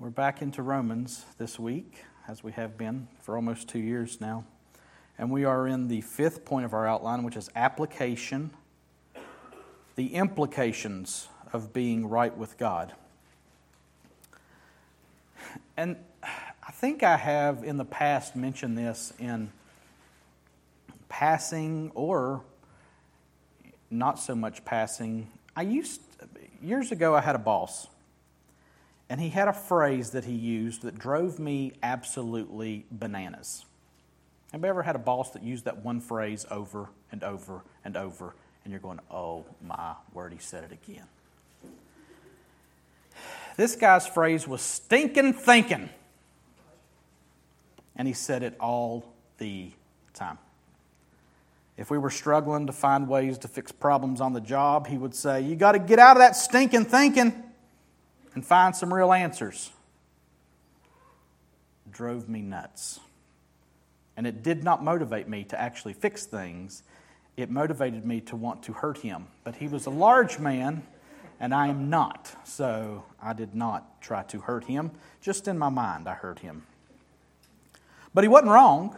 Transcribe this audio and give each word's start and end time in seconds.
We're 0.00 0.10
back 0.10 0.42
into 0.42 0.62
Romans 0.62 1.24
this 1.38 1.58
week, 1.58 2.04
as 2.28 2.44
we 2.44 2.52
have 2.52 2.78
been 2.78 3.08
for 3.20 3.34
almost 3.34 3.68
two 3.68 3.80
years 3.80 4.20
now. 4.20 4.44
And 5.18 5.28
we 5.28 5.44
are 5.44 5.66
in 5.66 5.88
the 5.88 6.02
fifth 6.02 6.44
point 6.44 6.64
of 6.64 6.72
our 6.72 6.86
outline, 6.86 7.24
which 7.24 7.34
is 7.34 7.50
application, 7.56 8.52
the 9.96 10.14
implications 10.14 11.26
of 11.52 11.72
being 11.72 12.08
right 12.08 12.36
with 12.36 12.56
God. 12.58 12.94
And 15.76 15.96
I 16.22 16.70
think 16.70 17.02
I 17.02 17.16
have 17.16 17.64
in 17.64 17.76
the 17.76 17.84
past 17.84 18.36
mentioned 18.36 18.78
this 18.78 19.12
in 19.18 19.50
passing 21.08 21.90
or 21.96 22.42
not 23.90 24.20
so 24.20 24.36
much 24.36 24.64
passing. 24.64 25.28
I 25.56 25.62
used, 25.62 26.02
years 26.62 26.92
ago, 26.92 27.16
I 27.16 27.20
had 27.20 27.34
a 27.34 27.40
boss 27.40 27.88
and 29.10 29.20
he 29.20 29.30
had 29.30 29.48
a 29.48 29.52
phrase 29.52 30.10
that 30.10 30.24
he 30.24 30.34
used 30.34 30.82
that 30.82 30.98
drove 30.98 31.38
me 31.38 31.72
absolutely 31.82 32.84
bananas. 32.90 33.64
Have 34.52 34.62
you 34.62 34.68
ever 34.68 34.82
had 34.82 34.96
a 34.96 35.00
boss 35.00 35.30
that 35.30 35.42
used 35.42 35.64
that 35.64 35.84
one 35.84 36.00
phrase 36.00 36.44
over 36.50 36.90
and 37.10 37.24
over 37.24 37.62
and 37.84 37.96
over, 37.96 38.34
and 38.64 38.72
you're 38.72 38.80
going, 38.80 39.00
oh 39.10 39.44
my 39.66 39.94
word, 40.12 40.32
he 40.32 40.38
said 40.38 40.64
it 40.64 40.72
again? 40.72 41.06
This 43.56 43.76
guy's 43.76 44.06
phrase 44.06 44.46
was 44.46 44.62
stinking 44.62 45.32
thinking. 45.32 45.88
And 47.96 48.06
he 48.06 48.14
said 48.14 48.42
it 48.42 48.54
all 48.60 49.04
the 49.38 49.72
time. 50.14 50.38
If 51.76 51.90
we 51.90 51.98
were 51.98 52.10
struggling 52.10 52.66
to 52.66 52.72
find 52.72 53.08
ways 53.08 53.38
to 53.38 53.48
fix 53.48 53.72
problems 53.72 54.20
on 54.20 54.32
the 54.32 54.40
job, 54.40 54.86
he 54.86 54.96
would 54.96 55.14
say, 55.14 55.40
You 55.40 55.56
got 55.56 55.72
to 55.72 55.78
get 55.78 55.98
out 55.98 56.16
of 56.16 56.20
that 56.20 56.36
stinking 56.36 56.84
thinking 56.84 57.47
and 58.38 58.46
find 58.46 58.76
some 58.76 58.94
real 58.94 59.12
answers 59.12 59.72
drove 61.90 62.28
me 62.28 62.40
nuts. 62.40 63.00
And 64.16 64.28
it 64.28 64.44
did 64.44 64.62
not 64.62 64.84
motivate 64.84 65.26
me 65.26 65.42
to 65.42 65.60
actually 65.60 65.92
fix 65.92 66.24
things. 66.24 66.84
It 67.36 67.50
motivated 67.50 68.06
me 68.06 68.20
to 68.20 68.36
want 68.36 68.62
to 68.62 68.72
hurt 68.74 68.98
him. 68.98 69.26
But 69.42 69.56
he 69.56 69.66
was 69.66 69.86
a 69.86 69.90
large 69.90 70.38
man, 70.38 70.84
and 71.40 71.52
I 71.52 71.66
am 71.66 71.90
not. 71.90 72.32
So 72.44 73.02
I 73.20 73.32
did 73.32 73.56
not 73.56 74.00
try 74.00 74.22
to 74.22 74.38
hurt 74.38 74.66
him. 74.66 74.92
Just 75.20 75.48
in 75.48 75.58
my 75.58 75.68
mind, 75.68 76.08
I 76.08 76.14
hurt 76.14 76.38
him. 76.38 76.64
But 78.14 78.22
he 78.22 78.28
wasn't 78.28 78.52
wrong. 78.52 78.96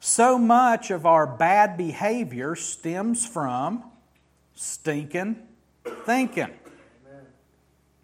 So 0.00 0.36
much 0.36 0.90
of 0.90 1.06
our 1.06 1.28
bad 1.28 1.76
behavior 1.76 2.56
stems 2.56 3.24
from 3.24 3.84
stinking 4.56 5.46
thinking. 6.04 6.50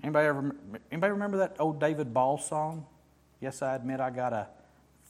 Anybody 0.06 0.28
ever 0.28 0.54
anybody 0.92 1.10
remember 1.10 1.38
that 1.38 1.56
old 1.58 1.80
David 1.80 2.14
Ball 2.14 2.38
song? 2.38 2.86
Yes, 3.40 3.60
I 3.60 3.74
admit 3.74 3.98
I 3.98 4.10
got 4.10 4.32
a 4.32 4.46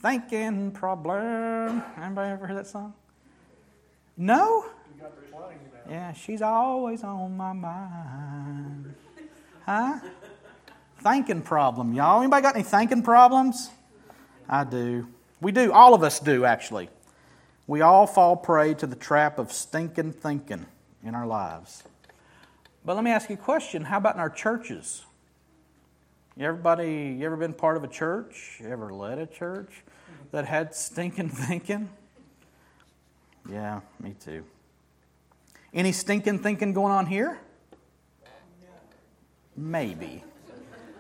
thinking 0.01 0.71
problem. 0.71 1.83
Anybody 2.01 2.31
ever 2.31 2.47
heard 2.47 2.57
that 2.57 2.67
song? 2.67 2.95
No? 4.17 4.65
Yeah, 5.87 6.15
she's 6.15 6.41
always 6.41 7.05
on 7.05 7.37
my 7.37 7.53
mind. 7.53 8.95
Huh? 9.67 10.01
thinking 11.03 11.43
problem, 11.43 11.93
y'all. 11.93 12.23
Anybody 12.23 12.41
got 12.41 12.55
any 12.55 12.65
thinking 12.65 13.03
problems? 13.03 13.69
I 14.49 14.65
do. 14.65 15.07
We 15.43 15.53
do. 15.53 15.73
All 15.73 15.93
of 15.93 16.03
us 16.03 16.21
do, 16.21 16.47
actually. 16.47 16.89
We 17.67 17.83
all 17.83 18.07
fall 18.07 18.35
prey 18.35 18.73
to 18.73 18.87
the 18.87 18.97
trap 18.97 19.39
of 19.39 19.53
stinking 19.53 20.15
thinking 20.15 20.65
in 21.05 21.15
our 21.15 21.27
lives. 21.27 21.83
But 22.87 22.95
let 22.95 23.05
me 23.05 23.11
ask 23.11 23.29
you 23.29 23.35
a 23.35 23.39
question. 23.39 23.83
How 23.83 23.97
about 23.97 24.15
in 24.15 24.21
our 24.21 24.31
churches? 24.31 25.05
Everybody, 26.39 27.17
you 27.19 27.27
ever 27.27 27.37
been 27.37 27.53
part 27.53 27.77
of 27.77 27.83
a 27.83 27.89
church? 27.89 28.59
You 28.63 28.69
ever 28.69 28.95
led 28.95 29.19
a 29.19 29.27
church 29.27 29.83
that 30.31 30.45
had 30.45 30.73
stinking 30.73 31.29
thinking? 31.31 31.89
Yeah, 33.51 33.81
me 33.99 34.15
too. 34.25 34.45
Any 35.75 35.91
stinking 35.91 36.39
thinking 36.39 36.73
going 36.73 36.93
on 36.93 37.07
here? 37.07 37.41
Maybe. 39.57 40.23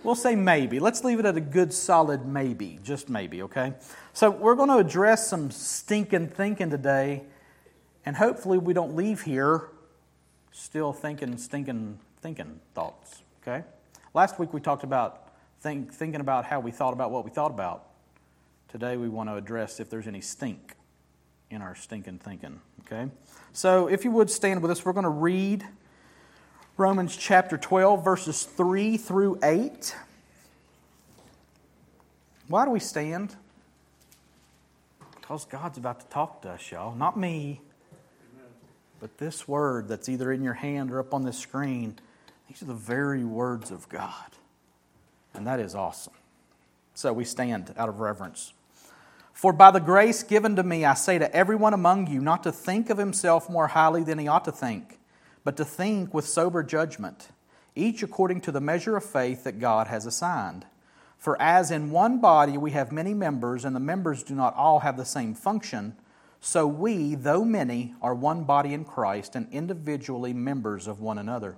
We'll 0.02 0.16
say 0.16 0.34
maybe. 0.34 0.80
Let's 0.80 1.04
leave 1.04 1.20
it 1.20 1.24
at 1.24 1.36
a 1.36 1.40
good 1.40 1.72
solid 1.72 2.26
maybe, 2.26 2.80
just 2.82 3.08
maybe, 3.08 3.42
okay? 3.42 3.74
So 4.12 4.28
we're 4.30 4.56
going 4.56 4.70
to 4.70 4.78
address 4.78 5.28
some 5.28 5.52
stinking 5.52 6.28
thinking 6.30 6.70
today, 6.70 7.22
and 8.04 8.16
hopefully 8.16 8.58
we 8.58 8.72
don't 8.72 8.96
leave 8.96 9.22
here 9.22 9.68
still 10.56 10.92
thinking, 10.92 11.36
stinking, 11.36 11.98
thinking 12.22 12.58
thoughts. 12.74 13.22
Okay? 13.42 13.62
Last 14.14 14.38
week 14.38 14.54
we 14.54 14.60
talked 14.60 14.84
about 14.84 15.28
think, 15.60 15.92
thinking 15.92 16.20
about 16.20 16.46
how 16.46 16.60
we 16.60 16.70
thought 16.70 16.94
about 16.94 17.10
what 17.10 17.24
we 17.24 17.30
thought 17.30 17.50
about. 17.50 17.84
Today 18.68 18.96
we 18.96 19.08
want 19.08 19.28
to 19.28 19.36
address 19.36 19.80
if 19.80 19.90
there's 19.90 20.06
any 20.06 20.22
stink 20.22 20.72
in 21.50 21.60
our 21.60 21.74
stinking 21.74 22.18
thinking. 22.18 22.60
Okay? 22.80 23.10
So 23.52 23.86
if 23.88 24.04
you 24.04 24.10
would 24.12 24.30
stand 24.30 24.62
with 24.62 24.70
us, 24.70 24.84
we're 24.84 24.94
going 24.94 25.04
to 25.04 25.10
read 25.10 25.64
Romans 26.78 27.16
chapter 27.16 27.58
12, 27.58 28.02
verses 28.02 28.44
3 28.44 28.96
through 28.96 29.38
8. 29.42 29.94
Why 32.48 32.64
do 32.64 32.70
we 32.70 32.80
stand? 32.80 33.36
Because 35.20 35.44
God's 35.44 35.76
about 35.76 36.00
to 36.00 36.06
talk 36.06 36.42
to 36.42 36.50
us, 36.50 36.70
y'all. 36.70 36.94
Not 36.94 37.18
me, 37.18 37.60
but 39.06 39.18
this 39.18 39.46
word 39.46 39.86
that's 39.86 40.08
either 40.08 40.32
in 40.32 40.42
your 40.42 40.54
hand 40.54 40.90
or 40.90 40.98
up 40.98 41.14
on 41.14 41.22
the 41.22 41.32
screen, 41.32 41.96
these 42.48 42.60
are 42.60 42.66
the 42.66 42.74
very 42.74 43.22
words 43.22 43.70
of 43.70 43.88
God. 43.88 44.32
And 45.32 45.46
that 45.46 45.60
is 45.60 45.76
awesome. 45.76 46.12
So 46.94 47.12
we 47.12 47.24
stand 47.24 47.72
out 47.78 47.88
of 47.88 48.00
reverence. 48.00 48.52
For 49.32 49.52
by 49.52 49.70
the 49.70 49.78
grace 49.78 50.24
given 50.24 50.56
to 50.56 50.64
me, 50.64 50.84
I 50.84 50.94
say 50.94 51.20
to 51.20 51.32
everyone 51.32 51.72
among 51.72 52.08
you 52.08 52.20
not 52.20 52.42
to 52.42 52.50
think 52.50 52.90
of 52.90 52.98
himself 52.98 53.48
more 53.48 53.68
highly 53.68 54.02
than 54.02 54.18
he 54.18 54.26
ought 54.26 54.44
to 54.46 54.50
think, 54.50 54.98
but 55.44 55.56
to 55.58 55.64
think 55.64 56.12
with 56.12 56.26
sober 56.26 56.64
judgment, 56.64 57.28
each 57.76 58.02
according 58.02 58.40
to 58.40 58.50
the 58.50 58.60
measure 58.60 58.96
of 58.96 59.04
faith 59.04 59.44
that 59.44 59.60
God 59.60 59.86
has 59.86 60.04
assigned. 60.04 60.66
For 61.16 61.40
as 61.40 61.70
in 61.70 61.92
one 61.92 62.20
body 62.20 62.58
we 62.58 62.72
have 62.72 62.90
many 62.90 63.14
members, 63.14 63.64
and 63.64 63.76
the 63.76 63.78
members 63.78 64.24
do 64.24 64.34
not 64.34 64.56
all 64.56 64.80
have 64.80 64.96
the 64.96 65.04
same 65.04 65.32
function, 65.32 65.94
so 66.40 66.66
we, 66.66 67.14
though 67.14 67.44
many, 67.44 67.94
are 68.00 68.14
one 68.14 68.44
body 68.44 68.74
in 68.74 68.84
Christ 68.84 69.34
and 69.34 69.48
individually 69.52 70.32
members 70.32 70.86
of 70.86 71.00
one 71.00 71.18
another. 71.18 71.56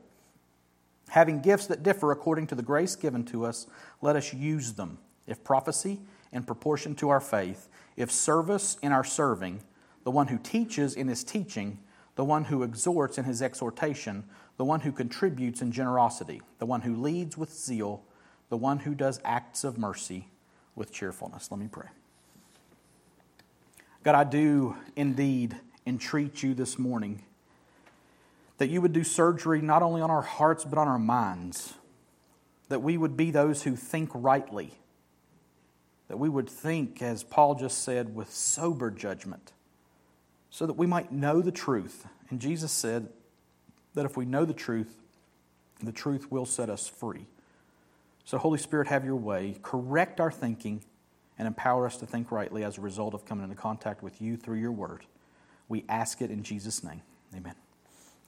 Having 1.08 1.42
gifts 1.42 1.66
that 1.66 1.82
differ 1.82 2.12
according 2.12 2.46
to 2.48 2.54
the 2.54 2.62
grace 2.62 2.94
given 2.94 3.24
to 3.26 3.44
us, 3.44 3.66
let 4.02 4.16
us 4.16 4.32
use 4.32 4.72
them. 4.74 4.98
If 5.26 5.44
prophecy, 5.44 6.00
in 6.32 6.42
proportion 6.42 6.94
to 6.96 7.08
our 7.08 7.20
faith, 7.20 7.68
if 7.96 8.10
service, 8.10 8.76
in 8.82 8.92
our 8.92 9.04
serving, 9.04 9.62
the 10.04 10.10
one 10.10 10.28
who 10.28 10.38
teaches 10.38 10.94
in 10.94 11.08
his 11.08 11.24
teaching, 11.24 11.78
the 12.14 12.24
one 12.24 12.44
who 12.44 12.62
exhorts 12.62 13.18
in 13.18 13.24
his 13.24 13.42
exhortation, 13.42 14.24
the 14.56 14.64
one 14.64 14.80
who 14.80 14.92
contributes 14.92 15.62
in 15.62 15.72
generosity, 15.72 16.42
the 16.58 16.66
one 16.66 16.82
who 16.82 16.96
leads 16.96 17.36
with 17.36 17.52
zeal, 17.52 18.04
the 18.48 18.56
one 18.56 18.80
who 18.80 18.94
does 18.94 19.20
acts 19.24 19.64
of 19.64 19.78
mercy 19.78 20.28
with 20.74 20.92
cheerfulness. 20.92 21.50
Let 21.50 21.60
me 21.60 21.68
pray. 21.70 21.88
God, 24.04 24.14
I 24.14 24.24
do 24.24 24.76
indeed 24.94 25.56
entreat 25.86 26.42
you 26.42 26.54
this 26.54 26.78
morning 26.78 27.22
that 28.58 28.68
you 28.68 28.80
would 28.80 28.92
do 28.92 29.02
surgery 29.02 29.60
not 29.60 29.82
only 29.82 30.00
on 30.00 30.10
our 30.10 30.22
hearts 30.22 30.64
but 30.64 30.78
on 30.78 30.86
our 30.86 30.98
minds, 30.98 31.74
that 32.68 32.82
we 32.82 32.96
would 32.96 33.16
be 33.16 33.30
those 33.30 33.62
who 33.62 33.74
think 33.74 34.10
rightly, 34.14 34.72
that 36.08 36.18
we 36.18 36.28
would 36.28 36.48
think, 36.48 37.02
as 37.02 37.24
Paul 37.24 37.54
just 37.54 37.82
said, 37.82 38.14
with 38.14 38.32
sober 38.32 38.90
judgment, 38.90 39.52
so 40.50 40.66
that 40.66 40.74
we 40.74 40.86
might 40.86 41.12
know 41.12 41.40
the 41.40 41.52
truth. 41.52 42.06
And 42.30 42.40
Jesus 42.40 42.72
said 42.72 43.08
that 43.94 44.04
if 44.04 44.16
we 44.16 44.24
know 44.24 44.44
the 44.44 44.52
truth, 44.52 44.94
the 45.82 45.92
truth 45.92 46.30
will 46.30 46.46
set 46.46 46.70
us 46.70 46.88
free. 46.88 47.26
So, 48.24 48.38
Holy 48.38 48.58
Spirit, 48.58 48.88
have 48.88 49.04
your 49.04 49.16
way. 49.16 49.56
Correct 49.62 50.20
our 50.20 50.30
thinking 50.30 50.82
and 51.38 51.46
empower 51.46 51.86
us 51.86 51.96
to 51.98 52.06
think 52.06 52.32
rightly 52.32 52.64
as 52.64 52.78
a 52.78 52.80
result 52.80 53.14
of 53.14 53.24
coming 53.24 53.44
into 53.44 53.56
contact 53.56 54.02
with 54.02 54.20
you 54.20 54.36
through 54.36 54.58
your 54.58 54.72
word. 54.72 55.04
We 55.68 55.84
ask 55.88 56.20
it 56.20 56.30
in 56.30 56.42
Jesus' 56.42 56.82
name. 56.82 57.02
Amen. 57.36 57.54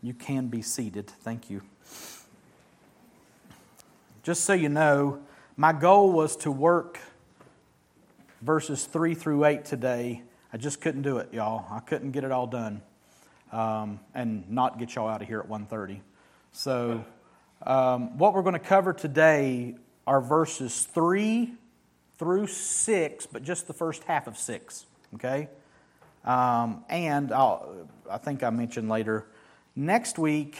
You 0.03 0.15
can 0.15 0.47
be 0.47 0.62
seated. 0.62 1.09
Thank 1.09 1.51
you. 1.51 1.62
Just 4.23 4.45
so 4.45 4.53
you 4.53 4.69
know, 4.69 5.21
my 5.57 5.73
goal 5.73 6.12
was 6.12 6.37
to 6.37 6.51
work 6.51 6.99
verses 8.43 8.85
3 8.85 9.15
through 9.15 9.45
8 9.45 9.65
today. 9.65 10.23
I 10.53 10.56
just 10.56 10.81
couldn't 10.81 11.03
do 11.03 11.19
it, 11.19 11.33
y'all. 11.33 11.67
I 11.71 11.81
couldn't 11.81 12.13
get 12.13 12.25
it 12.25 12.31
all 12.31 12.47
done 12.47 12.83
um, 13.53 14.01
and 14.15 14.49
not 14.51 14.79
get 14.79 14.95
y'all 14.95 15.09
out 15.09 15.23
of 15.23 15.29
here 15.29 15.41
at 15.41 15.49
1.30. 15.49 16.01
So 16.53 17.05
um, 17.67 18.19
what 18.19 18.35
we're 18.35 18.43
going 18.43 18.55
to 18.55 18.59
cover 18.59 18.93
today 18.93 19.77
are 20.06 20.21
verses 20.21 20.85
3 20.93 21.53
through 22.20 22.46
6, 22.46 23.26
but 23.26 23.43
just 23.43 23.67
the 23.67 23.72
first 23.72 24.05
half 24.05 24.26
of 24.26 24.37
6, 24.37 24.84
okay? 25.14 25.49
Um, 26.22 26.84
and 26.90 27.32
I'll, 27.32 27.88
I 28.11 28.19
think 28.19 28.43
I 28.43 28.50
mentioned 28.50 28.90
later, 28.90 29.26
next 29.75 30.19
week, 30.19 30.58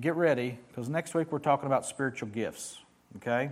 get 0.00 0.16
ready, 0.16 0.58
because 0.68 0.90
next 0.90 1.14
week 1.14 1.32
we're 1.32 1.38
talking 1.38 1.66
about 1.66 1.86
spiritual 1.86 2.28
gifts, 2.28 2.78
Okay? 3.16 3.50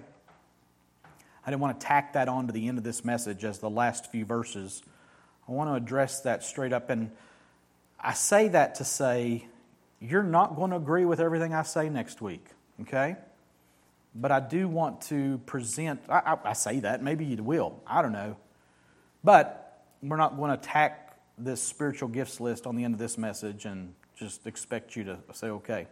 I 1.46 1.50
didn't 1.50 1.62
want 1.62 1.80
to 1.80 1.86
tack 1.86 2.12
that 2.12 2.28
on 2.28 2.46
to 2.46 2.52
the 2.52 2.68
end 2.68 2.76
of 2.76 2.84
this 2.84 3.06
message 3.06 3.42
as 3.42 3.58
the 3.60 3.70
last 3.70 4.12
few 4.12 4.26
verses. 4.26 4.82
I 5.48 5.52
want 5.52 5.70
to 5.70 5.74
address 5.74 6.20
that 6.20 6.44
straight 6.44 6.74
up. 6.74 6.90
And 6.90 7.10
I 7.98 8.12
say 8.12 8.48
that 8.48 8.74
to 8.76 8.84
say, 8.84 9.46
you're 9.98 10.22
not 10.22 10.56
going 10.56 10.72
to 10.72 10.76
agree 10.76 11.06
with 11.06 11.20
everything 11.20 11.54
I 11.54 11.62
say 11.62 11.88
next 11.88 12.20
week, 12.20 12.44
okay? 12.82 13.16
But 14.14 14.30
I 14.30 14.40
do 14.40 14.68
want 14.68 15.00
to 15.02 15.38
present, 15.46 16.02
I, 16.08 16.18
I, 16.18 16.50
I 16.50 16.52
say 16.52 16.80
that, 16.80 17.02
maybe 17.02 17.24
you 17.24 17.42
will, 17.42 17.80
I 17.86 18.02
don't 18.02 18.12
know. 18.12 18.36
But 19.24 19.84
we're 20.02 20.16
not 20.16 20.36
going 20.36 20.50
to 20.50 20.56
tack 20.56 21.18
this 21.38 21.62
spiritual 21.62 22.08
gifts 22.08 22.40
list 22.40 22.66
on 22.66 22.76
the 22.76 22.84
end 22.84 22.94
of 22.94 22.98
this 22.98 23.16
message 23.16 23.64
and 23.64 23.94
just 24.16 24.46
expect 24.46 24.96
you 24.96 25.04
to 25.04 25.18
say, 25.32 25.48
okay, 25.48 25.86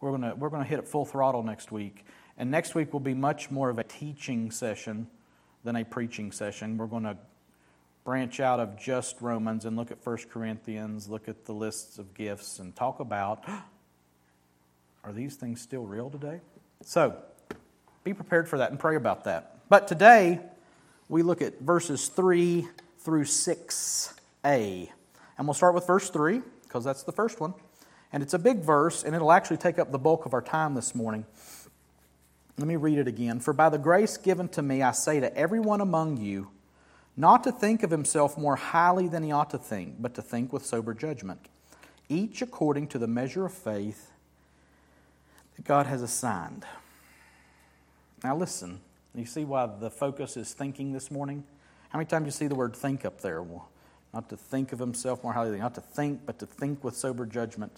we're 0.00 0.16
going 0.16 0.38
we're 0.38 0.50
to 0.50 0.64
hit 0.64 0.78
it 0.78 0.88
full 0.88 1.04
throttle 1.04 1.42
next 1.42 1.72
week. 1.72 2.04
And 2.36 2.50
next 2.50 2.74
week 2.74 2.92
will 2.92 3.00
be 3.00 3.14
much 3.14 3.50
more 3.50 3.70
of 3.70 3.78
a 3.78 3.84
teaching 3.84 4.50
session 4.50 5.06
than 5.64 5.76
a 5.76 5.84
preaching 5.84 6.32
session. 6.32 6.76
We're 6.76 6.86
going 6.86 7.04
to 7.04 7.16
branch 8.04 8.40
out 8.40 8.58
of 8.58 8.76
just 8.76 9.20
Romans 9.20 9.64
and 9.64 9.76
look 9.76 9.90
at 9.90 10.04
1 10.04 10.16
Corinthians, 10.30 11.08
look 11.08 11.28
at 11.28 11.44
the 11.44 11.52
lists 11.52 11.98
of 11.98 12.14
gifts, 12.14 12.58
and 12.58 12.74
talk 12.74 13.00
about 13.00 13.44
are 15.04 15.12
these 15.12 15.36
things 15.36 15.60
still 15.60 15.84
real 15.84 16.10
today? 16.10 16.40
So, 16.84 17.16
be 18.04 18.14
prepared 18.14 18.48
for 18.48 18.58
that 18.58 18.70
and 18.70 18.78
pray 18.78 18.96
about 18.96 19.24
that. 19.24 19.58
But 19.68 19.88
today, 19.88 20.40
we 21.08 21.22
look 21.22 21.42
at 21.42 21.60
verses 21.60 22.08
3 22.08 22.66
through 22.98 23.24
6a. 23.24 24.88
And 25.38 25.46
we'll 25.46 25.54
start 25.54 25.74
with 25.74 25.86
verse 25.86 26.10
3, 26.10 26.42
because 26.62 26.84
that's 26.84 27.02
the 27.02 27.12
first 27.12 27.40
one. 27.40 27.54
And 28.12 28.22
it's 28.22 28.34
a 28.34 28.38
big 28.38 28.58
verse, 28.58 29.04
and 29.04 29.14
it'll 29.14 29.32
actually 29.32 29.56
take 29.56 29.78
up 29.78 29.90
the 29.90 29.98
bulk 29.98 30.26
of 30.26 30.34
our 30.34 30.42
time 30.42 30.74
this 30.74 30.94
morning. 30.94 31.24
Let 32.58 32.68
me 32.68 32.76
read 32.76 32.98
it 32.98 33.08
again. 33.08 33.40
For 33.40 33.52
by 33.52 33.70
the 33.70 33.78
grace 33.78 34.16
given 34.16 34.48
to 34.50 34.62
me, 34.62 34.82
I 34.82 34.92
say 34.92 35.20
to 35.20 35.34
everyone 35.36 35.80
among 35.80 36.18
you, 36.18 36.50
not 37.16 37.44
to 37.44 37.52
think 37.52 37.82
of 37.82 37.90
himself 37.90 38.36
more 38.38 38.56
highly 38.56 39.08
than 39.08 39.22
he 39.22 39.32
ought 39.32 39.50
to 39.50 39.58
think, 39.58 39.96
but 40.00 40.14
to 40.14 40.22
think 40.22 40.52
with 40.52 40.64
sober 40.64 40.94
judgment, 40.94 41.48
each 42.08 42.42
according 42.42 42.88
to 42.88 42.98
the 42.98 43.06
measure 43.06 43.46
of 43.46 43.52
faith 43.52 44.10
that 45.56 45.64
God 45.64 45.86
has 45.86 46.02
assigned. 46.02 46.64
Now, 48.24 48.36
listen, 48.36 48.80
you 49.14 49.26
see 49.26 49.44
why 49.44 49.66
the 49.66 49.90
focus 49.90 50.36
is 50.36 50.54
thinking 50.54 50.92
this 50.92 51.10
morning? 51.10 51.44
How 51.88 51.98
many 51.98 52.06
times 52.06 52.22
do 52.22 52.26
you 52.26 52.32
see 52.32 52.46
the 52.46 52.54
word 52.54 52.74
think 52.74 53.04
up 53.04 53.20
there? 53.20 53.42
Well, 53.42 53.68
not 54.14 54.28
to 54.28 54.36
think 54.36 54.72
of 54.72 54.78
himself 54.78 55.22
more 55.24 55.32
highly, 55.32 55.58
not 55.58 55.74
to 55.74 55.80
think, 55.80 56.20
but 56.24 56.38
to 56.38 56.46
think 56.46 56.84
with 56.84 56.96
sober 56.96 57.26
judgment. 57.26 57.72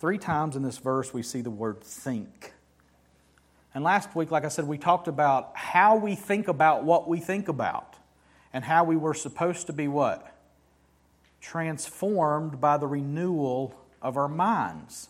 Three 0.00 0.18
times 0.18 0.56
in 0.56 0.62
this 0.62 0.78
verse, 0.78 1.14
we 1.14 1.22
see 1.22 1.40
the 1.40 1.50
word 1.50 1.82
think. 1.82 2.52
And 3.74 3.84
last 3.84 4.16
week, 4.16 4.30
like 4.30 4.44
I 4.44 4.48
said, 4.48 4.66
we 4.66 4.78
talked 4.78 5.06
about 5.06 5.52
how 5.54 5.96
we 5.96 6.16
think 6.16 6.48
about 6.48 6.84
what 6.84 7.08
we 7.08 7.20
think 7.20 7.48
about 7.48 7.96
and 8.52 8.64
how 8.64 8.82
we 8.82 8.96
were 8.96 9.14
supposed 9.14 9.68
to 9.68 9.72
be 9.72 9.86
what? 9.86 10.34
Transformed 11.40 12.60
by 12.60 12.76
the 12.76 12.88
renewal 12.88 13.78
of 14.02 14.16
our 14.16 14.28
minds. 14.28 15.08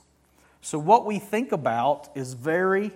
So, 0.60 0.78
what 0.78 1.06
we 1.06 1.18
think 1.18 1.52
about 1.52 2.10
is 2.14 2.34
very, 2.34 2.90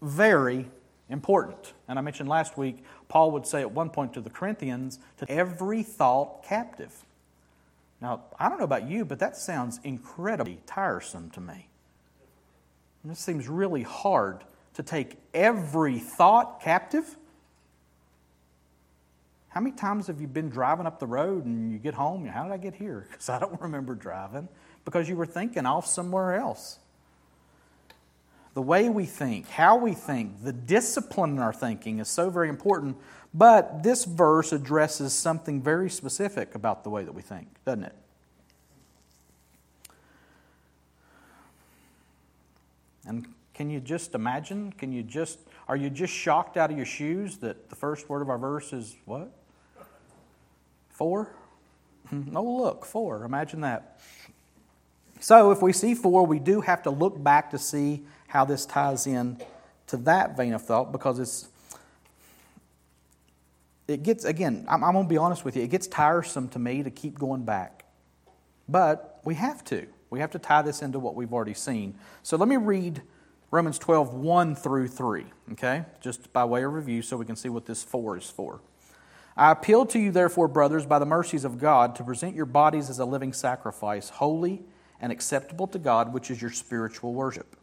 very 0.00 0.70
important. 1.08 1.74
And 1.88 1.98
I 1.98 2.02
mentioned 2.02 2.28
last 2.28 2.58
week, 2.58 2.82
Paul 3.08 3.30
would 3.32 3.46
say 3.46 3.60
at 3.60 3.70
one 3.70 3.90
point 3.90 4.14
to 4.14 4.20
the 4.20 4.30
Corinthians, 4.30 4.98
to 5.18 5.30
every 5.30 5.82
thought 5.82 6.44
captive. 6.44 6.92
Now, 8.00 8.24
I 8.38 8.48
don't 8.48 8.58
know 8.58 8.64
about 8.64 8.88
you, 8.88 9.04
but 9.04 9.20
that 9.20 9.36
sounds 9.36 9.80
incredibly 9.84 10.60
tiresome 10.66 11.30
to 11.30 11.40
me. 11.40 11.68
This 13.04 13.20
seems 13.20 13.48
really 13.48 13.82
hard 13.82 14.42
to 14.74 14.82
take 14.82 15.16
every 15.32 15.98
thought 15.98 16.60
captive. 16.60 17.16
How 19.48 19.60
many 19.60 19.74
times 19.74 20.08
have 20.08 20.20
you 20.20 20.26
been 20.26 20.50
driving 20.50 20.86
up 20.86 20.98
the 20.98 21.06
road 21.06 21.44
and 21.44 21.72
you 21.72 21.78
get 21.78 21.94
home? 21.94 22.26
How 22.26 22.42
did 22.42 22.52
I 22.52 22.58
get 22.58 22.74
here? 22.74 23.06
Because 23.10 23.28
I 23.28 23.38
don't 23.38 23.60
remember 23.60 23.94
driving. 23.94 24.48
Because 24.84 25.08
you 25.08 25.16
were 25.16 25.26
thinking 25.26 25.66
off 25.66 25.86
somewhere 25.86 26.34
else. 26.34 26.78
The 28.56 28.62
way 28.62 28.88
we 28.88 29.04
think, 29.04 29.50
how 29.50 29.76
we 29.76 29.92
think, 29.92 30.42
the 30.42 30.50
discipline 30.50 31.32
in 31.32 31.40
our 31.40 31.52
thinking 31.52 31.98
is 31.98 32.08
so 32.08 32.30
very 32.30 32.48
important. 32.48 32.96
But 33.34 33.82
this 33.82 34.06
verse 34.06 34.50
addresses 34.50 35.12
something 35.12 35.60
very 35.60 35.90
specific 35.90 36.54
about 36.54 36.82
the 36.82 36.88
way 36.88 37.04
that 37.04 37.12
we 37.12 37.20
think, 37.20 37.48
doesn't 37.66 37.84
it? 37.84 37.94
And 43.06 43.26
can 43.52 43.68
you 43.68 43.78
just 43.78 44.14
imagine? 44.14 44.72
Can 44.72 44.90
you 44.90 45.02
just, 45.02 45.38
are 45.68 45.76
you 45.76 45.90
just 45.90 46.14
shocked 46.14 46.56
out 46.56 46.70
of 46.70 46.78
your 46.78 46.86
shoes 46.86 47.36
that 47.40 47.68
the 47.68 47.76
first 47.76 48.08
word 48.08 48.22
of 48.22 48.30
our 48.30 48.38
verse 48.38 48.72
is 48.72 48.96
what? 49.04 49.32
Four? 50.88 51.28
Hmm, 52.08 52.34
oh, 52.34 52.56
look, 52.56 52.86
four. 52.86 53.22
Imagine 53.22 53.60
that. 53.60 54.00
So, 55.20 55.50
if 55.50 55.60
we 55.60 55.74
see 55.74 55.94
four, 55.94 56.24
we 56.24 56.38
do 56.38 56.62
have 56.62 56.82
to 56.84 56.90
look 56.90 57.22
back 57.22 57.50
to 57.50 57.58
see 57.58 58.02
how 58.36 58.44
this 58.44 58.66
ties 58.66 59.06
in 59.06 59.38
to 59.86 59.96
that 59.96 60.36
vein 60.36 60.52
of 60.52 60.62
thought 60.62 60.92
because 60.92 61.18
it's. 61.18 61.48
It 63.88 64.02
gets, 64.02 64.24
again, 64.24 64.66
I'm, 64.68 64.82
I'm 64.82 64.92
going 64.94 65.06
to 65.06 65.08
be 65.08 65.16
honest 65.16 65.44
with 65.44 65.56
you, 65.56 65.62
it 65.62 65.70
gets 65.70 65.86
tiresome 65.86 66.48
to 66.48 66.58
me 66.58 66.82
to 66.82 66.90
keep 66.90 67.18
going 67.18 67.44
back. 67.44 67.84
But 68.68 69.20
we 69.24 69.36
have 69.36 69.64
to. 69.66 69.86
We 70.10 70.18
have 70.18 70.32
to 70.32 70.40
tie 70.40 70.62
this 70.62 70.82
into 70.82 70.98
what 70.98 71.14
we've 71.14 71.32
already 71.32 71.54
seen. 71.54 71.94
So 72.24 72.36
let 72.36 72.48
me 72.48 72.56
read 72.56 73.00
Romans 73.52 73.78
12, 73.78 74.12
1 74.12 74.56
through 74.56 74.88
3, 74.88 75.24
okay? 75.52 75.84
Just 76.00 76.32
by 76.32 76.44
way 76.44 76.64
of 76.64 76.72
review 76.72 77.00
so 77.00 77.16
we 77.16 77.24
can 77.24 77.36
see 77.36 77.48
what 77.48 77.64
this 77.64 77.84
4 77.84 78.18
is 78.18 78.28
for. 78.28 78.60
I 79.36 79.52
appeal 79.52 79.86
to 79.86 80.00
you, 80.00 80.10
therefore, 80.10 80.48
brothers, 80.48 80.84
by 80.84 80.98
the 80.98 81.06
mercies 81.06 81.44
of 81.44 81.60
God, 81.60 81.94
to 81.96 82.02
present 82.02 82.34
your 82.34 82.46
bodies 82.46 82.90
as 82.90 82.98
a 82.98 83.04
living 83.04 83.32
sacrifice, 83.32 84.08
holy 84.08 84.62
and 85.00 85.12
acceptable 85.12 85.68
to 85.68 85.78
God, 85.78 86.12
which 86.12 86.28
is 86.30 86.42
your 86.42 86.50
spiritual 86.50 87.14
worship. 87.14 87.56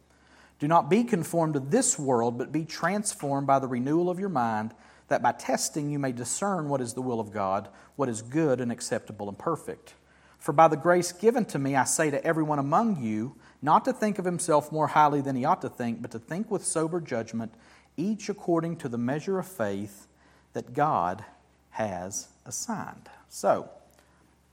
Do 0.58 0.68
not 0.68 0.88
be 0.88 1.04
conformed 1.04 1.54
to 1.54 1.60
this 1.60 1.98
world, 1.98 2.38
but 2.38 2.52
be 2.52 2.64
transformed 2.64 3.46
by 3.46 3.58
the 3.58 3.66
renewal 3.66 4.08
of 4.08 4.20
your 4.20 4.28
mind, 4.28 4.72
that 5.08 5.22
by 5.22 5.32
testing 5.32 5.90
you 5.90 5.98
may 5.98 6.12
discern 6.12 6.68
what 6.68 6.80
is 6.80 6.94
the 6.94 7.02
will 7.02 7.20
of 7.20 7.32
God, 7.32 7.68
what 7.96 8.08
is 8.08 8.22
good 8.22 8.60
and 8.60 8.72
acceptable 8.72 9.28
and 9.28 9.38
perfect. 9.38 9.94
For 10.38 10.52
by 10.52 10.68
the 10.68 10.76
grace 10.76 11.12
given 11.12 11.44
to 11.46 11.58
me, 11.58 11.74
I 11.74 11.84
say 11.84 12.10
to 12.10 12.24
everyone 12.24 12.58
among 12.58 13.02
you, 13.02 13.34
not 13.62 13.84
to 13.86 13.92
think 13.92 14.18
of 14.18 14.26
himself 14.26 14.70
more 14.70 14.88
highly 14.88 15.22
than 15.22 15.36
he 15.36 15.44
ought 15.44 15.62
to 15.62 15.70
think, 15.70 16.02
but 16.02 16.10
to 16.10 16.18
think 16.18 16.50
with 16.50 16.64
sober 16.64 17.00
judgment, 17.00 17.54
each 17.96 18.28
according 18.28 18.76
to 18.76 18.88
the 18.88 18.98
measure 18.98 19.38
of 19.38 19.46
faith 19.46 20.06
that 20.52 20.74
God 20.74 21.24
has 21.70 22.28
assigned. 22.44 23.08
So, 23.28 23.70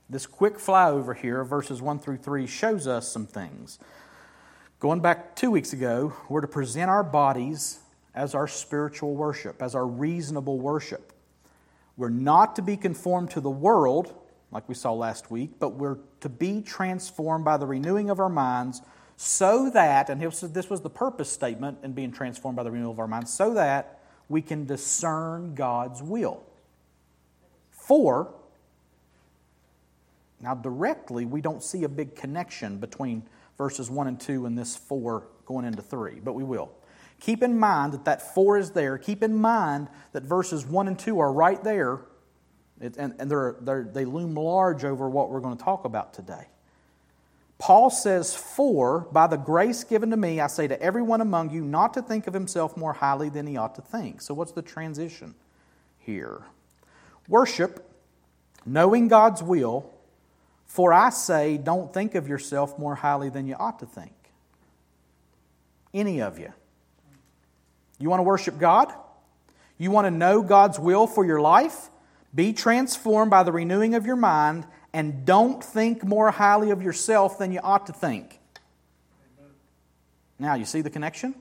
this 0.08 0.26
quick 0.26 0.58
flyover 0.58 1.16
here, 1.16 1.44
verses 1.44 1.80
1 1.80 1.98
through 1.98 2.18
3, 2.18 2.46
shows 2.46 2.86
us 2.86 3.08
some 3.08 3.26
things. 3.26 3.78
Going 4.82 4.98
back 4.98 5.36
two 5.36 5.52
weeks 5.52 5.72
ago, 5.72 6.12
we're 6.28 6.40
to 6.40 6.48
present 6.48 6.90
our 6.90 7.04
bodies 7.04 7.78
as 8.16 8.34
our 8.34 8.48
spiritual 8.48 9.14
worship, 9.14 9.62
as 9.62 9.76
our 9.76 9.86
reasonable 9.86 10.58
worship. 10.58 11.12
We're 11.96 12.08
not 12.08 12.56
to 12.56 12.62
be 12.62 12.76
conformed 12.76 13.30
to 13.30 13.40
the 13.40 13.48
world, 13.48 14.12
like 14.50 14.68
we 14.68 14.74
saw 14.74 14.92
last 14.92 15.30
week, 15.30 15.52
but 15.60 15.74
we're 15.74 15.98
to 16.18 16.28
be 16.28 16.62
transformed 16.62 17.44
by 17.44 17.58
the 17.58 17.66
renewing 17.66 18.10
of 18.10 18.18
our 18.18 18.28
minds 18.28 18.82
so 19.16 19.70
that, 19.70 20.10
and 20.10 20.20
this 20.20 20.68
was 20.68 20.80
the 20.80 20.90
purpose 20.90 21.30
statement 21.30 21.78
in 21.84 21.92
being 21.92 22.10
transformed 22.10 22.56
by 22.56 22.64
the 22.64 22.70
renewal 22.72 22.90
of 22.90 22.98
our 22.98 23.06
minds, 23.06 23.32
so 23.32 23.54
that 23.54 24.00
we 24.28 24.42
can 24.42 24.66
discern 24.66 25.54
God's 25.54 26.02
will. 26.02 26.42
For, 27.70 28.34
now 30.40 30.56
directly, 30.56 31.24
we 31.24 31.40
don't 31.40 31.62
see 31.62 31.84
a 31.84 31.88
big 31.88 32.16
connection 32.16 32.78
between 32.78 33.22
verses 33.56 33.90
1 33.90 34.06
and 34.06 34.20
2 34.20 34.46
and 34.46 34.58
this 34.58 34.76
4 34.76 35.26
going 35.46 35.64
into 35.64 35.82
3, 35.82 36.20
but 36.20 36.34
we 36.34 36.44
will. 36.44 36.72
Keep 37.20 37.42
in 37.42 37.58
mind 37.58 37.92
that 37.92 38.04
that 38.04 38.34
4 38.34 38.58
is 38.58 38.70
there. 38.72 38.98
Keep 38.98 39.22
in 39.22 39.34
mind 39.34 39.88
that 40.12 40.24
verses 40.24 40.66
1 40.66 40.88
and 40.88 40.98
2 40.98 41.20
are 41.20 41.32
right 41.32 41.62
there, 41.62 42.00
it, 42.80 42.96
and, 42.96 43.14
and 43.18 43.30
they're, 43.30 43.56
they're, 43.60 43.84
they 43.84 44.04
loom 44.04 44.34
large 44.34 44.84
over 44.84 45.08
what 45.08 45.30
we're 45.30 45.40
going 45.40 45.56
to 45.56 45.62
talk 45.62 45.84
about 45.84 46.14
today. 46.14 46.48
Paul 47.62 47.90
says, 47.90 48.34
For 48.34 49.06
by 49.12 49.28
the 49.28 49.36
grace 49.36 49.84
given 49.84 50.10
to 50.10 50.16
me, 50.16 50.40
I 50.40 50.48
say 50.48 50.66
to 50.66 50.82
everyone 50.82 51.20
among 51.20 51.50
you 51.50 51.62
not 51.62 51.94
to 51.94 52.02
think 52.02 52.26
of 52.26 52.34
himself 52.34 52.76
more 52.76 52.92
highly 52.92 53.28
than 53.28 53.46
he 53.46 53.56
ought 53.56 53.76
to 53.76 53.82
think. 53.82 54.20
So, 54.20 54.34
what's 54.34 54.50
the 54.50 54.62
transition 54.62 55.36
here? 56.00 56.42
Worship, 57.28 57.88
knowing 58.66 59.06
God's 59.06 59.44
will, 59.44 59.91
for 60.72 60.90
I 60.90 61.10
say, 61.10 61.58
don't 61.58 61.92
think 61.92 62.14
of 62.14 62.26
yourself 62.26 62.78
more 62.78 62.94
highly 62.94 63.28
than 63.28 63.46
you 63.46 63.54
ought 63.58 63.80
to 63.80 63.86
think. 63.86 64.14
Any 65.92 66.22
of 66.22 66.38
you. 66.38 66.50
You 67.98 68.08
want 68.08 68.20
to 68.20 68.24
worship 68.24 68.58
God? 68.58 68.90
You 69.76 69.90
want 69.90 70.06
to 70.06 70.10
know 70.10 70.40
God's 70.40 70.78
will 70.78 71.06
for 71.06 71.26
your 71.26 71.42
life? 71.42 71.90
Be 72.34 72.54
transformed 72.54 73.30
by 73.30 73.42
the 73.42 73.52
renewing 73.52 73.94
of 73.94 74.06
your 74.06 74.16
mind 74.16 74.66
and 74.94 75.26
don't 75.26 75.62
think 75.62 76.04
more 76.04 76.30
highly 76.30 76.70
of 76.70 76.82
yourself 76.82 77.38
than 77.38 77.52
you 77.52 77.60
ought 77.62 77.88
to 77.88 77.92
think. 77.92 78.40
Now, 80.38 80.54
you 80.54 80.64
see 80.64 80.80
the 80.80 80.88
connection? 80.88 81.34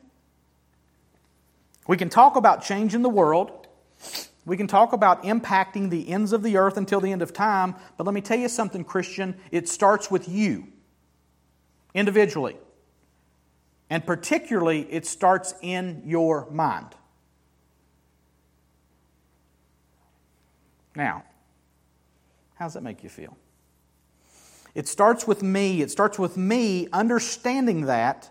We 1.88 1.95
can 1.95 2.09
talk 2.09 2.35
about 2.35 2.63
changing 2.63 3.01
the 3.01 3.09
world. 3.09 3.65
We 4.45 4.57
can 4.57 4.67
talk 4.67 4.93
about 4.93 5.24
impacting 5.24 5.89
the 5.89 6.10
ends 6.10 6.33
of 6.33 6.41
the 6.41 6.57
earth 6.57 6.77
until 6.77 7.00
the 7.00 7.12
end 7.12 7.21
of 7.21 7.31
time, 7.31 7.75
but 7.98 8.05
let 8.05 8.13
me 8.13 8.21
tell 8.21 8.39
you 8.39 8.50
something, 8.50 8.83
Christian. 8.83 9.39
It 9.51 9.69
starts 9.69 10.10
with 10.10 10.27
you 10.27 10.67
individually. 11.93 12.57
And 13.89 14.05
particularly, 14.05 14.81
it 14.89 15.05
starts 15.05 15.53
in 15.62 16.01
your 16.05 16.50
mind. 16.50 16.95
Now, 20.95 21.24
how 22.55 22.65
does 22.65 22.74
that 22.74 22.83
make 22.83 23.03
you 23.03 23.10
feel? 23.10 23.38
It 24.74 24.88
starts 24.88 25.27
with 25.27 25.43
me. 25.43 25.81
It 25.81 25.91
starts 25.91 26.17
with 26.17 26.38
me 26.38 26.88
understanding 26.93 27.81
that 27.81 28.29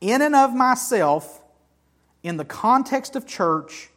in 0.00 0.22
and 0.22 0.34
of 0.34 0.54
myself, 0.54 1.42
in 2.22 2.36
the 2.36 2.44
context 2.44 3.16
of 3.16 3.26
church, 3.26 3.90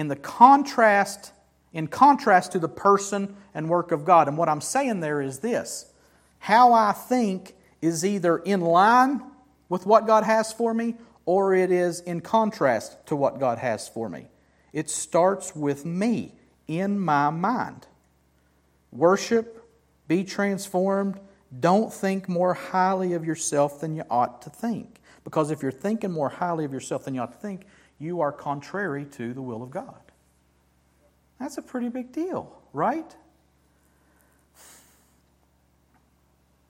in 0.00 0.08
the 0.08 0.16
contrast, 0.16 1.30
in 1.74 1.86
contrast 1.86 2.52
to 2.52 2.58
the 2.58 2.70
person 2.70 3.36
and 3.52 3.68
work 3.68 3.92
of 3.92 4.06
God. 4.06 4.28
And 4.28 4.38
what 4.38 4.48
I'm 4.48 4.62
saying 4.62 5.00
there 5.00 5.20
is 5.20 5.40
this 5.40 5.92
how 6.38 6.72
I 6.72 6.92
think 6.92 7.54
is 7.82 8.02
either 8.02 8.38
in 8.38 8.62
line 8.62 9.22
with 9.68 9.84
what 9.84 10.06
God 10.06 10.24
has 10.24 10.54
for 10.54 10.72
me 10.72 10.94
or 11.26 11.54
it 11.54 11.70
is 11.70 12.00
in 12.00 12.22
contrast 12.22 13.06
to 13.08 13.14
what 13.14 13.38
God 13.38 13.58
has 13.58 13.90
for 13.90 14.08
me. 14.08 14.28
It 14.72 14.88
starts 14.88 15.54
with 15.54 15.84
me 15.84 16.32
in 16.66 16.98
my 16.98 17.28
mind. 17.28 17.86
Worship, 18.90 19.68
be 20.08 20.24
transformed. 20.24 21.20
Don't 21.60 21.92
think 21.92 22.26
more 22.26 22.54
highly 22.54 23.12
of 23.12 23.26
yourself 23.26 23.82
than 23.82 23.96
you 23.96 24.04
ought 24.08 24.40
to 24.42 24.50
think. 24.50 24.98
Because 25.24 25.50
if 25.50 25.60
you're 25.60 25.70
thinking 25.70 26.10
more 26.10 26.30
highly 26.30 26.64
of 26.64 26.72
yourself 26.72 27.04
than 27.04 27.14
you 27.14 27.20
ought 27.20 27.32
to 27.32 27.38
think, 27.38 27.66
you 28.00 28.22
are 28.22 28.32
contrary 28.32 29.04
to 29.04 29.32
the 29.32 29.42
will 29.42 29.62
of 29.62 29.70
God. 29.70 30.00
That's 31.38 31.58
a 31.58 31.62
pretty 31.62 31.88
big 31.88 32.12
deal, 32.12 32.58
right? 32.72 33.14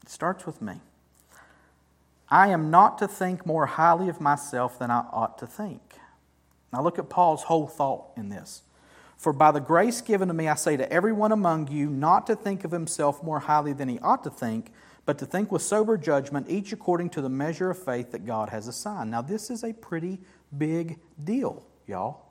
It 0.02 0.08
starts 0.08 0.44
with 0.44 0.60
me. 0.60 0.74
I 2.28 2.48
am 2.48 2.70
not 2.70 2.98
to 2.98 3.08
think 3.08 3.46
more 3.46 3.66
highly 3.66 4.08
of 4.08 4.20
myself 4.20 4.78
than 4.78 4.90
I 4.90 5.04
ought 5.12 5.38
to 5.38 5.46
think. 5.46 5.80
Now 6.72 6.82
look 6.82 6.98
at 6.98 7.08
Paul's 7.08 7.44
whole 7.44 7.66
thought 7.66 8.06
in 8.16 8.28
this. 8.28 8.62
For 9.16 9.32
by 9.32 9.50
the 9.50 9.60
grace 9.60 10.00
given 10.00 10.28
to 10.28 10.34
me, 10.34 10.48
I 10.48 10.54
say 10.54 10.76
to 10.76 10.90
everyone 10.92 11.32
among 11.32 11.68
you 11.68 11.90
not 11.90 12.26
to 12.28 12.36
think 12.36 12.64
of 12.64 12.70
himself 12.70 13.22
more 13.22 13.40
highly 13.40 13.72
than 13.72 13.88
he 13.88 13.98
ought 13.98 14.24
to 14.24 14.30
think, 14.30 14.72
but 15.04 15.18
to 15.18 15.26
think 15.26 15.50
with 15.50 15.62
sober 15.62 15.98
judgment, 15.98 16.48
each 16.48 16.72
according 16.72 17.10
to 17.10 17.20
the 17.20 17.28
measure 17.28 17.70
of 17.70 17.82
faith 17.82 18.12
that 18.12 18.24
God 18.24 18.48
has 18.50 18.68
assigned. 18.68 19.10
Now, 19.10 19.20
this 19.20 19.50
is 19.50 19.64
a 19.64 19.72
pretty 19.72 20.20
big 20.56 20.98
deal, 21.22 21.64
y'all. 21.86 22.22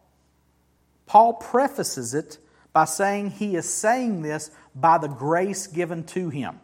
Paul 1.06 1.34
prefaces 1.34 2.14
it 2.14 2.38
by 2.72 2.86
saying 2.86 3.32
he 3.32 3.56
is 3.56 3.72
saying 3.72 4.22
this 4.22 4.52
by 4.76 4.98
the 4.98 5.08
grace 5.08 5.68
given 5.68 6.04
to 6.06 6.30
him. 6.30 6.60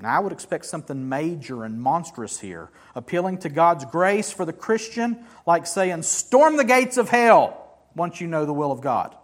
Now, 0.00 0.16
I 0.16 0.18
would 0.18 0.32
expect 0.32 0.66
something 0.66 1.08
major 1.08 1.64
and 1.64 1.80
monstrous 1.80 2.40
here, 2.40 2.70
appealing 2.94 3.38
to 3.38 3.48
God's 3.48 3.84
grace 3.84 4.32
for 4.32 4.44
the 4.44 4.52
Christian, 4.52 5.24
like 5.46 5.66
saying, 5.66 6.02
Storm 6.02 6.56
the 6.56 6.64
gates 6.64 6.96
of 6.96 7.08
hell 7.08 7.78
once 7.94 8.20
you 8.20 8.26
know 8.26 8.44
the 8.44 8.52
will 8.52 8.72
of 8.72 8.80
God. 8.80 9.14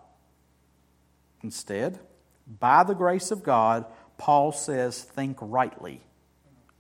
Instead, 1.42 1.98
by 2.46 2.84
the 2.84 2.94
grace 2.94 3.30
of 3.30 3.42
God, 3.42 3.84
Paul 4.18 4.52
says, 4.52 5.02
think 5.02 5.38
rightly 5.40 6.02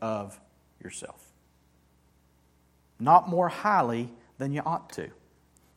of 0.00 0.38
yourself. 0.82 1.29
Not 3.00 3.28
more 3.28 3.48
highly 3.48 4.12
than 4.38 4.52
you 4.52 4.62
ought 4.64 4.90
to. 4.90 5.10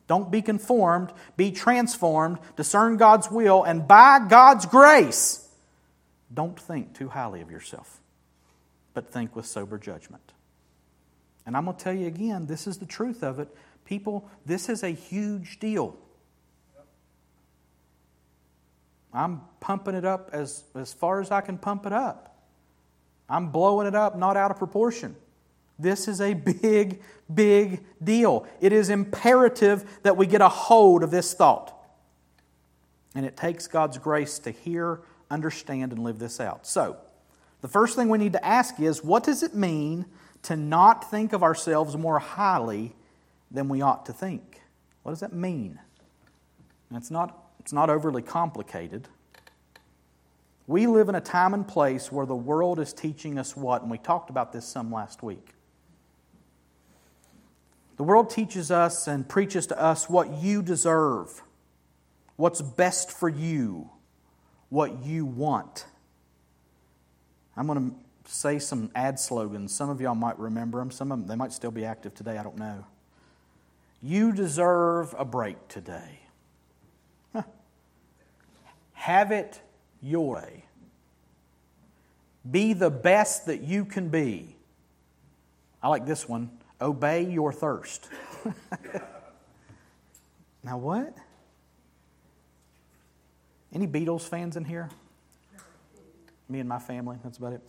Don't 0.07 0.29
be 0.29 0.41
conformed, 0.41 1.11
be 1.37 1.51
transformed, 1.51 2.37
discern 2.57 2.97
God's 2.97 3.31
will, 3.31 3.63
and 3.63 3.87
by 3.87 4.19
God's 4.27 4.65
grace, 4.65 5.47
don't 6.33 6.59
think 6.59 6.93
too 6.93 7.07
highly 7.07 7.41
of 7.41 7.49
yourself, 7.49 7.99
but 8.93 9.11
think 9.11 9.35
with 9.35 9.45
sober 9.45 9.77
judgment. 9.77 10.33
And 11.45 11.55
I'm 11.55 11.65
going 11.65 11.77
to 11.77 11.83
tell 11.83 11.93
you 11.93 12.07
again, 12.07 12.47
this 12.47 12.67
is 12.67 12.77
the 12.77 12.85
truth 12.85 13.23
of 13.23 13.39
it. 13.39 13.47
People, 13.85 14.29
this 14.45 14.69
is 14.69 14.83
a 14.83 14.89
huge 14.89 15.59
deal. 15.59 15.95
I'm 19.13 19.41
pumping 19.59 19.95
it 19.95 20.05
up 20.05 20.31
as, 20.33 20.63
as 20.75 20.91
far 20.91 21.21
as 21.21 21.31
I 21.31 21.41
can 21.41 21.57
pump 21.57 21.85
it 21.85 21.93
up. 21.93 22.35
I'm 23.29 23.49
blowing 23.49 23.87
it 23.87 23.95
up, 23.95 24.17
not 24.17 24.37
out 24.37 24.51
of 24.51 24.57
proportion. 24.57 25.15
This 25.79 26.07
is 26.07 26.21
a 26.21 26.33
big, 26.33 27.01
big 27.33 27.83
deal. 28.03 28.47
It 28.61 28.73
is 28.73 28.89
imperative 28.89 29.99
that 30.03 30.17
we 30.17 30.27
get 30.27 30.41
a 30.41 30.49
hold 30.49 31.03
of 31.03 31.11
this 31.11 31.33
thought. 31.33 31.73
And 33.15 33.25
it 33.25 33.37
takes 33.37 33.67
God's 33.67 33.97
grace 33.97 34.39
to 34.39 34.51
hear, 34.51 35.01
understand, 35.29 35.91
and 35.91 36.03
live 36.03 36.19
this 36.19 36.39
out. 36.39 36.65
So, 36.65 36.97
the 37.61 37.67
first 37.67 37.95
thing 37.95 38.09
we 38.09 38.17
need 38.17 38.33
to 38.33 38.45
ask 38.45 38.79
is 38.79 39.03
what 39.03 39.23
does 39.23 39.41
it 39.41 39.55
mean 39.55 40.05
to 40.43 40.55
not 40.57 41.09
think 41.09 41.31
of 41.31 41.43
ourselves 41.43 41.95
more 41.95 42.19
highly 42.19 42.93
than 43.49 43.69
we 43.69 43.81
ought 43.81 44.05
to 44.07 44.13
think? 44.13 44.61
What 45.03 45.13
does 45.13 45.21
that 45.21 45.33
mean? 45.33 45.79
And 46.89 46.97
it's 46.97 47.09
not 47.09 47.39
it's 47.59 47.71
not 47.71 47.89
overly 47.89 48.21
complicated. 48.21 49.07
We 50.67 50.85
live 50.87 51.07
in 51.07 51.15
a 51.15 51.21
time 51.21 51.53
and 51.53 51.65
place 51.65 52.11
where 52.11 52.25
the 52.25 52.35
world 52.35 52.79
is 52.79 52.91
teaching 52.91 53.39
us 53.39 53.55
what? 53.55 53.81
And 53.81 53.89
we 53.89 53.97
talked 53.97 54.29
about 54.29 54.51
this 54.51 54.65
some 54.65 54.91
last 54.91 55.23
week. 55.23 55.53
The 58.03 58.07
world 58.07 58.29
teaches 58.29 58.69
us 58.69 59.07
and 59.07 59.25
preaches 59.25 59.65
to 59.67 59.81
us 59.81 60.09
what 60.09 60.29
you 60.33 60.61
deserve, 60.61 61.41
what's 62.35 62.61
best 62.61 63.09
for 63.09 63.29
you, 63.29 63.91
what 64.67 65.05
you 65.05 65.25
want. 65.25 65.85
I'm 67.55 67.65
going 67.65 67.91
to 67.91 67.95
say 68.29 68.59
some 68.59 68.91
ad 68.93 69.21
slogans. 69.21 69.73
Some 69.73 69.89
of 69.89 70.01
y'all 70.01 70.15
might 70.15 70.37
remember 70.37 70.79
them. 70.79 70.91
Some 70.91 71.13
of 71.13 71.19
them, 71.19 71.27
they 71.27 71.37
might 71.37 71.53
still 71.53 71.71
be 71.71 71.85
active 71.85 72.13
today. 72.13 72.37
I 72.37 72.43
don't 72.43 72.57
know. 72.57 72.83
You 74.01 74.33
deserve 74.33 75.15
a 75.17 75.23
break 75.23 75.69
today. 75.69 76.19
Have 78.95 79.31
it 79.31 79.61
your 80.01 80.35
way. 80.35 80.65
Be 82.51 82.73
the 82.73 82.89
best 82.89 83.45
that 83.45 83.61
you 83.61 83.85
can 83.85 84.09
be. 84.09 84.57
I 85.81 85.87
like 85.87 86.05
this 86.05 86.27
one. 86.27 86.49
Obey 86.83 87.23
your 87.23 87.53
thirst. 87.53 88.09
now, 90.63 90.77
what? 90.77 91.15
Any 93.73 93.87
Beatles 93.87 94.27
fans 94.27 94.57
in 94.57 94.65
here? 94.65 94.89
Me 96.49 96.59
and 96.59 96.67
my 96.67 96.79
family, 96.79 97.17
that's 97.23 97.37
about 97.37 97.53
it. 97.53 97.61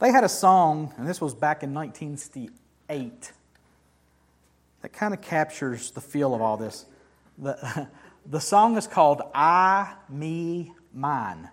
They 0.00 0.10
had 0.10 0.24
a 0.24 0.28
song, 0.28 0.92
and 0.96 1.06
this 1.06 1.20
was 1.20 1.32
back 1.32 1.62
in 1.62 1.72
1968, 1.72 3.32
that 4.82 4.92
kind 4.92 5.14
of 5.14 5.20
captures 5.20 5.92
the 5.92 6.00
feel 6.00 6.34
of 6.34 6.42
all 6.42 6.56
this. 6.56 6.86
The, 7.38 7.88
the 8.26 8.40
song 8.40 8.76
is 8.76 8.88
called 8.88 9.22
I, 9.32 9.94
Me, 10.08 10.72
Mine. 10.92 11.48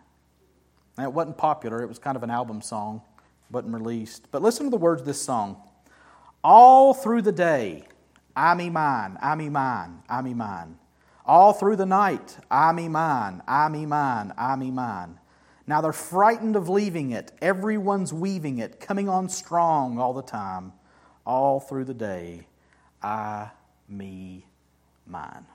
And 0.98 1.06
it 1.06 1.14
wasn't 1.14 1.38
popular, 1.38 1.84
it 1.84 1.88
was 1.88 2.00
kind 2.00 2.18
of 2.18 2.24
an 2.24 2.32
album 2.32 2.64
song, 2.64 3.04
wasn't 3.52 3.76
released. 3.76 4.32
But 4.32 4.42
listen 4.42 4.66
to 4.66 4.72
the 4.72 4.78
words 4.78 5.02
of 5.02 5.06
this 5.06 5.22
song. 5.22 5.62
All 6.50 6.94
through 6.94 7.24
the 7.24 7.34
day, 7.34 7.84
I, 8.34 8.54
me, 8.54 8.70
mine, 8.70 9.18
I, 9.22 9.36
me, 9.36 9.50
mine, 9.50 10.02
I, 10.08 10.22
me, 10.22 10.34
mine. 10.34 10.78
All 11.26 11.52
through 11.52 11.76
the 11.76 11.86
night, 11.86 12.38
I, 12.50 12.72
me, 12.72 12.88
mine, 12.88 13.44
I, 13.46 13.68
me, 13.68 13.86
mine, 13.86 14.32
I, 14.38 14.56
me, 14.56 14.72
mine. 14.72 15.20
Now 15.68 15.82
they're 15.82 15.92
frightened 15.92 16.56
of 16.56 16.70
leaving 16.70 17.12
it. 17.12 17.34
Everyone's 17.42 18.14
weaving 18.14 18.60
it, 18.60 18.80
coming 18.80 19.10
on 19.10 19.28
strong 19.28 20.00
all 20.00 20.14
the 20.14 20.22
time. 20.22 20.72
All 21.26 21.60
through 21.60 21.84
the 21.84 21.94
day, 21.94 22.48
I, 23.04 23.50
me, 23.90 24.46
mine. 25.06 25.46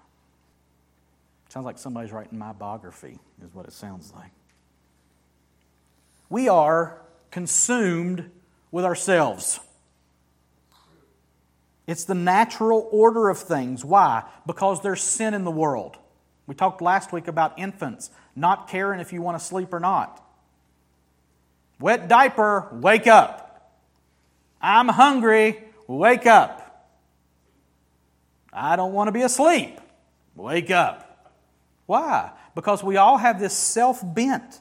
Sounds 1.48 1.64
like 1.64 1.78
somebody's 1.78 2.12
writing 2.12 2.38
my 2.38 2.52
biography, 2.52 3.18
is 3.42 3.54
what 3.54 3.64
it 3.64 3.72
sounds 3.72 4.12
like. 4.14 4.32
We 6.28 6.50
are 6.50 7.00
consumed 7.30 8.30
with 8.70 8.84
ourselves. 8.84 9.58
It's 11.86 12.04
the 12.04 12.14
natural 12.14 12.88
order 12.92 13.28
of 13.28 13.38
things. 13.38 13.84
Why? 13.84 14.24
Because 14.46 14.82
there's 14.82 15.02
sin 15.02 15.34
in 15.34 15.44
the 15.44 15.50
world. 15.50 15.96
We 16.46 16.54
talked 16.54 16.80
last 16.82 17.12
week 17.12 17.28
about 17.28 17.58
infants 17.58 18.10
not 18.34 18.68
caring 18.68 19.00
if 19.00 19.12
you 19.12 19.22
want 19.22 19.38
to 19.38 19.44
sleep 19.44 19.72
or 19.72 19.80
not. 19.80 20.24
Wet 21.80 22.08
diaper, 22.08 22.68
wake 22.72 23.06
up. 23.06 23.72
I'm 24.60 24.88
hungry, 24.88 25.58
wake 25.86 26.26
up. 26.26 26.88
I 28.52 28.76
don't 28.76 28.92
want 28.92 29.08
to 29.08 29.12
be 29.12 29.22
asleep, 29.22 29.80
wake 30.36 30.70
up. 30.70 31.32
Why? 31.86 32.30
Because 32.54 32.84
we 32.84 32.96
all 32.96 33.18
have 33.18 33.40
this 33.40 33.54
self 33.54 34.00
bent 34.02 34.60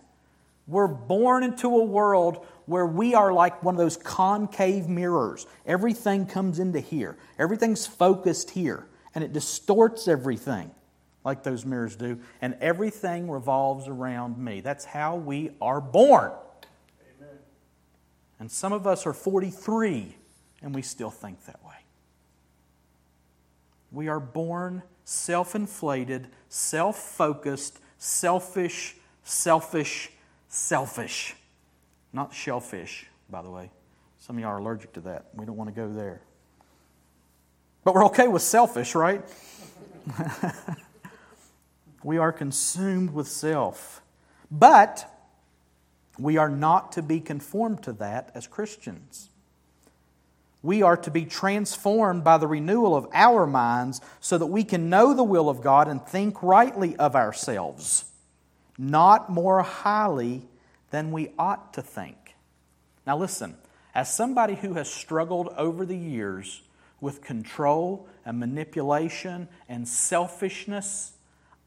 We're 0.68 0.88
born 0.88 1.44
into 1.44 1.68
a 1.68 1.84
world 1.84 2.46
where 2.66 2.86
we 2.86 3.14
are 3.14 3.34
like 3.34 3.64
one 3.64 3.76
of 3.76 3.80
those 3.80 3.98
concave 3.98 4.88
mirrors. 4.88 5.46
Everything 5.66 6.26
comes 6.26 6.60
into 6.60 6.80
here, 6.80 7.18
everything's 7.38 7.86
focused 7.88 8.52
here, 8.52 8.88
and 9.16 9.24
it 9.24 9.34
distorts 9.34 10.08
everything 10.08 10.72
like 11.24 11.44
those 11.44 11.66
mirrors 11.66 11.96
do, 11.96 12.20
and 12.42 12.56
everything 12.62 13.30
revolves 13.30 13.88
around 13.88 14.38
me. 14.38 14.62
That's 14.62 14.86
how 14.86 15.16
we 15.16 15.52
are 15.62 15.80
born. 15.80 16.32
Amen. 17.20 17.38
And 18.40 18.52
some 18.52 18.74
of 18.74 18.88
us 18.88 19.06
are 19.06 19.14
43 19.14 20.16
and 20.62 20.76
we 20.76 20.82
still 20.82 21.10
think 21.10 21.46
that 21.46 21.64
way. 21.66 21.74
We 23.92 24.08
are 24.08 24.20
born 24.20 24.84
self 25.04 25.56
inflated, 25.56 26.28
self 26.50 26.98
focused, 26.98 27.80
selfish, 27.98 28.96
selfish, 29.24 30.12
selfish. 30.48 31.36
Not 32.14 32.34
shellfish, 32.34 33.08
by 33.30 33.42
the 33.42 33.50
way. 33.50 33.72
Some 34.20 34.38
of 34.38 34.42
y'all 34.42 34.52
are 34.52 34.58
allergic 34.58 34.94
to 34.94 35.02
that. 35.02 35.26
We 35.34 35.46
don't 35.46 35.58
want 35.58 35.70
to 35.70 35.76
go 35.76 35.92
there. 35.92 36.22
But 37.84 37.96
we're 37.96 38.06
okay 38.06 38.28
with 38.28 38.42
selfish, 38.42 38.94
right? 38.94 39.24
we 42.04 42.18
are 42.18 42.32
consumed 42.32 43.12
with 43.12 43.28
self. 43.28 44.02
But 44.52 45.10
we 46.20 46.38
are 46.38 46.50
not 46.50 46.92
to 46.94 47.02
be 47.02 47.20
conformed 47.20 47.84
to 47.84 47.94
that 47.94 48.32
as 48.36 48.46
Christians. 48.46 49.30
We 50.62 50.84
are 50.84 50.98
to 50.98 51.10
be 51.10 51.26
transformed 51.26 52.24
by 52.24 52.38
the 52.38 52.46
renewal 52.46 52.96
of 52.96 53.08
our 53.14 53.48
minds 53.48 54.02
so 54.20 54.38
that 54.38 54.46
we 54.46 54.64
can 54.64 54.90
know 54.90 55.14
the 55.14 55.24
will 55.24 55.50
of 55.50 55.62
God 55.62 55.88
and 55.88 56.06
think 56.06 56.44
rightly 56.44 56.96
of 56.98 57.16
ourselves, 57.16 58.06
not 58.78 59.32
more 59.32 59.64
highly 59.64 60.44
than 60.92 61.12
we 61.12 61.32
ought 61.40 61.74
to 61.74 61.82
think. 61.82 62.36
Now, 63.08 63.18
listen, 63.18 63.58
as 63.96 64.14
somebody 64.14 64.56
who 64.56 64.76
has 64.76 64.90
struggled 64.90 65.50
over 65.58 65.86
the 65.86 65.98
years 65.98 66.62
with 67.02 67.22
control 67.22 68.08
and 68.26 68.40
manipulation 68.40 69.48
and 69.68 69.88
selfishness, 69.88 71.14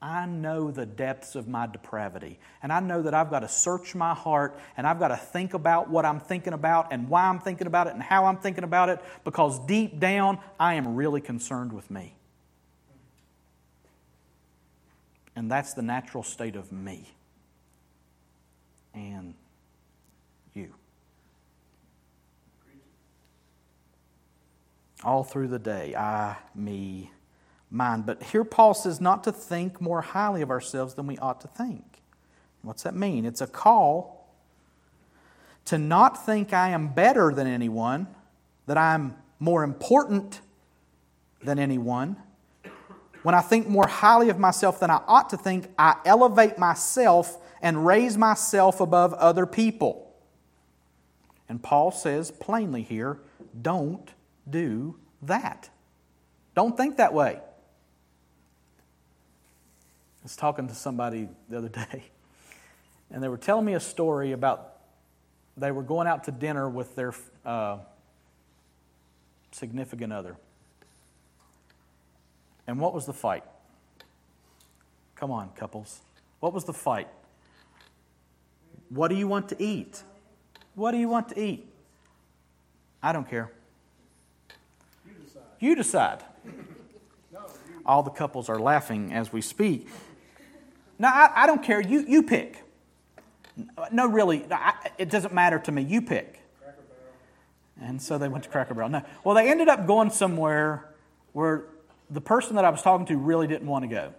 I 0.00 0.26
know 0.26 0.70
the 0.70 0.86
depths 0.86 1.34
of 1.34 1.48
my 1.48 1.66
depravity. 1.66 2.38
And 2.62 2.72
I 2.72 2.80
know 2.80 3.02
that 3.02 3.14
I've 3.14 3.30
got 3.30 3.40
to 3.40 3.48
search 3.48 3.94
my 3.94 4.14
heart 4.14 4.58
and 4.76 4.86
I've 4.86 4.98
got 4.98 5.08
to 5.08 5.16
think 5.16 5.54
about 5.54 5.90
what 5.90 6.04
I'm 6.04 6.20
thinking 6.20 6.52
about 6.52 6.92
and 6.92 7.08
why 7.08 7.24
I'm 7.24 7.40
thinking 7.40 7.66
about 7.66 7.88
it 7.88 7.94
and 7.94 8.02
how 8.02 8.26
I'm 8.26 8.36
thinking 8.36 8.64
about 8.64 8.90
it 8.90 9.00
because 9.24 9.58
deep 9.66 9.98
down, 9.98 10.38
I 10.60 10.74
am 10.74 10.94
really 10.94 11.20
concerned 11.20 11.72
with 11.72 11.90
me. 11.90 12.14
And 15.34 15.50
that's 15.50 15.74
the 15.74 15.82
natural 15.82 16.22
state 16.22 16.54
of 16.54 16.70
me 16.70 17.08
and 18.94 19.34
you. 20.54 20.74
All 25.02 25.24
through 25.24 25.48
the 25.48 25.58
day, 25.58 25.94
I, 25.94 26.36
me, 26.54 27.10
mine. 27.70 28.02
But 28.02 28.22
here 28.22 28.44
Paul 28.44 28.72
says 28.72 29.00
not 29.00 29.24
to 29.24 29.32
think 29.32 29.80
more 29.80 30.00
highly 30.00 30.40
of 30.40 30.50
ourselves 30.50 30.94
than 30.94 31.06
we 31.06 31.18
ought 31.18 31.40
to 31.42 31.48
think. 31.48 31.84
What's 32.62 32.84
that 32.84 32.94
mean? 32.94 33.26
It's 33.26 33.42
a 33.42 33.46
call 33.46 34.26
to 35.66 35.78
not 35.78 36.24
think 36.24 36.52
I 36.52 36.70
am 36.70 36.88
better 36.88 37.32
than 37.34 37.46
anyone, 37.46 38.06
that 38.66 38.78
I'm 38.78 39.16
more 39.38 39.62
important 39.64 40.40
than 41.42 41.58
anyone. 41.58 42.16
When 43.22 43.34
I 43.34 43.40
think 43.40 43.68
more 43.68 43.86
highly 43.86 44.28
of 44.28 44.38
myself 44.38 44.80
than 44.80 44.90
I 44.90 45.00
ought 45.06 45.30
to 45.30 45.36
think, 45.36 45.68
I 45.78 45.96
elevate 46.04 46.58
myself 46.58 47.38
and 47.64 47.84
raise 47.86 48.16
myself 48.18 48.78
above 48.78 49.14
other 49.14 49.46
people. 49.46 50.14
And 51.48 51.62
Paul 51.62 51.90
says 51.90 52.30
plainly 52.30 52.82
here 52.82 53.18
don't 53.60 54.08
do 54.48 54.96
that. 55.22 55.70
Don't 56.54 56.76
think 56.76 56.98
that 56.98 57.14
way 57.14 57.38
I 57.38 57.42
was 60.22 60.36
talking 60.36 60.68
to 60.68 60.74
somebody 60.74 61.28
the 61.48 61.56
other 61.58 61.70
day, 61.70 62.04
and 63.10 63.22
they 63.22 63.28
were 63.28 63.38
telling 63.38 63.64
me 63.64 63.72
a 63.74 63.80
story 63.80 64.32
about 64.32 64.72
they 65.56 65.70
were 65.70 65.82
going 65.82 66.06
out 66.06 66.24
to 66.24 66.32
dinner 66.32 66.68
with 66.68 66.94
their 66.96 67.14
uh, 67.46 67.78
significant 69.52 70.12
other. 70.12 70.36
And 72.66 72.78
what 72.78 72.92
was 72.92 73.06
the 73.06 73.12
fight? 73.12 73.44
Come 75.14 75.30
on, 75.30 75.50
couples. 75.56 76.00
What 76.40 76.52
was 76.52 76.64
the 76.64 76.72
fight? 76.72 77.08
What 78.88 79.08
do 79.08 79.14
you 79.14 79.26
want 79.28 79.48
to 79.50 79.62
eat? 79.62 80.02
What 80.74 80.92
do 80.92 80.98
you 80.98 81.08
want 81.08 81.28
to 81.30 81.40
eat? 81.40 81.66
I 83.02 83.12
don't 83.12 83.28
care. 83.28 83.50
You 85.06 85.14
decide. 85.24 85.42
You 85.60 85.74
decide. 85.76 86.22
All 87.86 88.02
the 88.02 88.10
couples 88.10 88.48
are 88.48 88.58
laughing 88.58 89.12
as 89.12 89.32
we 89.32 89.40
speak. 89.40 89.88
No, 90.98 91.08
I, 91.08 91.30
I 91.34 91.46
don't 91.46 91.62
care. 91.62 91.80
You, 91.80 92.04
you 92.06 92.22
pick. 92.22 92.62
No, 93.92 94.06
really, 94.06 94.44
I, 94.50 94.74
it 94.98 95.10
doesn't 95.10 95.34
matter 95.34 95.58
to 95.58 95.72
me. 95.72 95.82
You 95.82 96.02
pick. 96.02 96.40
And 97.80 98.00
so 98.00 98.18
they 98.18 98.28
went 98.28 98.44
to 98.44 98.50
Cracker 98.50 98.74
Barrel. 98.74 98.88
No. 98.88 99.02
Well, 99.24 99.34
they 99.34 99.50
ended 99.50 99.68
up 99.68 99.86
going 99.86 100.10
somewhere 100.10 100.88
where 101.32 101.64
the 102.08 102.20
person 102.20 102.56
that 102.56 102.64
I 102.64 102.70
was 102.70 102.82
talking 102.82 103.06
to 103.06 103.16
really 103.16 103.46
didn't 103.46 103.66
want 103.66 103.82
to 103.82 103.88
go. 103.88 104.14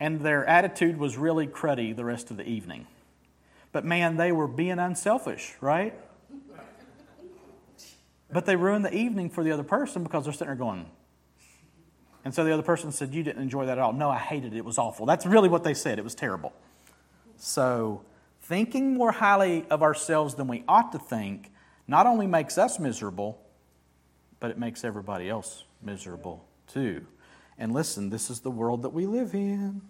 And 0.00 0.20
their 0.20 0.46
attitude 0.46 0.98
was 0.98 1.16
really 1.16 1.46
cruddy 1.46 1.94
the 1.94 2.04
rest 2.04 2.30
of 2.30 2.36
the 2.36 2.48
evening. 2.48 2.86
But 3.72 3.84
man, 3.84 4.16
they 4.16 4.32
were 4.32 4.48
being 4.48 4.78
unselfish, 4.78 5.54
right? 5.60 5.94
But 8.30 8.46
they 8.46 8.56
ruined 8.56 8.84
the 8.84 8.94
evening 8.94 9.30
for 9.30 9.42
the 9.42 9.50
other 9.50 9.62
person 9.62 10.02
because 10.02 10.24
they're 10.24 10.32
sitting 10.32 10.48
there 10.48 10.56
going, 10.56 10.86
and 12.28 12.34
so 12.34 12.44
the 12.44 12.52
other 12.52 12.62
person 12.62 12.92
said, 12.92 13.14
You 13.14 13.22
didn't 13.22 13.40
enjoy 13.40 13.64
that 13.64 13.78
at 13.78 13.82
all. 13.82 13.94
No, 13.94 14.10
I 14.10 14.18
hated 14.18 14.52
it. 14.52 14.58
It 14.58 14.64
was 14.64 14.76
awful. 14.76 15.06
That's 15.06 15.24
really 15.24 15.48
what 15.48 15.64
they 15.64 15.74
said. 15.74 15.98
It 15.98 16.04
was 16.04 16.14
terrible. 16.14 16.52
So, 17.36 18.02
thinking 18.42 18.92
more 18.92 19.12
highly 19.12 19.64
of 19.70 19.82
ourselves 19.82 20.34
than 20.34 20.48
we 20.48 20.64
ought 20.68 20.92
to 20.92 20.98
think 20.98 21.50
not 21.86 22.06
only 22.06 22.26
makes 22.26 22.58
us 22.58 22.78
miserable, 22.78 23.40
but 24.40 24.50
it 24.50 24.58
makes 24.58 24.84
everybody 24.84 25.30
else 25.30 25.64
miserable 25.80 26.44
too. 26.66 27.06
And 27.58 27.72
listen, 27.72 28.10
this 28.10 28.30
is 28.30 28.40
the 28.40 28.50
world 28.50 28.82
that 28.82 28.90
we 28.90 29.06
live 29.06 29.34
in, 29.34 29.82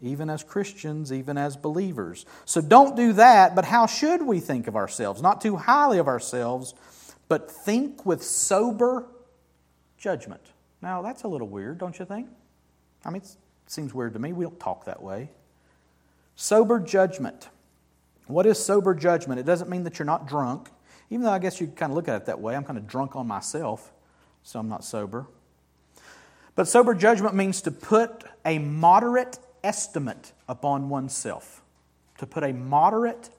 even 0.00 0.30
as 0.30 0.44
Christians, 0.44 1.12
even 1.12 1.36
as 1.36 1.56
believers. 1.56 2.24
So 2.44 2.60
don't 2.60 2.94
do 2.94 3.14
that, 3.14 3.56
but 3.56 3.64
how 3.64 3.86
should 3.86 4.22
we 4.22 4.38
think 4.38 4.68
of 4.68 4.76
ourselves? 4.76 5.20
Not 5.20 5.40
too 5.40 5.56
highly 5.56 5.98
of 5.98 6.06
ourselves, 6.06 6.74
but 7.28 7.50
think 7.50 8.06
with 8.06 8.22
sober 8.22 9.06
judgment. 9.98 10.42
Now, 10.82 11.02
that's 11.02 11.22
a 11.22 11.28
little 11.28 11.48
weird, 11.48 11.78
don't 11.78 11.98
you 11.98 12.04
think? 12.04 12.28
I 13.04 13.10
mean, 13.10 13.22
it 13.22 13.36
seems 13.66 13.92
weird 13.94 14.12
to 14.12 14.18
me. 14.18 14.32
We 14.32 14.44
don't 14.44 14.60
talk 14.60 14.84
that 14.84 15.02
way. 15.02 15.30
Sober 16.36 16.78
judgment. 16.78 17.48
What 18.26 18.46
is 18.46 18.62
sober 18.62 18.94
judgment? 18.94 19.40
It 19.40 19.46
doesn't 19.46 19.68
mean 19.68 19.84
that 19.84 19.98
you're 19.98 20.06
not 20.06 20.26
drunk, 20.26 20.68
even 21.10 21.24
though 21.24 21.32
I 21.32 21.38
guess 21.38 21.60
you 21.60 21.66
kind 21.68 21.90
of 21.90 21.96
look 21.96 22.08
at 22.08 22.16
it 22.16 22.26
that 22.26 22.40
way. 22.40 22.54
I'm 22.54 22.64
kind 22.64 22.78
of 22.78 22.86
drunk 22.86 23.16
on 23.16 23.26
myself, 23.26 23.92
so 24.42 24.58
I'm 24.58 24.68
not 24.68 24.84
sober. 24.84 25.26
But 26.54 26.68
sober 26.68 26.94
judgment 26.94 27.34
means 27.34 27.60
to 27.62 27.70
put 27.70 28.24
a 28.44 28.58
moderate 28.58 29.38
estimate 29.62 30.32
upon 30.48 30.88
oneself. 30.88 31.62
To 32.18 32.26
put 32.26 32.44
a 32.44 32.52
moderate 32.52 33.30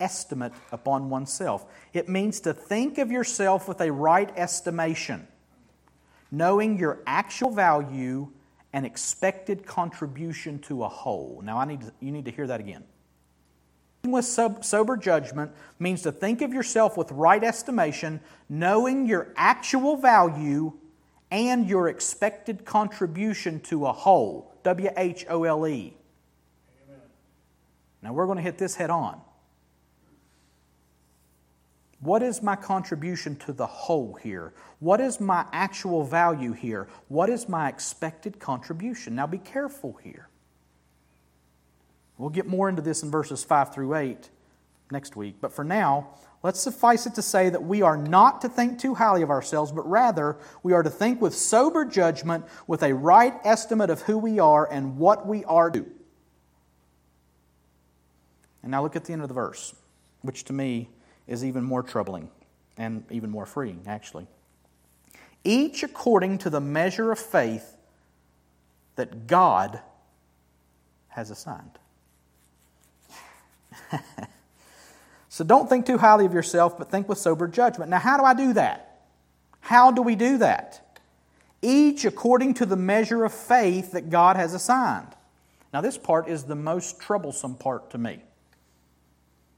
estimate 0.00 0.52
upon 0.72 1.10
oneself. 1.10 1.66
It 1.92 2.08
means 2.08 2.40
to 2.40 2.54
think 2.54 2.98
of 2.98 3.10
yourself 3.10 3.68
with 3.68 3.80
a 3.80 3.92
right 3.92 4.32
estimation 4.36 5.28
knowing 6.34 6.78
your 6.78 7.00
actual 7.06 7.50
value 7.50 8.28
and 8.72 8.84
expected 8.84 9.64
contribution 9.64 10.58
to 10.58 10.82
a 10.82 10.88
whole. 10.88 11.40
Now, 11.44 11.58
I 11.58 11.64
need 11.64 11.82
to, 11.82 11.92
you 12.00 12.10
need 12.10 12.24
to 12.24 12.32
hear 12.32 12.46
that 12.48 12.60
again. 12.60 12.82
With 14.02 14.24
sober 14.24 14.96
judgment 14.96 15.52
means 15.78 16.02
to 16.02 16.12
think 16.12 16.42
of 16.42 16.52
yourself 16.52 16.96
with 16.96 17.10
right 17.12 17.42
estimation, 17.42 18.20
knowing 18.48 19.06
your 19.06 19.32
actual 19.36 19.96
value 19.96 20.72
and 21.34 21.68
your 21.68 21.88
expected 21.88 22.64
contribution 22.64 23.58
to 23.58 23.86
a 23.86 23.92
whole. 23.92 24.54
W 24.62 24.88
H 24.96 25.26
O 25.28 25.42
L 25.42 25.66
E. 25.66 25.92
Now, 28.02 28.12
we're 28.12 28.26
going 28.26 28.36
to 28.36 28.42
hit 28.42 28.56
this 28.56 28.76
head 28.76 28.90
on. 28.90 29.20
What 31.98 32.22
is 32.22 32.42
my 32.42 32.54
contribution 32.54 33.34
to 33.36 33.52
the 33.52 33.66
whole 33.66 34.14
here? 34.14 34.52
What 34.78 35.00
is 35.00 35.20
my 35.20 35.46
actual 35.52 36.04
value 36.04 36.52
here? 36.52 36.86
What 37.08 37.30
is 37.30 37.48
my 37.48 37.68
expected 37.68 38.38
contribution? 38.38 39.14
Now 39.14 39.26
be 39.26 39.38
careful 39.38 39.98
here. 40.04 40.28
We'll 42.18 42.30
get 42.30 42.46
more 42.46 42.68
into 42.68 42.82
this 42.82 43.02
in 43.02 43.10
verses 43.10 43.42
5 43.42 43.74
through 43.74 43.94
8 43.96 44.28
next 44.92 45.16
week. 45.16 45.36
But 45.40 45.52
for 45.52 45.64
now, 45.64 46.10
let's 46.44 46.60
suffice 46.60 47.06
it 47.06 47.14
to 47.14 47.22
say 47.22 47.48
that 47.48 47.64
we 47.64 47.80
are 47.80 47.96
not 47.96 48.42
to 48.42 48.48
think 48.50 48.78
too 48.78 48.94
highly 48.94 49.22
of 49.22 49.30
ourselves, 49.30 49.72
but 49.72 49.88
rather 49.88 50.36
we 50.62 50.74
are 50.74 50.82
to 50.82 50.90
think 50.90 51.20
with 51.20 51.34
sober 51.34 51.86
judgment, 51.86 52.44
with 52.66 52.82
a 52.82 52.94
right 52.94 53.34
estimate 53.44 53.88
of 53.88 54.02
who 54.02 54.18
we 54.18 54.38
are 54.38 54.70
and 54.70 54.98
what 54.98 55.26
we 55.26 55.42
are 55.46 55.70
to. 55.70 55.80
Do. 55.80 55.90
And 58.62 58.70
now 58.70 58.82
look 58.82 58.94
at 58.94 59.06
the 59.06 59.14
end 59.14 59.22
of 59.22 59.28
the 59.28 59.34
verse, 59.34 59.74
which 60.20 60.44
to 60.44 60.52
me 60.52 60.90
is 61.26 61.44
even 61.44 61.64
more 61.64 61.82
troubling 61.82 62.30
and 62.76 63.04
even 63.10 63.30
more 63.30 63.46
freeing, 63.46 63.82
actually. 63.86 64.26
Each 65.44 65.82
according 65.82 66.38
to 66.38 66.50
the 66.50 66.60
measure 66.60 67.10
of 67.10 67.18
faith 67.18 67.74
that 68.96 69.26
God 69.26 69.80
has 71.08 71.30
assigned. 71.30 71.78
so 75.34 75.42
don't 75.42 75.68
think 75.68 75.84
too 75.84 75.98
highly 75.98 76.26
of 76.26 76.32
yourself, 76.32 76.78
but 76.78 76.92
think 76.92 77.08
with 77.08 77.18
sober 77.18 77.48
judgment. 77.48 77.90
Now, 77.90 77.98
how 77.98 78.16
do 78.16 78.22
I 78.22 78.34
do 78.34 78.52
that? 78.52 79.00
How 79.58 79.90
do 79.90 80.00
we 80.00 80.14
do 80.14 80.38
that? 80.38 81.00
Each 81.60 82.04
according 82.04 82.54
to 82.54 82.66
the 82.66 82.76
measure 82.76 83.24
of 83.24 83.34
faith 83.34 83.90
that 83.90 84.10
God 84.10 84.36
has 84.36 84.54
assigned. 84.54 85.08
Now, 85.72 85.80
this 85.80 85.98
part 85.98 86.28
is 86.28 86.44
the 86.44 86.54
most 86.54 87.00
troublesome 87.00 87.56
part 87.56 87.90
to 87.90 87.98
me. 87.98 88.22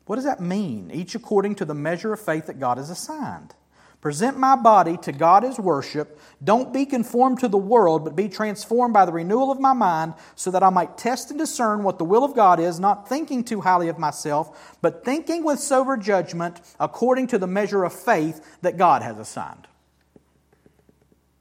What 0.06 0.16
does 0.16 0.24
that 0.24 0.40
mean? 0.40 0.90
Each 0.94 1.14
according 1.14 1.56
to 1.56 1.66
the 1.66 1.74
measure 1.74 2.14
of 2.14 2.20
faith 2.20 2.46
that 2.46 2.58
God 2.58 2.78
has 2.78 2.88
assigned. 2.88 3.54
Present 4.00 4.38
my 4.38 4.54
body 4.54 4.96
to 4.98 5.10
God 5.10 5.42
as 5.42 5.58
worship. 5.58 6.20
Don't 6.44 6.72
be 6.72 6.86
conformed 6.86 7.40
to 7.40 7.48
the 7.48 7.56
world, 7.56 8.04
but 8.04 8.14
be 8.14 8.28
transformed 8.28 8.94
by 8.94 9.04
the 9.04 9.12
renewal 9.12 9.50
of 9.50 9.58
my 9.58 9.72
mind, 9.72 10.14
so 10.34 10.50
that 10.50 10.62
I 10.62 10.70
might 10.70 10.98
test 10.98 11.30
and 11.30 11.38
discern 11.38 11.82
what 11.82 11.98
the 11.98 12.04
will 12.04 12.22
of 12.22 12.34
God 12.34 12.60
is, 12.60 12.78
not 12.78 13.08
thinking 13.08 13.42
too 13.42 13.62
highly 13.62 13.88
of 13.88 13.98
myself, 13.98 14.76
but 14.80 15.04
thinking 15.04 15.42
with 15.42 15.58
sober 15.58 15.96
judgment 15.96 16.60
according 16.78 17.26
to 17.28 17.38
the 17.38 17.46
measure 17.46 17.84
of 17.84 17.92
faith 17.92 18.58
that 18.60 18.76
God 18.76 19.02
has 19.02 19.18
assigned. 19.18 19.66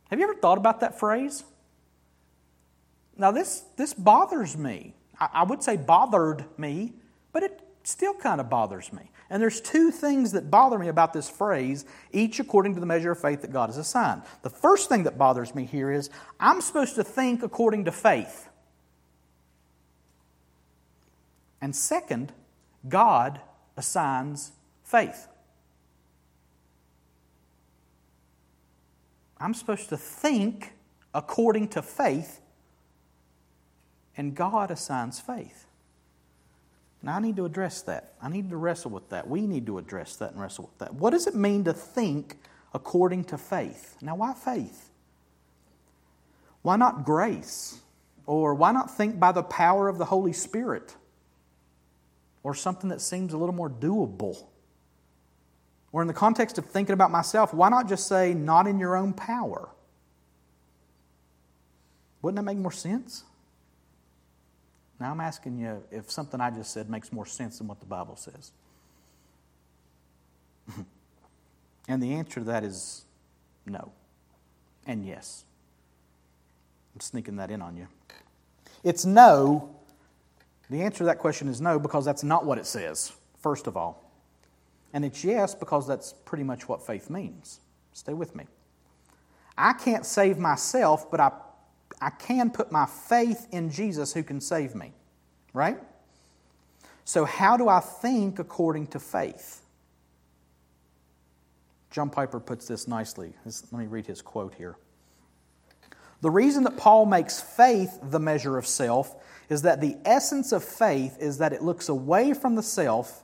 Have 0.10 0.20
you 0.20 0.26
ever 0.26 0.36
thought 0.36 0.58
about 0.58 0.80
that 0.80 1.00
phrase? 1.00 1.44
Now, 3.18 3.32
this, 3.32 3.64
this 3.76 3.94
bothers 3.94 4.58
me. 4.58 4.94
I, 5.20 5.30
I 5.34 5.44
would 5.44 5.62
say 5.62 5.78
bothered 5.78 6.46
me, 6.58 6.94
but 7.32 7.44
it 7.44 7.62
still 7.88 8.14
kind 8.14 8.42
of 8.42 8.50
bothers 8.50 8.92
me. 8.92 9.12
And 9.30 9.42
there's 9.42 9.60
two 9.60 9.92
things 9.92 10.32
that 10.34 10.52
bother 10.52 10.78
me 10.78 10.88
about 10.88 11.14
this 11.14 11.30
phrase, 11.30 11.86
each 12.12 12.40
according 12.40 12.76
to 12.76 12.80
the 12.80 12.86
measure 12.86 13.12
of 13.12 13.20
faith 13.20 13.42
that 13.42 13.52
God 13.52 13.70
has 13.70 13.78
assigned. 13.78 14.22
The 14.44 14.50
first 14.50 14.88
thing 14.88 15.04
that 15.04 15.18
bothers 15.18 15.56
me 15.56 15.66
here 15.66 15.92
is 15.92 16.10
I'm 16.40 16.62
supposed 16.62 16.96
to 16.96 17.04
think 17.04 17.42
according 17.42 17.86
to 17.86 17.92
faith. 17.92 18.50
And 21.62 21.76
second, 21.76 22.32
God 22.88 23.42
assigns 23.76 24.52
faith. 24.84 25.28
I'm 29.40 29.54
supposed 29.54 29.90
to 29.90 29.98
think 29.98 30.74
according 31.14 31.70
to 31.70 31.82
faith, 31.82 32.42
and 34.16 34.36
God 34.36 34.72
assigns 34.72 35.20
faith. 35.20 35.65
Now, 37.06 37.18
I 37.18 37.20
need 37.20 37.36
to 37.36 37.46
address 37.46 37.84
that. 37.84 38.16
I 38.20 38.30
need 38.30 38.50
to 38.50 38.58
wrestle 38.58 38.90
with 38.90 39.10
that. 39.10 39.30
We 39.30 39.46
need 39.46 39.68
to 39.68 39.78
address 39.78 40.16
that 40.16 40.32
and 40.32 40.42
wrestle 40.42 40.66
with 40.66 40.80
that. 40.80 40.96
What 40.96 41.12
does 41.12 41.28
it 41.28 41.36
mean 41.36 41.64
to 41.66 41.72
think 41.72 42.40
according 42.74 43.26
to 43.26 43.38
faith? 43.38 43.96
Now, 44.02 44.16
why 44.16 44.34
faith? 44.34 44.90
Why 46.64 46.78
not 46.78 47.06
grace? 47.06 47.80
Or 48.26 48.56
why 48.56 48.72
not 48.72 48.90
think 48.98 49.20
by 49.20 49.32
the 49.34 49.44
power 49.44 49.88
of 49.88 50.00
the 50.00 50.06
Holy 50.06 50.34
Spirit? 50.34 50.96
Or 52.42 52.56
something 52.56 52.90
that 52.90 53.02
seems 53.02 53.34
a 53.34 53.38
little 53.38 53.54
more 53.54 53.70
doable? 53.70 54.44
Or 55.92 56.02
in 56.02 56.08
the 56.08 56.14
context 56.14 56.58
of 56.58 56.66
thinking 56.66 56.94
about 56.94 57.12
myself, 57.12 57.54
why 57.54 57.70
not 57.70 57.88
just 57.88 58.08
say, 58.08 58.34
not 58.34 58.66
in 58.66 58.80
your 58.80 58.96
own 58.96 59.14
power? 59.14 59.70
Wouldn't 62.24 62.38
that 62.38 62.52
make 62.52 62.58
more 62.58 62.72
sense? 62.72 63.26
Now 65.00 65.12
I'm 65.12 65.20
asking 65.22 65.58
you 65.58 65.84
if 65.92 66.10
something 66.10 66.40
I 66.40 66.52
just 66.52 66.72
said 66.72 66.90
makes 66.90 67.12
more 67.12 67.26
sense 67.26 67.58
than 67.58 67.68
what 67.68 67.80
the 67.80 67.86
Bible 67.86 68.16
says. 68.16 68.52
and 71.88 72.02
the 72.02 72.14
answer 72.14 72.40
to 72.40 72.46
that 72.46 72.64
is 72.64 73.06
no 73.66 73.92
and 74.86 75.06
yes. 75.06 75.46
I'm 76.94 77.02
sneaking 77.02 77.38
that 77.38 77.52
in 77.52 77.62
on 77.62 77.76
you. 77.76 77.88
It's 78.84 79.06
no. 79.06 79.76
The 80.70 80.82
answer 80.82 81.00
to 81.00 81.04
that 81.06 81.20
question 81.20 81.48
is 81.48 81.60
no 81.60 81.80
because 81.80 82.06
that's 82.06 82.24
not 82.24 82.46
what 82.46 82.58
it 82.58 82.66
says, 82.66 83.12
first 83.42 83.68
of 83.68 83.76
all. 83.76 84.04
And 84.94 85.04
it's 85.04 85.24
yes 85.24 85.54
because 85.54 85.88
that's 85.88 86.14
pretty 86.26 86.44
much 86.44 86.70
what 86.70 86.86
faith 86.86 87.10
means. 87.10 87.60
Stay 87.94 88.14
with 88.14 88.36
me. 88.36 88.46
I 89.58 89.74
can't 89.74 90.06
save 90.06 90.38
myself, 90.38 91.10
but 91.10 91.20
I 91.20 91.32
I 92.06 92.12
can 92.12 92.52
put 92.52 92.72
my 92.72 92.86
faith 92.86 93.48
in 93.52 93.72
Jesus 93.72 94.14
who 94.14 94.22
can 94.22 94.40
save 94.40 94.76
me, 94.76 94.94
right? 95.54 95.80
So, 97.04 97.26
how 97.26 97.58
do 97.58 97.68
I 97.68 97.80
think 97.80 98.38
according 98.38 98.88
to 98.88 99.00
faith? 99.00 99.64
John 101.90 102.12
Piper 102.12 102.40
puts 102.40 102.68
this 102.68 102.88
nicely. 102.88 103.34
Let 103.44 103.74
me 103.74 103.88
read 103.88 104.06
his 104.06 104.22
quote 104.22 104.54
here. 104.54 104.76
The 106.22 106.30
reason 106.30 106.64
that 106.66 106.78
Paul 106.78 107.08
makes 107.08 107.42
faith 107.42 107.98
the 108.04 108.20
measure 108.20 108.60
of 108.60 108.68
self 108.68 109.16
is 109.50 109.64
that 109.64 109.82
the 109.82 109.98
essence 110.06 110.52
of 110.52 110.64
faith 110.64 111.18
is 111.20 111.40
that 111.40 111.54
it 111.54 111.64
looks 111.64 111.90
away 111.90 112.36
from 112.36 112.54
the 112.54 112.62
self 112.62 113.24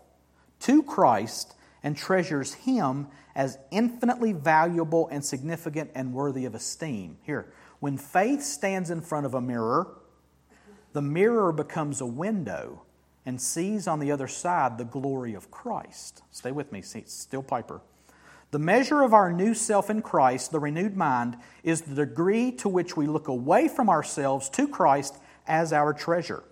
to 0.62 0.82
Christ 0.82 1.54
and 1.84 1.96
treasures 1.96 2.56
Him 2.56 3.10
as 3.36 3.60
infinitely 3.70 4.34
valuable 4.34 5.08
and 5.12 5.24
significant 5.24 5.92
and 5.94 6.14
worthy 6.14 6.46
of 6.46 6.56
esteem. 6.56 7.20
Here, 7.22 7.54
when 7.82 7.98
faith 7.98 8.44
stands 8.44 8.92
in 8.92 9.02
front 9.02 9.26
of 9.26 9.34
a 9.34 9.42
mirror, 9.42 9.88
the 10.94 11.02
mirror 11.02 11.52
becomes 11.52 12.00
a 12.00 12.06
window 12.06 12.84
and 13.26 13.42
sees 13.42 13.88
on 13.88 14.00
the 14.00 14.12
other 14.12 14.28
side 14.28 14.78
the 14.78 14.86
glory 14.86 15.34
of 15.34 15.50
Christ. 15.50 16.22
Stay 16.30 16.52
with 16.52 16.72
me, 16.72 16.82
still 16.82 17.42
Piper. 17.42 17.82
The 18.52 18.60
measure 18.60 19.02
of 19.02 19.16
our 19.16 19.34
new 19.34 19.56
self 19.56 19.90
in 19.90 20.04
Christ, 20.04 20.52
the 20.52 20.60
renewed 20.60 20.96
mind, 20.96 21.38
is 21.64 21.82
the 21.82 21.96
degree 21.96 22.52
to 22.54 22.70
which 22.70 22.96
we 22.96 23.08
look 23.08 23.28
away 23.28 23.68
from 23.68 23.90
ourselves 23.90 24.48
to 24.52 24.68
Christ 24.68 25.18
as 25.48 25.74
our 25.74 25.92
treasure. 25.92 26.44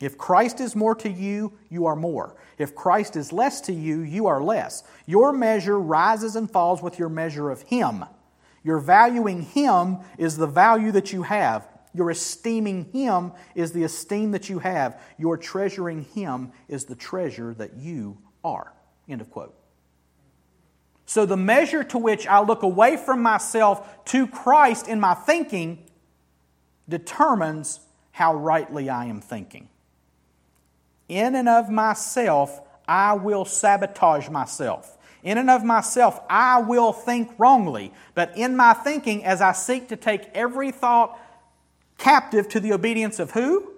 If 0.00 0.16
Christ 0.16 0.60
is 0.60 0.74
more 0.74 0.94
to 0.94 1.10
you, 1.10 1.52
you 1.68 1.84
are 1.84 1.96
more. 1.96 2.36
If 2.56 2.74
Christ 2.74 3.16
is 3.16 3.34
less 3.34 3.60
to 3.62 3.72
you, 3.74 4.00
you 4.00 4.26
are 4.28 4.42
less. 4.42 4.82
Your 5.04 5.30
measure 5.32 5.78
rises 5.78 6.36
and 6.36 6.50
falls 6.50 6.82
with 6.82 6.98
your 6.98 7.10
measure 7.10 7.50
of 7.50 7.62
Him. 7.62 8.04
Your 8.64 8.78
valuing 8.78 9.42
Him 9.42 9.98
is 10.18 10.36
the 10.36 10.46
value 10.46 10.90
that 10.92 11.12
you 11.12 11.22
have. 11.22 11.68
Your 11.92 12.10
esteeming 12.10 12.86
Him 12.92 13.32
is 13.54 13.70
the 13.72 13.84
esteem 13.84 14.32
that 14.32 14.48
you 14.48 14.58
have. 14.58 15.00
Your 15.18 15.36
treasuring 15.36 16.06
Him 16.06 16.50
is 16.66 16.86
the 16.86 16.96
treasure 16.96 17.54
that 17.54 17.76
you 17.76 18.18
are. 18.42 18.72
End 19.08 19.20
of 19.20 19.30
quote. 19.30 19.54
So, 21.06 21.26
the 21.26 21.36
measure 21.36 21.84
to 21.84 21.98
which 21.98 22.26
I 22.26 22.40
look 22.40 22.62
away 22.62 22.96
from 22.96 23.22
myself 23.22 24.04
to 24.06 24.26
Christ 24.26 24.88
in 24.88 24.98
my 24.98 25.12
thinking 25.12 25.84
determines 26.88 27.80
how 28.10 28.34
rightly 28.34 28.88
I 28.88 29.04
am 29.04 29.20
thinking. 29.20 29.68
In 31.08 31.34
and 31.34 31.48
of 31.48 31.68
myself, 31.68 32.60
I 32.88 33.12
will 33.14 33.44
sabotage 33.44 34.30
myself. 34.30 34.93
In 35.24 35.38
and 35.38 35.50
of 35.50 35.64
myself, 35.64 36.20
I 36.28 36.60
will 36.60 36.92
think 36.92 37.32
wrongly. 37.38 37.92
But 38.14 38.36
in 38.36 38.56
my 38.56 38.74
thinking, 38.74 39.24
as 39.24 39.40
I 39.40 39.52
seek 39.52 39.88
to 39.88 39.96
take 39.96 40.28
every 40.34 40.70
thought 40.70 41.18
captive 41.96 42.48
to 42.50 42.60
the 42.60 42.74
obedience 42.74 43.18
of 43.18 43.30
who? 43.32 43.72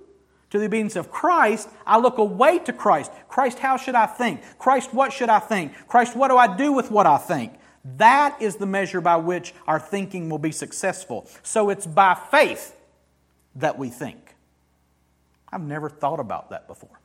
To 0.51 0.59
the 0.59 0.67
obedience 0.67 0.97
of 0.97 1.11
Christ, 1.11 1.69
I 1.87 1.99
look 1.99 2.19
away 2.19 2.59
to 2.61 2.73
Christ. 2.73 3.13
Christ, 3.29 3.61
how 3.61 3.77
should 3.77 3.95
I 3.95 4.07
think? 4.07 4.43
Christ, 4.59 4.93
what 4.93 5.13
should 5.13 5.29
I 5.29 5.39
think? 5.39 5.73
Christ, 5.87 6.17
what 6.17 6.29
do 6.29 6.37
I 6.37 6.57
do 6.57 6.73
with 6.73 6.91
what 6.91 7.07
I 7.07 7.17
think? 7.17 7.53
That 7.97 8.41
is 8.43 8.57
the 8.57 8.67
measure 8.67 9.01
by 9.01 9.17
which 9.17 9.55
our 9.69 9.79
thinking 9.79 10.29
will 10.29 10.39
be 10.39 10.51
successful. 10.51 11.29
So 11.45 11.71
it's 11.71 11.87
by 11.87 12.15
faith 12.15 12.75
that 13.55 13.79
we 13.79 13.89
think. 13.89 14.35
I've 15.53 15.63
never 15.63 15.89
thought 15.89 16.19
about 16.19 16.51
that 16.51 16.67
before. 16.67 17.01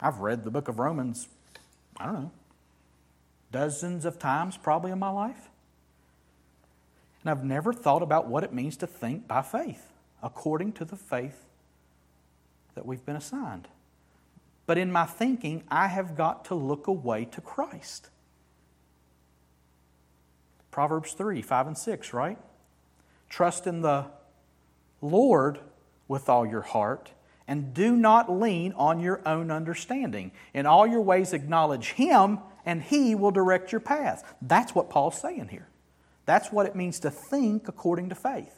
I've 0.00 0.20
read 0.20 0.44
the 0.44 0.50
book 0.52 0.68
of 0.68 0.78
Romans, 0.78 1.26
I 1.96 2.04
don't 2.06 2.14
know, 2.14 2.30
dozens 3.52 4.04
of 4.04 4.18
times 4.18 4.56
probably 4.56 4.90
in 4.90 4.98
my 4.98 5.10
life. 5.10 5.48
And 7.22 7.30
I've 7.30 7.44
never 7.44 7.72
thought 7.72 8.02
about 8.02 8.28
what 8.28 8.44
it 8.44 8.52
means 8.52 8.76
to 8.78 8.86
think 8.86 9.26
by 9.26 9.42
faith, 9.42 9.92
according 10.22 10.72
to 10.74 10.84
the 10.84 10.96
faith 10.96 11.46
that 12.74 12.86
we've 12.86 13.04
been 13.04 13.16
assigned. 13.16 13.68
But 14.66 14.78
in 14.78 14.92
my 14.92 15.06
thinking, 15.06 15.64
I 15.68 15.88
have 15.88 16.16
got 16.16 16.44
to 16.46 16.54
look 16.54 16.86
away 16.86 17.24
to 17.26 17.40
Christ. 17.40 18.10
Proverbs 20.70 21.12
3 21.12 21.42
5 21.42 21.66
and 21.66 21.78
6, 21.78 22.12
right? 22.12 22.38
Trust 23.28 23.66
in 23.66 23.82
the 23.82 24.06
Lord 25.00 25.58
with 26.06 26.28
all 26.28 26.46
your 26.46 26.62
heart 26.62 27.10
and 27.48 27.74
do 27.74 27.96
not 27.96 28.30
lean 28.30 28.72
on 28.74 29.00
your 29.00 29.20
own 29.26 29.50
understanding. 29.50 30.30
In 30.54 30.66
all 30.66 30.86
your 30.86 31.00
ways, 31.00 31.32
acknowledge 31.32 31.92
Him, 31.92 32.38
and 32.64 32.82
He 32.82 33.14
will 33.14 33.30
direct 33.30 33.72
your 33.72 33.80
path. 33.80 34.36
That's 34.42 34.74
what 34.74 34.90
Paul's 34.90 35.20
saying 35.20 35.48
here. 35.48 35.66
That's 36.26 36.52
what 36.52 36.66
it 36.66 36.76
means 36.76 37.00
to 37.00 37.10
think 37.10 37.66
according 37.66 38.10
to 38.10 38.14
faith. 38.14 38.54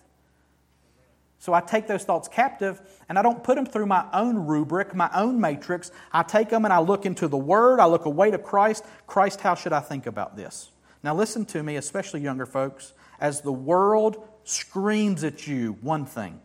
So 1.39 1.55
I 1.55 1.61
take 1.63 1.87
those 1.87 2.05
thoughts 2.05 2.29
captive 2.29 2.83
and 3.09 3.19
I 3.19 3.23
don't 3.23 3.43
put 3.43 3.55
them 3.55 3.65
through 3.65 3.87
my 3.87 4.05
own 4.13 4.37
rubric, 4.37 4.95
my 4.95 5.09
own 5.15 5.41
matrix. 5.41 5.91
I 6.13 6.23
take 6.23 6.51
them 6.51 6.67
and 6.67 6.75
I 6.75 6.81
look 6.81 7.07
into 7.07 7.29
the 7.29 7.39
Word, 7.39 7.81
I 7.81 7.87
look 7.87 8.05
away 8.05 8.31
to 8.31 8.39
Christ. 8.39 8.85
Christ, 9.07 9.41
how 9.41 9.55
should 9.55 9.73
I 9.73 9.81
think 9.81 10.07
about 10.07 10.37
this? 10.37 10.71
Now, 11.03 11.15
listen 11.15 11.47
to 11.47 11.63
me, 11.63 11.77
especially 11.77 12.21
younger 12.21 12.45
folks. 12.45 12.93
As 13.19 13.41
the 13.41 13.53
world 13.53 14.27
screams 14.45 15.25
at 15.25 15.47
you 15.47 15.79
one 15.81 16.05
thing, 16.05 16.41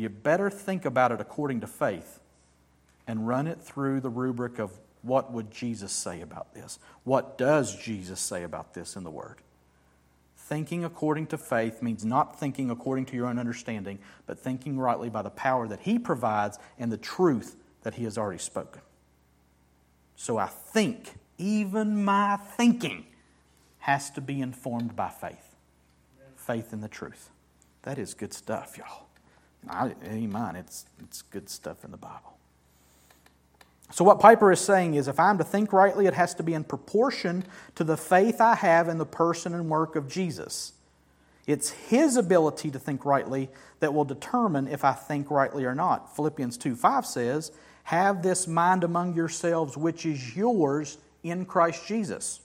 you 0.00 0.08
better 0.08 0.50
think 0.50 0.84
about 0.84 1.12
it 1.12 1.20
according 1.20 1.60
to 1.60 1.66
faith 1.66 2.20
and 3.06 3.28
run 3.28 3.46
it 3.46 3.60
through 3.60 4.00
the 4.00 4.08
rubric 4.08 4.58
of 4.58 4.78
what 5.02 5.32
would 5.32 5.50
Jesus 5.50 5.92
say 5.92 6.20
about 6.20 6.54
this? 6.54 6.78
What 7.04 7.36
does 7.38 7.76
Jesus 7.76 8.20
say 8.20 8.42
about 8.42 8.74
this 8.74 8.96
in 8.96 9.04
the 9.04 9.10
Word? 9.10 9.36
Thinking 10.36 10.84
according 10.84 11.26
to 11.28 11.38
faith 11.38 11.82
means 11.82 12.04
not 12.04 12.38
thinking 12.38 12.70
according 12.70 13.06
to 13.06 13.16
your 13.16 13.26
own 13.26 13.38
understanding, 13.38 13.98
but 14.26 14.38
thinking 14.38 14.78
rightly 14.78 15.08
by 15.08 15.22
the 15.22 15.30
power 15.30 15.68
that 15.68 15.80
He 15.80 15.98
provides 15.98 16.58
and 16.78 16.90
the 16.90 16.96
truth 16.96 17.56
that 17.82 17.94
He 17.94 18.04
has 18.04 18.18
already 18.18 18.38
spoken. 18.38 18.82
So 20.16 20.38
I 20.38 20.46
think, 20.46 21.14
even 21.38 22.04
my 22.04 22.36
thinking 22.36 23.06
has 23.80 24.10
to 24.10 24.20
be 24.20 24.40
informed 24.40 24.94
by 24.94 25.08
faith. 25.08 25.56
Faith 26.36 26.72
in 26.72 26.80
the 26.80 26.88
truth. 26.88 27.30
That 27.82 27.98
is 27.98 28.12
good 28.14 28.34
stuff, 28.34 28.76
y'all. 28.76 29.06
I, 29.68 29.92
amen. 30.04 30.56
It's, 30.56 30.86
it's 31.00 31.22
good 31.22 31.48
stuff 31.48 31.84
in 31.84 31.90
the 31.90 31.96
Bible. 31.96 32.38
So, 33.92 34.04
what 34.04 34.20
Piper 34.20 34.52
is 34.52 34.60
saying 34.60 34.94
is 34.94 35.08
if 35.08 35.18
I'm 35.18 35.38
to 35.38 35.44
think 35.44 35.72
rightly, 35.72 36.06
it 36.06 36.14
has 36.14 36.34
to 36.34 36.42
be 36.42 36.54
in 36.54 36.62
proportion 36.62 37.44
to 37.74 37.82
the 37.82 37.96
faith 37.96 38.40
I 38.40 38.54
have 38.54 38.88
in 38.88 38.98
the 38.98 39.06
person 39.06 39.52
and 39.52 39.68
work 39.68 39.96
of 39.96 40.08
Jesus. 40.08 40.72
It's 41.46 41.70
his 41.70 42.16
ability 42.16 42.70
to 42.70 42.78
think 42.78 43.04
rightly 43.04 43.48
that 43.80 43.92
will 43.92 44.04
determine 44.04 44.68
if 44.68 44.84
I 44.84 44.92
think 44.92 45.30
rightly 45.30 45.64
or 45.64 45.74
not. 45.74 46.14
Philippians 46.14 46.56
2 46.56 46.76
5 46.76 47.04
says, 47.04 47.50
Have 47.84 48.22
this 48.22 48.46
mind 48.46 48.84
among 48.84 49.14
yourselves, 49.14 49.76
which 49.76 50.06
is 50.06 50.36
yours 50.36 50.98
in 51.24 51.44
Christ 51.44 51.86
Jesus. 51.86 52.40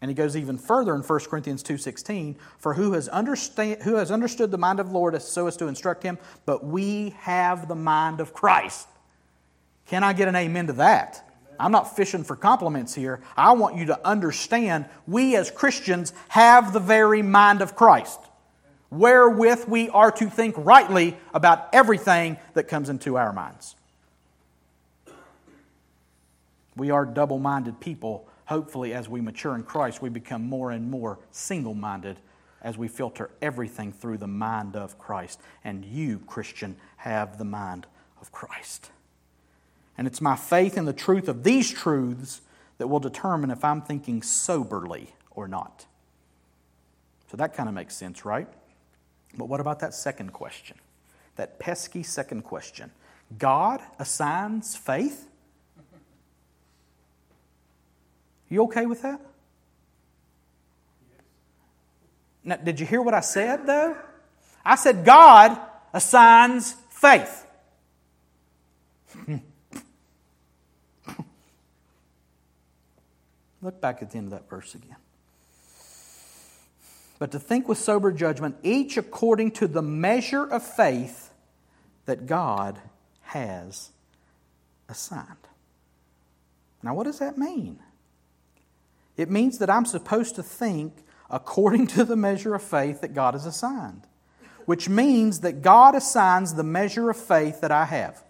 And 0.00 0.10
he 0.10 0.14
goes 0.14 0.34
even 0.36 0.56
further 0.56 0.94
in 0.94 1.02
1 1.02 1.20
Corinthians 1.20 1.62
2.16, 1.62 2.36
For 2.58 2.74
who 2.74 2.92
has, 2.92 3.08
understand, 3.08 3.82
who 3.82 3.96
has 3.96 4.10
understood 4.10 4.50
the 4.50 4.58
mind 4.58 4.80
of 4.80 4.88
the 4.88 4.94
Lord 4.94 5.20
so 5.20 5.46
as 5.46 5.56
to 5.58 5.66
instruct 5.66 6.02
him? 6.02 6.18
But 6.46 6.64
we 6.64 7.10
have 7.18 7.68
the 7.68 7.74
mind 7.74 8.20
of 8.20 8.32
Christ. 8.32 8.88
Can 9.88 10.02
I 10.02 10.12
get 10.14 10.28
an 10.28 10.36
amen 10.36 10.68
to 10.68 10.72
that? 10.74 11.26
I'm 11.58 11.72
not 11.72 11.94
fishing 11.94 12.24
for 12.24 12.36
compliments 12.36 12.94
here. 12.94 13.20
I 13.36 13.52
want 13.52 13.76
you 13.76 13.86
to 13.86 14.06
understand 14.06 14.86
we 15.06 15.36
as 15.36 15.50
Christians 15.50 16.14
have 16.28 16.72
the 16.72 16.80
very 16.80 17.20
mind 17.20 17.60
of 17.60 17.76
Christ, 17.76 18.18
wherewith 18.88 19.66
we 19.68 19.90
are 19.90 20.10
to 20.12 20.30
think 20.30 20.54
rightly 20.56 21.18
about 21.34 21.68
everything 21.74 22.38
that 22.54 22.68
comes 22.68 22.88
into 22.88 23.18
our 23.18 23.34
minds. 23.34 23.76
We 26.76 26.90
are 26.90 27.04
double 27.04 27.38
minded 27.38 27.78
people. 27.78 28.26
Hopefully, 28.50 28.92
as 28.92 29.08
we 29.08 29.20
mature 29.20 29.54
in 29.54 29.62
Christ, 29.62 30.02
we 30.02 30.08
become 30.08 30.42
more 30.42 30.72
and 30.72 30.90
more 30.90 31.20
single 31.30 31.72
minded 31.72 32.16
as 32.60 32.76
we 32.76 32.88
filter 32.88 33.30
everything 33.40 33.92
through 33.92 34.18
the 34.18 34.26
mind 34.26 34.74
of 34.74 34.98
Christ. 34.98 35.40
And 35.62 35.84
you, 35.84 36.18
Christian, 36.26 36.74
have 36.96 37.38
the 37.38 37.44
mind 37.44 37.86
of 38.20 38.32
Christ. 38.32 38.90
And 39.96 40.04
it's 40.08 40.20
my 40.20 40.34
faith 40.34 40.76
in 40.76 40.84
the 40.84 40.92
truth 40.92 41.28
of 41.28 41.44
these 41.44 41.70
truths 41.70 42.40
that 42.78 42.88
will 42.88 42.98
determine 42.98 43.52
if 43.52 43.64
I'm 43.64 43.82
thinking 43.82 44.20
soberly 44.20 45.14
or 45.30 45.46
not. 45.46 45.86
So 47.30 47.36
that 47.36 47.54
kind 47.54 47.68
of 47.68 47.74
makes 47.76 47.94
sense, 47.94 48.24
right? 48.24 48.48
But 49.38 49.44
what 49.44 49.60
about 49.60 49.78
that 49.78 49.94
second 49.94 50.32
question? 50.32 50.76
That 51.36 51.60
pesky 51.60 52.02
second 52.02 52.42
question. 52.42 52.90
God 53.38 53.80
assigns 54.00 54.74
faith? 54.74 55.29
You 58.50 58.64
okay 58.64 58.84
with 58.84 59.00
that? 59.02 59.20
Now, 62.42 62.56
did 62.56 62.80
you 62.80 62.86
hear 62.86 63.00
what 63.00 63.14
I 63.14 63.20
said, 63.20 63.66
though? 63.66 63.96
I 64.64 64.74
said 64.74 65.04
God 65.04 65.56
assigns 65.92 66.74
faith. 66.90 67.46
Look 73.62 73.80
back 73.80 74.02
at 74.02 74.10
the 74.10 74.18
end 74.18 74.26
of 74.26 74.32
that 74.32 74.50
verse 74.50 74.74
again. 74.74 74.96
But 77.18 77.30
to 77.32 77.38
think 77.38 77.68
with 77.68 77.78
sober 77.78 78.10
judgment, 78.12 78.56
each 78.62 78.96
according 78.96 79.52
to 79.52 79.68
the 79.68 79.82
measure 79.82 80.44
of 80.44 80.62
faith 80.62 81.30
that 82.06 82.26
God 82.26 82.78
has 83.22 83.90
assigned. 84.88 85.26
Now, 86.82 86.94
what 86.94 87.04
does 87.04 87.18
that 87.18 87.36
mean? 87.36 87.78
It 89.20 89.28
means 89.28 89.58
that 89.58 89.68
I'm 89.68 89.84
supposed 89.84 90.36
to 90.36 90.42
think 90.42 91.04
according 91.28 91.88
to 91.88 92.04
the 92.04 92.16
measure 92.16 92.54
of 92.54 92.62
faith 92.62 93.02
that 93.02 93.12
God 93.12 93.34
has 93.34 93.44
assigned, 93.44 94.06
which 94.64 94.88
means 94.88 95.40
that 95.40 95.60
God 95.60 95.94
assigns 95.94 96.54
the 96.54 96.62
measure 96.62 97.10
of 97.10 97.18
faith 97.18 97.60
that 97.60 97.70
I 97.70 97.84
have. 97.84 98.24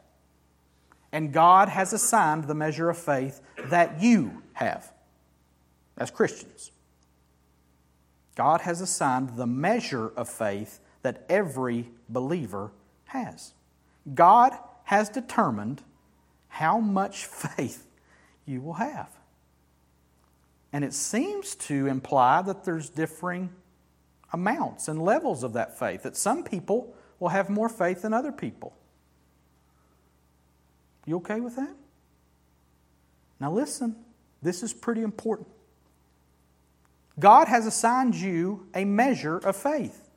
And 1.13 1.33
God 1.33 1.69
has 1.69 1.93
assigned 1.93 2.45
the 2.45 2.57
measure 2.57 2.91
of 2.91 2.99
faith 2.99 3.41
that 3.67 4.03
you 4.03 4.43
have 4.55 4.93
as 5.97 6.11
Christians. 6.11 6.73
God 8.35 8.63
has 8.63 8.81
assigned 8.81 9.37
the 9.37 9.47
measure 9.47 10.09
of 10.17 10.29
faith 10.29 10.81
that 11.03 11.25
every 11.29 11.89
believer 12.09 12.73
has. 13.05 13.53
God 14.13 14.59
has 14.83 15.09
determined 15.09 15.83
how 16.49 16.81
much 16.81 17.27
faith 17.27 17.87
you 18.45 18.61
will 18.61 18.75
have. 18.75 19.20
And 20.73 20.85
it 20.85 20.95
seems 20.95 21.55
to 21.57 21.87
imply 21.87 22.43
that 22.43 22.65
there's 22.65 22.89
differing 22.89 23.51
amounts 24.33 24.89
and 24.89 25.03
levels 25.03 25.43
of 25.43 25.55
that 25.55 25.79
faith, 25.79 26.05
that 26.05 26.17
some 26.17 26.45
people 26.45 26.95
will 27.19 27.29
have 27.29 27.51
more 27.51 27.69
faith 27.69 28.03
than 28.03 28.13
other 28.13 28.33
people. 28.33 28.77
You 31.07 31.17
okay 31.17 31.41
with 31.41 31.57
that? 31.57 31.75
Now, 33.41 33.51
listen, 33.51 33.97
this 34.43 34.63
is 34.63 34.73
pretty 34.73 35.03
important. 35.03 35.49
God 37.19 37.49
has 37.49 37.67
assigned 37.67 38.15
you 38.15 38.67
a 38.75 38.85
measure 38.85 39.39
of 39.39 39.57
faith. 39.57 40.09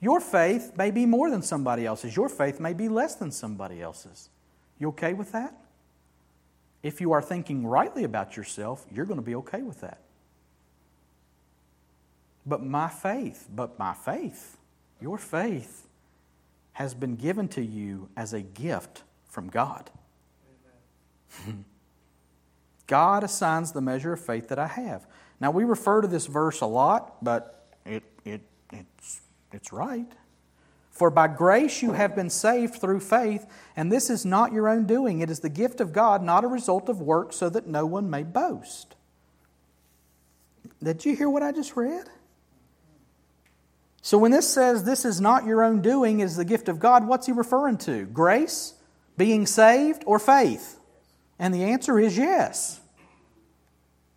Your 0.00 0.20
faith 0.20 0.72
may 0.76 0.90
be 0.90 1.06
more 1.06 1.30
than 1.30 1.42
somebody 1.42 1.86
else's. 1.86 2.16
Your 2.16 2.28
faith 2.28 2.60
may 2.60 2.72
be 2.72 2.88
less 2.88 3.14
than 3.14 3.30
somebody 3.30 3.80
else's. 3.80 4.28
You 4.78 4.88
okay 4.88 5.14
with 5.14 5.32
that? 5.32 5.54
If 6.84 7.00
you 7.00 7.12
are 7.12 7.22
thinking 7.22 7.66
rightly 7.66 8.04
about 8.04 8.36
yourself, 8.36 8.84
you're 8.92 9.06
going 9.06 9.18
to 9.18 9.24
be 9.24 9.34
okay 9.36 9.62
with 9.62 9.80
that. 9.80 10.02
But 12.44 12.62
my 12.62 12.90
faith, 12.90 13.48
but 13.52 13.78
my 13.78 13.94
faith, 13.94 14.58
your 15.00 15.16
faith 15.16 15.88
has 16.74 16.92
been 16.92 17.16
given 17.16 17.48
to 17.48 17.64
you 17.64 18.10
as 18.18 18.34
a 18.34 18.42
gift 18.42 19.02
from 19.30 19.48
God. 19.48 19.90
God 22.86 23.24
assigns 23.24 23.72
the 23.72 23.80
measure 23.80 24.12
of 24.12 24.20
faith 24.20 24.48
that 24.48 24.58
I 24.58 24.66
have. 24.66 25.06
Now, 25.40 25.50
we 25.52 25.64
refer 25.64 26.02
to 26.02 26.06
this 26.06 26.26
verse 26.26 26.60
a 26.60 26.66
lot, 26.66 27.24
but 27.24 27.66
it, 27.86 28.02
it, 28.26 28.42
it's, 28.70 29.22
it's 29.52 29.72
right. 29.72 30.12
For 30.94 31.10
by 31.10 31.26
grace 31.26 31.82
you 31.82 31.90
have 31.90 32.14
been 32.14 32.30
saved 32.30 32.76
through 32.76 33.00
faith, 33.00 33.46
and 33.76 33.90
this 33.90 34.08
is 34.08 34.24
not 34.24 34.52
your 34.52 34.68
own 34.68 34.86
doing. 34.86 35.20
It 35.20 35.28
is 35.28 35.40
the 35.40 35.48
gift 35.48 35.80
of 35.80 35.92
God, 35.92 36.22
not 36.22 36.44
a 36.44 36.48
result 36.48 36.88
of 36.88 37.00
works, 37.00 37.34
so 37.34 37.50
that 37.50 37.66
no 37.66 37.84
one 37.84 38.08
may 38.08 38.22
boast. 38.22 38.94
Did 40.80 41.04
you 41.04 41.16
hear 41.16 41.28
what 41.28 41.42
I 41.42 41.50
just 41.50 41.74
read? 41.74 42.06
So 44.02 44.18
when 44.18 44.30
this 44.30 44.48
says 44.48 44.84
this 44.84 45.04
is 45.04 45.20
not 45.20 45.46
your 45.46 45.64
own 45.64 45.82
doing, 45.82 46.20
is 46.20 46.36
the 46.36 46.44
gift 46.44 46.68
of 46.68 46.78
God, 46.78 47.08
what's 47.08 47.26
he 47.26 47.32
referring 47.32 47.78
to? 47.78 48.04
Grace, 48.04 48.74
being 49.16 49.46
saved, 49.46 50.04
or 50.06 50.20
faith? 50.20 50.78
And 51.40 51.52
the 51.52 51.64
answer 51.64 51.98
is 51.98 52.16
yes. 52.16 52.80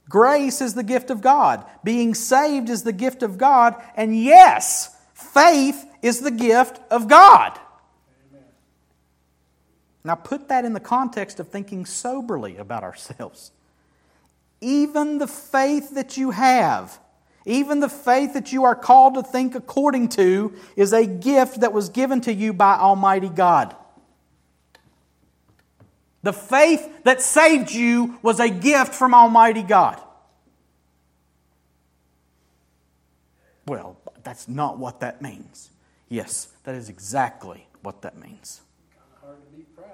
Grace 0.08 0.62
is 0.62 0.76
the 0.76 0.84
gift 0.84 1.10
of 1.10 1.22
God. 1.22 1.66
Being 1.84 2.14
saved 2.14 2.70
is 2.70 2.84
the 2.84 2.94
gift 2.94 3.24
of 3.24 3.40
God. 3.40 3.82
And 3.96 4.16
yes, 4.16 4.96
faith 5.16 5.87
is 6.02 6.22
the 6.22 6.32
gift 6.32 6.80
of 6.92 7.08
God. 7.08 7.60
Now, 10.04 10.16
put 10.16 10.48
that 10.48 10.64
in 10.64 10.74
the 10.74 10.80
context 10.80 11.40
of 11.40 11.50
thinking 11.50 11.86
soberly 11.86 12.56
about 12.56 12.84
ourselves. 12.84 13.52
Even 14.62 15.18
the 15.18 15.28
faith 15.28 15.96
that 15.96 16.16
you 16.16 16.32
have, 16.32 16.98
even 17.46 17.82
the 17.82 17.90
faith 17.90 18.34
that 18.34 18.54
you 18.54 18.64
are 18.64 18.76
called 18.76 19.16
to 19.16 19.24
think 19.24 19.54
according 19.54 20.10
to, 20.10 20.54
is 20.78 20.94
a 20.94 21.06
gift 21.06 21.60
that 21.60 21.74
was 21.74 21.90
given 21.90 22.22
to 22.22 22.34
you 22.34 22.54
by 22.54 22.76
Almighty 22.76 23.30
God. 23.30 23.76
The 26.24 26.34
faith 26.34 26.90
that 27.04 27.22
saved 27.22 27.72
you 27.72 28.18
was 28.22 28.40
a 28.40 28.50
gift 28.50 28.94
from 28.96 29.14
Almighty 29.14 29.64
God. 29.64 30.02
Well, 33.66 33.98
that's 34.24 34.48
not 34.48 34.78
what 34.78 35.02
that 35.02 35.22
means. 35.22 35.70
Yes, 36.10 36.50
that 36.64 36.76
is 36.76 36.90
exactly 36.90 37.68
what 37.82 38.02
that 38.02 38.18
means. 38.18 38.62
Hard 39.22 39.38
to 39.46 39.58
be 39.58 39.64
proud. 39.64 39.88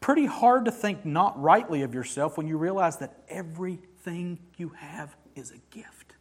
Pretty 0.00 0.26
hard 0.26 0.64
to 0.64 0.72
think 0.72 1.04
not 1.04 1.40
rightly 1.40 1.82
of 1.82 1.94
yourself 1.94 2.36
when 2.36 2.46
you 2.46 2.56
realize 2.56 2.98
that 2.98 3.22
everything 3.28 4.38
you 4.56 4.70
have 4.70 5.16
is 5.34 5.50
a 5.50 5.58
gift. 5.74 6.14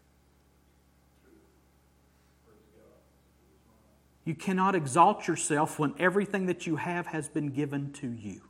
You 4.23 4.35
cannot 4.35 4.75
exalt 4.75 5.27
yourself 5.27 5.79
when 5.79 5.95
everything 5.97 6.45
that 6.45 6.67
you 6.67 6.75
have 6.75 7.07
has 7.07 7.27
been 7.27 7.49
given 7.49 7.91
to 7.93 8.07
you. 8.07 8.41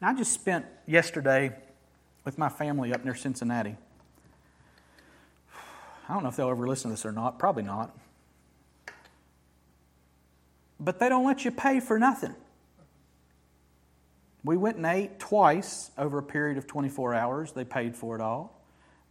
And 0.00 0.10
I 0.10 0.14
just 0.14 0.32
spent 0.32 0.66
yesterday 0.86 1.56
with 2.24 2.36
my 2.36 2.48
family 2.48 2.92
up 2.92 3.04
near 3.04 3.14
Cincinnati. 3.14 3.76
I 6.12 6.14
don't 6.14 6.24
know 6.24 6.28
if 6.28 6.36
they'll 6.36 6.50
ever 6.50 6.68
listen 6.68 6.90
to 6.90 6.92
this 6.92 7.06
or 7.06 7.12
not. 7.12 7.38
Probably 7.38 7.62
not. 7.62 7.96
But 10.78 10.98
they 10.98 11.08
don't 11.08 11.24
let 11.24 11.46
you 11.46 11.50
pay 11.50 11.80
for 11.80 11.98
nothing. 11.98 12.34
We 14.44 14.58
went 14.58 14.76
and 14.76 14.84
ate 14.84 15.18
twice 15.18 15.90
over 15.96 16.18
a 16.18 16.22
period 16.22 16.58
of 16.58 16.66
24 16.66 17.14
hours. 17.14 17.52
They 17.52 17.64
paid 17.64 17.96
for 17.96 18.14
it 18.14 18.20
all. 18.20 18.60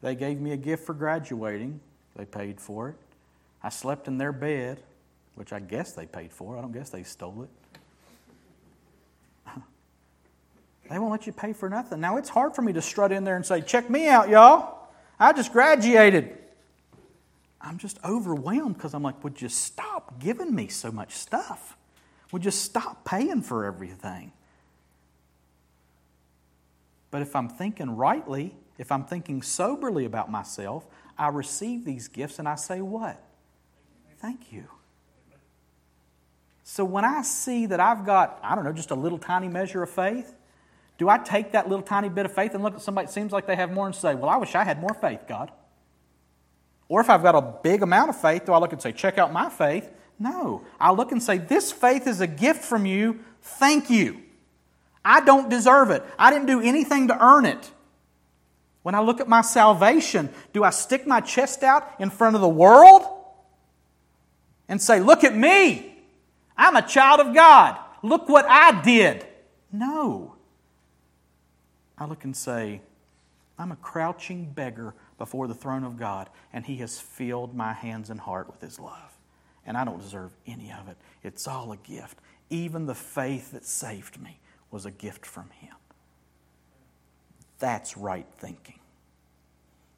They 0.04 0.14
gave 0.14 0.40
me 0.40 0.52
a 0.52 0.58
gift 0.58 0.86
for 0.86 0.94
graduating. 0.94 1.80
They 2.16 2.26
paid 2.26 2.62
for 2.62 2.90
it. 2.90 2.96
I 3.64 3.70
slept 3.70 4.08
in 4.08 4.20
their 4.20 4.32
bed, 4.32 4.80
which 5.34 5.52
I 5.52 5.60
guess 5.60 5.94
they 5.94 6.06
paid 6.06 6.32
for. 6.32 6.56
I 6.56 6.62
don't 6.62 6.72
guess 6.72 6.92
they 6.92 7.02
stole 7.02 7.48
it. 7.48 7.50
They 10.88 11.00
won't 11.00 11.12
let 11.12 11.26
you 11.26 11.34
pay 11.34 11.54
for 11.54 11.68
nothing. 11.68 12.00
Now, 12.00 12.18
it's 12.18 12.30
hard 12.30 12.54
for 12.54 12.62
me 12.62 12.74
to 12.74 12.82
strut 12.82 13.12
in 13.12 13.24
there 13.24 13.38
and 13.38 13.46
say, 13.46 13.62
Check 13.62 13.90
me 13.90 14.08
out, 14.08 14.30
y'all. 14.30 14.90
I 15.20 15.34
just 15.34 15.52
graduated. 15.52 16.41
I'm 17.64 17.78
just 17.78 18.00
overwhelmed 18.04 18.76
because 18.76 18.94
I'm 18.94 19.04
like, 19.04 19.24
Would 19.24 19.42
you 19.42 19.50
stop 19.50 20.20
giving 20.20 20.54
me 20.54 20.68
so 20.68 20.92
much 20.92 21.14
stuff? 21.14 21.78
Would 22.32 22.46
you 22.46 22.52
stop 22.52 23.06
paying 23.06 23.42
for 23.42 23.66
everything? 23.66 24.32
But 27.12 27.22
if 27.22 27.36
I'm 27.36 27.50
thinking 27.50 27.96
rightly, 27.98 28.56
if 28.78 28.92
I'm 28.92 29.04
thinking 29.04 29.42
soberly 29.42 30.06
about 30.06 30.32
myself, 30.32 30.88
I 31.18 31.28
receive 31.28 31.86
these 31.86 32.08
gifts 32.08 32.40
and 32.40 32.48
I 32.48 32.56
say, 32.56 32.82
What? 32.82 33.22
Thank 34.20 34.52
you. 34.52 34.66
So 36.64 36.86
when 36.86 37.04
I 37.04 37.22
see 37.24 37.66
that 37.66 37.80
I've 37.80 38.06
got, 38.06 38.40
I 38.42 38.56
don't 38.56 38.64
know, 38.64 38.72
just 38.72 38.92
a 38.92 38.96
little 38.96 39.18
tiny 39.18 39.50
measure 39.50 39.84
of 39.84 39.90
faith, 39.90 40.34
do 40.98 41.10
I 41.10 41.18
take 41.18 41.52
that 41.52 41.68
little 41.68 41.84
tiny 41.84 42.08
bit 42.08 42.26
of 42.26 42.34
faith 42.34 42.54
and 42.54 42.64
look 42.64 42.76
at 42.76 42.82
somebody 42.82 43.08
that 43.08 43.12
seems 43.12 43.32
like 43.32 43.46
they 43.46 43.56
have 43.56 43.72
more 43.72 43.88
and 43.88 43.96
say, 43.96 44.16
Well, 44.16 44.30
I 44.30 44.38
wish 44.38 44.56
I 44.56 44.64
had 44.64 44.80
more 44.80 44.94
faith, 44.94 45.22
God? 45.28 45.52
Or 46.92 47.00
if 47.00 47.10
I've 47.10 47.24
got 47.24 47.36
a 47.36 47.42
big 47.42 47.84
amount 47.84 48.10
of 48.10 48.20
faith, 48.20 48.46
do 48.46 48.52
I 48.52 48.58
look 48.58 48.74
and 48.74 48.82
say, 48.82 48.92
Check 48.92 49.18
out 49.18 49.32
my 49.32 49.48
faith? 49.48 49.90
No. 50.20 50.62
I 50.78 50.92
look 50.92 51.14
and 51.14 51.24
say, 51.24 51.38
This 51.38 51.72
faith 51.72 52.06
is 52.06 52.20
a 52.20 52.28
gift 52.28 52.66
from 52.66 52.86
you. 52.86 53.22
Thank 53.42 53.90
you. 53.90 54.22
I 55.06 55.22
don't 55.22 55.50
deserve 55.50 55.90
it. 55.92 56.04
I 56.20 56.32
didn't 56.32 56.48
do 56.48 56.60
anything 56.60 57.08
to 57.08 57.26
earn 57.26 57.46
it. 57.46 57.72
When 58.84 58.94
I 58.94 59.00
look 59.00 59.22
at 59.22 59.30
my 59.30 59.40
salvation, 59.40 60.30
do 60.52 60.66
I 60.66 60.70
stick 60.70 61.08
my 61.08 61.22
chest 61.22 61.64
out 61.64 61.90
in 61.98 62.10
front 62.10 62.36
of 62.36 62.42
the 62.42 62.50
world 62.50 63.04
and 64.68 64.82
say, 64.82 65.00
Look 65.00 65.24
at 65.24 65.34
me? 65.34 65.96
I'm 66.58 66.76
a 66.76 66.86
child 66.86 67.22
of 67.22 67.34
God. 67.34 67.80
Look 68.04 68.28
what 68.28 68.46
I 68.50 68.82
did. 68.82 69.26
No. 69.72 70.36
I 71.98 72.04
look 72.04 72.26
and 72.26 72.36
say, 72.36 72.82
I'm 73.58 73.72
a 73.72 73.78
crouching 73.78 74.44
beggar 74.44 74.94
before 75.22 75.48
the 75.48 75.54
throne 75.54 75.84
of 75.84 75.98
God, 75.98 76.32
and 76.52 76.66
He 76.66 76.78
has 76.78 77.00
filled 77.00 77.56
my 77.56 77.74
hands 77.74 78.10
and 78.10 78.20
heart 78.20 78.48
with 78.48 78.60
His 78.60 78.80
love. 78.80 79.20
And 79.68 79.78
I 79.78 79.86
don't 79.86 80.02
deserve 80.02 80.32
any 80.48 80.72
of 80.72 80.88
it. 80.88 80.98
It's 81.22 81.48
all 81.48 81.72
a 81.72 81.78
gift. 81.78 82.18
Even 82.50 82.88
the 82.88 82.96
faith 82.96 83.52
that 83.52 83.64
saved 83.64 84.20
me 84.20 84.40
was 84.72 84.88
a 84.88 84.90
gift 84.90 85.24
from 85.28 85.52
Him. 85.60 85.76
That's 87.60 87.96
right 87.96 88.26
thinking. 88.40 88.80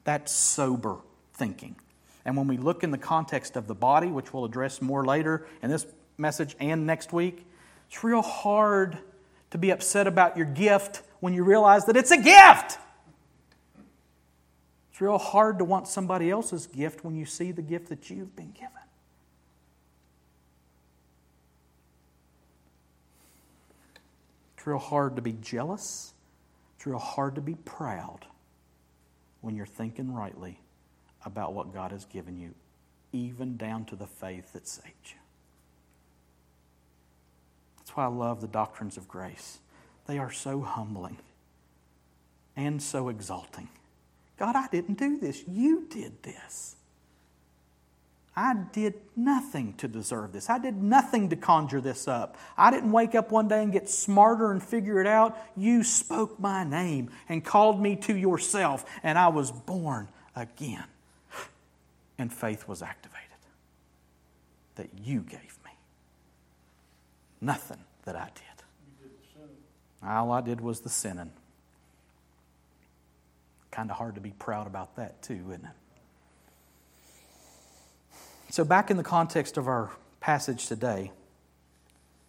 That's 0.03 0.29
sober 0.29 0.97
thinking. 1.36 1.77
And 2.25 2.36
when 2.36 2.47
we 2.47 2.57
look 2.57 2.83
in 2.83 2.91
the 2.91 2.97
context 2.97 3.55
of 3.55 3.67
the 3.67 3.75
body, 3.75 4.07
which 4.07 4.33
we'll 4.33 4.43
address 4.43 4.81
more 4.81 5.05
later 5.05 5.47
in 5.62 5.69
this 5.69 5.86
message 6.17 6.53
and 6.59 6.86
next 6.86 7.13
week, 7.13 7.47
it's 7.88 8.03
real 8.03 8.21
hard 8.21 8.97
to 9.51 9.57
be 9.57 9.69
upset 9.69 10.05
about 10.05 10.36
your 10.36 10.47
gift 10.47 11.01
when 11.21 11.33
you 11.33 11.45
realize 11.45 11.86
that 11.86 11.95
it's 11.95 12.12
a 12.12 12.21
gift. 12.21 12.77
It's 14.93 15.01
real 15.01 15.17
hard 15.17 15.58
to 15.58 15.65
want 15.65 15.88
somebody 15.88 16.29
else's 16.29 16.67
gift 16.67 17.03
when 17.03 17.15
you 17.15 17.25
see 17.25 17.51
the 17.51 17.63
gift 17.63 17.89
that 17.89 18.12
you've 18.12 18.36
been 18.36 18.51
given. 18.51 18.69
It's 24.56 24.67
real 24.67 24.77
hard 24.77 25.15
to 25.15 25.21
be 25.23 25.32
jealous. 25.41 26.13
It's 26.77 26.86
real 26.86 26.99
hard 26.99 27.34
to 27.34 27.41
be 27.41 27.56
proud 27.56 28.27
when 29.41 29.56
you're 29.56 29.65
thinking 29.65 30.13
rightly 30.13 30.60
about 31.25 31.56
what 31.56 31.73
God 31.73 31.91
has 31.91 32.06
given 32.06 32.39
you, 32.39 32.53
even 33.12 33.58
down 33.58 33.86
to 33.86 33.95
the 33.95 34.06
faith 34.06 34.53
that 34.53 34.67
saved 34.67 34.86
you. 35.06 35.17
That's 37.79 37.97
why 37.97 38.03
I 38.03 38.10
love 38.10 38.41
the 38.41 38.47
doctrines 38.47 38.95
of 38.95 39.08
grace. 39.08 39.58
They 40.06 40.19
are 40.19 40.32
so 40.32 40.62
humbling 40.62 41.17
and 42.56 42.79
so 42.79 43.10
exalting. 43.10 43.69
God, 44.43 44.58
I 44.58 44.67
didn't 44.67 44.95
do 44.95 45.17
this. 45.17 45.41
You 45.47 45.88
did 45.89 46.21
this. 46.21 46.75
I 48.36 48.56
did 48.73 48.95
nothing 49.15 49.73
to 49.75 49.88
deserve 49.88 50.34
this. 50.34 50.49
I 50.49 50.60
did 50.60 50.84
nothing 50.84 51.29
to 51.29 51.38
conjure 51.38 51.79
this 51.79 52.10
up. 52.10 52.36
I 52.58 52.69
didn't 52.69 52.91
wake 52.91 53.15
up 53.15 53.32
one 53.32 53.47
day 53.47 53.63
and 53.63 53.71
get 53.71 53.89
smarter 53.89 54.51
and 54.51 54.62
figure 54.62 54.99
it 54.99 55.08
out. 55.08 55.38
You 55.56 55.82
spoke 55.86 56.41
my 56.41 56.65
name 56.65 57.10
and 57.29 57.41
called 57.41 57.82
me 57.82 57.95
to 57.95 58.17
yourself, 58.17 58.84
and 59.01 59.17
I 59.17 59.29
was 59.29 59.49
born 59.49 60.10
again. 60.36 60.84
And 62.17 62.34
faith 62.34 62.67
was 62.67 62.82
activated 62.82 63.21
that 64.75 64.89
you 65.06 65.21
gave 65.21 65.58
me. 65.63 65.71
Nothing 67.39 67.79
that 68.03 68.17
I 68.17 68.29
did. 68.36 69.45
All 70.06 70.34
I 70.34 70.41
did 70.41 70.60
was 70.60 70.82
the 70.82 70.89
sinning. 70.89 71.32
Kind 73.73 73.89
of 73.89 73.97
hard 73.97 74.13
to 74.13 74.21
be 74.21 74.29
proud 74.38 74.67
about 74.67 74.97
that, 74.97 75.23
too, 75.23 75.45
isn't 75.49 75.65
it? 75.65 75.71
So, 78.51 78.63
back 78.63 78.91
in 78.91 78.97
the 78.97 79.03
context 79.03 79.57
of 79.57 79.67
our 79.67 79.89
passage 80.19 80.67
today, 80.67 81.12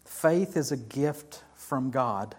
faith 0.07 0.57
is 0.57 0.73
a 0.73 0.77
gift 0.79 1.43
from 1.55 1.91
God. 1.91 2.35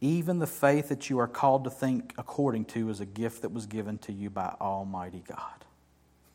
Even 0.00 0.38
the 0.38 0.46
faith 0.46 0.88
that 0.88 1.10
you 1.10 1.18
are 1.18 1.28
called 1.28 1.64
to 1.64 1.70
think 1.70 2.14
according 2.16 2.64
to 2.66 2.88
is 2.88 3.00
a 3.00 3.06
gift 3.06 3.42
that 3.42 3.52
was 3.52 3.66
given 3.66 3.98
to 3.98 4.14
you 4.14 4.30
by 4.30 4.54
Almighty 4.62 5.22
God. 5.28 5.66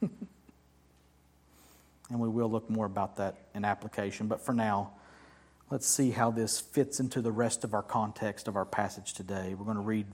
and 2.12 2.20
we 2.20 2.30
will 2.30 2.52
look 2.52 2.70
more 2.70 2.86
about 2.86 3.18
that 3.18 3.38
in 3.56 3.66
application. 3.66 4.28
But 4.28 4.40
for 4.40 4.54
now, 4.54 4.92
let's 5.72 5.88
see 5.88 6.12
how 6.12 6.30
this 6.30 6.60
fits 6.60 7.00
into 7.00 7.22
the 7.22 7.32
rest 7.32 7.64
of 7.64 7.74
our 7.74 7.82
context 7.82 8.48
of 8.48 8.56
our 8.56 8.66
passage 8.66 9.16
today. 9.16 9.56
We're 9.58 9.66
going 9.66 9.78
to 9.78 9.82
read 9.82 10.06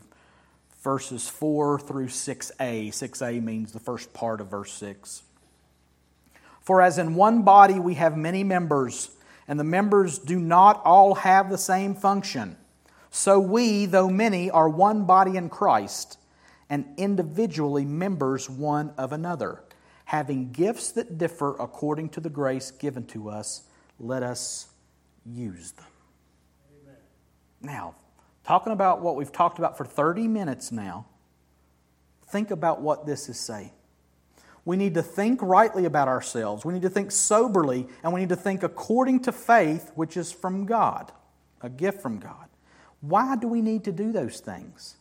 verses 0.82 1.28
4 1.28 1.80
through 1.80 2.08
6a. 2.08 2.90
6a 2.90 3.44
means 3.44 3.72
the 3.72 3.80
first 3.80 4.14
part 4.14 4.42
of 4.42 4.48
verse 4.48 4.72
6. 4.74 5.24
For 6.62 6.82
as 6.82 6.98
in 6.98 7.16
one 7.16 7.44
body 7.44 7.80
we 7.80 7.96
have 7.96 8.16
many 8.16 8.44
members, 8.44 9.12
and 9.48 9.60
the 9.60 9.64
members 9.64 10.20
do 10.20 10.40
not 10.40 10.82
all 10.86 11.16
have 11.16 11.50
the 11.50 11.58
same 11.58 11.96
function, 11.96 12.56
so 13.12 13.40
we, 13.40 13.86
though 13.88 14.10
many, 14.10 14.52
are 14.52 14.70
one 14.70 15.06
body 15.06 15.36
in 15.36 15.50
Christ, 15.50 16.20
and 16.70 16.86
individually 16.98 17.86
members 17.86 18.50
one 18.50 18.94
of 18.98 19.12
another. 19.12 19.64
Having 20.06 20.52
gifts 20.52 20.92
that 20.92 21.18
differ 21.18 21.56
according 21.60 22.10
to 22.10 22.20
the 22.20 22.30
grace 22.30 22.72
given 22.72 23.06
to 23.08 23.30
us, 23.30 23.64
let 24.00 24.22
us 24.22 24.68
use 25.26 25.72
them. 25.72 25.86
Amen. 26.84 26.98
Now, 27.62 27.96
talking 28.50 28.74
about 28.74 29.00
what 29.00 29.16
we've 29.16 29.32
talked 29.32 29.60
about 29.60 29.78
for 29.78 29.86
30 29.86 30.28
minutes 30.28 30.72
now, 30.72 31.06
think 32.30 32.50
about 32.50 32.82
what 32.82 33.06
this 33.06 33.30
is 33.30 33.40
saying. 33.40 33.70
We 34.66 34.76
need 34.76 34.96
to 34.96 35.04
think 35.04 35.40
rightly 35.44 35.86
about 35.86 36.08
ourselves. 36.08 36.66
We 36.66 36.74
need 36.74 36.82
to 36.82 36.90
think 36.90 37.12
soberly, 37.12 37.88
and 38.04 38.12
we 38.12 38.22
need 38.22 38.30
to 38.30 38.36
think 38.36 38.64
according 38.64 39.20
to 39.22 39.32
faith, 39.32 39.92
which 39.94 40.18
is 40.18 40.32
from 40.32 40.66
God, 40.66 41.12
a 41.62 41.70
gift 41.70 42.02
from 42.02 42.18
God. 42.18 42.48
Why 43.02 43.36
do 43.36 43.48
we 43.48 43.62
need 43.62 43.84
to 43.84 43.92
do 43.92 44.12
those 44.12 44.40
things? 44.40 44.96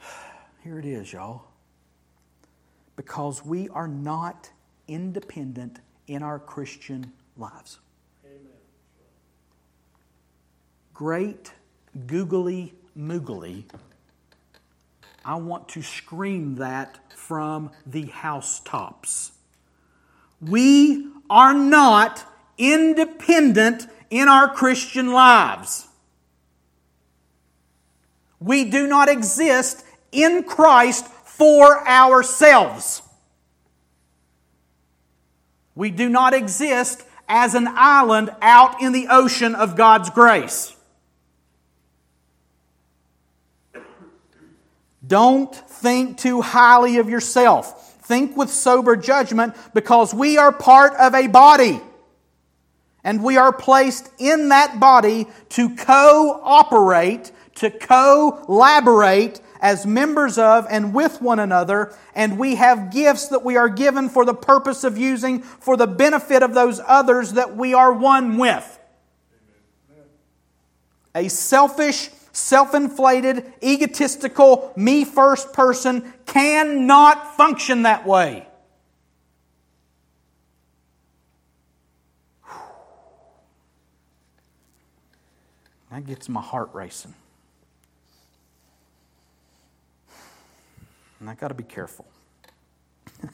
Here 0.64 0.78
it 0.78 0.86
is, 0.86 1.12
y'all. 1.12 1.42
Because 2.96 3.44
we 3.44 3.68
are 3.68 3.88
not 3.88 4.48
independent 4.88 5.80
in 6.06 6.22
our 6.22 6.38
Christian 6.38 7.12
lives. 7.36 7.78
Amen. 8.24 8.40
Great 11.00 11.50
googly 12.06 12.74
moogly 12.94 13.64
I 15.24 15.36
want 15.36 15.66
to 15.70 15.80
scream 15.80 16.56
that 16.56 16.98
from 17.16 17.70
the 17.86 18.04
housetops. 18.04 19.32
We 20.42 21.06
are 21.30 21.54
not 21.54 22.26
independent 22.58 23.86
in 24.10 24.28
our 24.28 24.52
Christian 24.52 25.10
lives. 25.10 25.88
We 28.38 28.66
do 28.66 28.86
not 28.86 29.08
exist 29.08 29.82
in 30.12 30.42
Christ 30.42 31.06
for 31.06 31.88
ourselves. 31.88 33.00
We 35.74 35.90
do 35.90 36.10
not 36.10 36.34
exist 36.34 37.04
as 37.26 37.54
an 37.54 37.68
island 37.70 38.28
out 38.42 38.82
in 38.82 38.92
the 38.92 39.06
ocean 39.08 39.54
of 39.54 39.76
God's 39.76 40.10
grace. 40.10 40.76
Don't 45.10 45.52
think 45.52 46.18
too 46.18 46.40
highly 46.40 46.98
of 46.98 47.08
yourself. 47.10 47.96
Think 48.04 48.36
with 48.36 48.48
sober 48.48 48.94
judgment 48.94 49.56
because 49.74 50.14
we 50.14 50.38
are 50.38 50.52
part 50.52 50.94
of 50.94 51.16
a 51.16 51.26
body. 51.26 51.80
And 53.02 53.24
we 53.24 53.36
are 53.36 53.52
placed 53.52 54.08
in 54.18 54.50
that 54.50 54.78
body 54.78 55.26
to 55.50 55.74
cooperate, 55.74 57.32
to 57.56 57.70
collaborate 57.70 59.40
as 59.60 59.84
members 59.84 60.38
of 60.38 60.68
and 60.70 60.94
with 60.94 61.20
one 61.20 61.40
another. 61.40 61.92
And 62.14 62.38
we 62.38 62.54
have 62.54 62.92
gifts 62.92 63.28
that 63.28 63.44
we 63.44 63.56
are 63.56 63.68
given 63.68 64.10
for 64.10 64.24
the 64.24 64.34
purpose 64.34 64.84
of 64.84 64.96
using 64.96 65.42
for 65.42 65.76
the 65.76 65.88
benefit 65.88 66.44
of 66.44 66.54
those 66.54 66.80
others 66.86 67.32
that 67.32 67.56
we 67.56 67.74
are 67.74 67.92
one 67.92 68.38
with. 68.38 68.78
A 71.16 71.26
selfish, 71.26 72.10
self 72.32 72.74
inflated, 72.74 73.52
egotistical, 73.62 74.72
me 74.76 75.04
first 75.04 75.52
person 75.52 76.12
cannot 76.26 77.36
function 77.36 77.82
that 77.82 78.06
way. 78.06 78.46
That 85.90 86.06
gets 86.06 86.28
my 86.28 86.40
heart 86.40 86.70
racing. 86.72 87.14
And 91.18 91.28
I 91.28 91.34
got 91.34 91.48
to 91.48 91.54
be 91.54 91.64
careful. 91.64 92.06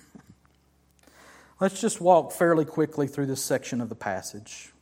Let's 1.61 1.80
just 1.80 2.01
walk 2.01 2.32
fairly 2.32 2.64
quickly 2.64 3.07
through 3.07 3.26
this 3.26 3.44
section 3.44 3.80
of 3.80 3.88
the 3.88 3.94
passage. 3.94 4.72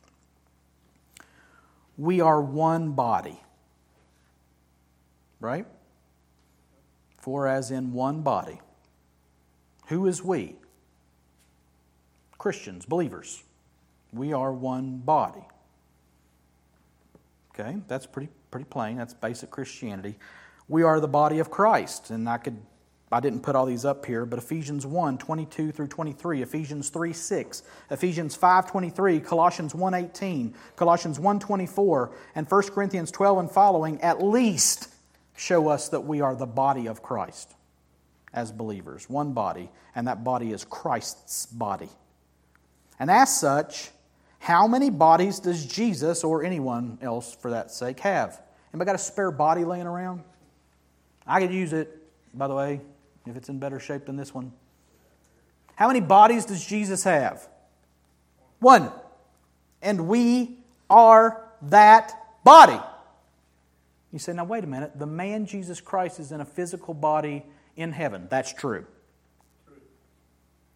We 1.97 2.21
are 2.21 2.41
one 2.41 2.93
body. 2.93 3.39
Right? 5.39 5.65
For 7.17 7.47
as 7.47 7.71
in 7.71 7.93
one 7.93 8.21
body. 8.21 8.61
Who 9.87 10.07
is 10.07 10.23
we? 10.23 10.55
Christians, 12.37 12.85
believers. 12.85 13.43
We 14.13 14.33
are 14.33 14.51
one 14.53 14.97
body. 14.97 15.45
Okay, 17.53 17.77
that's 17.87 18.05
pretty 18.05 18.29
pretty 18.51 18.65
plain. 18.65 18.97
That's 18.97 19.13
basic 19.13 19.49
Christianity. 19.49 20.17
We 20.67 20.83
are 20.83 20.99
the 20.99 21.07
body 21.07 21.39
of 21.39 21.49
Christ, 21.49 22.09
and 22.09 22.27
I 22.29 22.37
could 22.37 22.57
I 23.11 23.19
didn't 23.19 23.41
put 23.41 23.55
all 23.55 23.65
these 23.65 23.85
up 23.85 24.05
here, 24.05 24.25
but 24.25 24.39
Ephesians 24.39 24.85
1, 24.85 25.19
22 25.19 25.71
through 25.71 25.87
23, 25.87 26.41
Ephesians 26.41 26.89
3, 26.89 27.13
6, 27.13 27.63
Ephesians 27.91 28.35
5, 28.35 28.69
23, 28.69 29.19
Colossians 29.19 29.75
1, 29.75 29.93
18, 29.93 30.55
Colossians 30.75 31.19
1, 31.19 31.39
24, 31.39 32.11
and 32.33 32.49
1 32.49 32.61
Corinthians 32.63 33.11
12 33.11 33.37
and 33.37 33.51
following 33.51 34.01
at 34.01 34.23
least 34.23 34.89
show 35.35 35.67
us 35.67 35.89
that 35.89 36.01
we 36.01 36.21
are 36.21 36.35
the 36.35 36.45
body 36.45 36.87
of 36.87 37.01
Christ 37.01 37.53
as 38.33 38.51
believers, 38.51 39.09
one 39.09 39.33
body, 39.33 39.69
and 39.95 40.07
that 40.07 40.23
body 40.23 40.51
is 40.51 40.65
Christ's 40.65 41.45
body. 41.45 41.89
And 42.99 43.09
as 43.09 43.37
such, 43.37 43.91
how 44.39 44.67
many 44.67 44.89
bodies 44.89 45.39
does 45.39 45.65
Jesus 45.65 46.23
or 46.23 46.43
anyone 46.43 46.97
else 47.01 47.35
for 47.35 47.51
that 47.51 47.71
sake 47.71 47.99
have? 48.01 48.41
Anybody 48.73 48.87
got 48.87 48.95
a 48.95 48.99
spare 48.99 49.31
body 49.31 49.63
laying 49.63 49.87
around? 49.87 50.23
I 51.25 51.39
could 51.39 51.51
use 51.51 51.73
it, 51.73 51.97
by 52.33 52.47
the 52.47 52.55
way, 52.55 52.81
if 53.25 53.35
it's 53.35 53.49
in 53.49 53.59
better 53.59 53.79
shape 53.79 54.05
than 54.05 54.17
this 54.17 54.33
one. 54.33 54.51
How 55.75 55.87
many 55.87 55.99
bodies 55.99 56.45
does 56.45 56.63
Jesus 56.63 57.03
have? 57.03 57.47
One. 58.59 58.91
And 59.81 60.07
we 60.07 60.57
are 60.89 61.43
that 61.63 62.43
body. 62.43 62.79
You 64.15 64.19
say, 64.19 64.31
now 64.31 64.45
wait 64.45 64.63
a 64.63 64.67
minute. 64.67 64.97
The 64.97 65.05
man 65.05 65.45
Jesus 65.45 65.81
Christ 65.81 66.21
is 66.21 66.31
in 66.31 66.39
a 66.39 66.45
physical 66.45 66.93
body 66.93 67.43
in 67.75 67.91
heaven. 67.91 68.27
That's 68.29 68.53
true. 68.53 68.85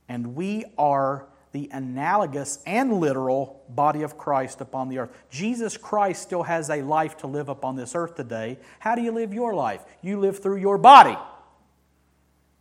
And 0.10 0.36
we 0.36 0.66
are 0.78 1.26
the 1.54 1.70
analogous 1.72 2.60
and 2.66 3.00
literal 3.00 3.64
body 3.70 4.02
of 4.02 4.18
Christ 4.18 4.60
upon 4.60 4.90
the 4.90 4.98
earth. 4.98 5.12
Jesus 5.30 5.78
Christ 5.78 6.22
still 6.22 6.44
has 6.44 6.70
a 6.70 6.82
life 6.82 7.16
to 7.20 7.28
live 7.28 7.48
upon 7.48 7.78
this 7.78 7.96
earth 7.96 8.16
today. 8.16 8.58
How 8.80 8.94
do 8.94 9.02
you 9.02 9.14
live 9.14 9.34
your 9.34 9.54
life? 9.54 9.86
You 10.02 10.20
live 10.20 10.44
through 10.44 10.58
your 10.58 10.78
body 10.78 11.18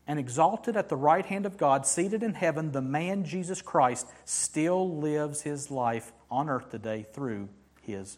and 0.07 0.21
exalted 0.21 0.77
at 0.77 0.89
the 0.89 0.97
right 0.97 1.27
hand 1.27 1.45
of 1.45 1.57
God, 1.57 1.87
seated 1.87 2.23
in 2.23 2.35
heaven, 2.35 2.71
the 2.71 2.81
man 2.81 3.25
Jesus 3.25 3.61
Christ 3.61 4.07
still 4.25 4.97
lives 4.97 5.43
his 5.43 5.73
life 5.73 6.13
on 6.31 6.49
earth 6.49 6.71
today 6.71 7.05
through 7.13 7.49
his 7.83 8.17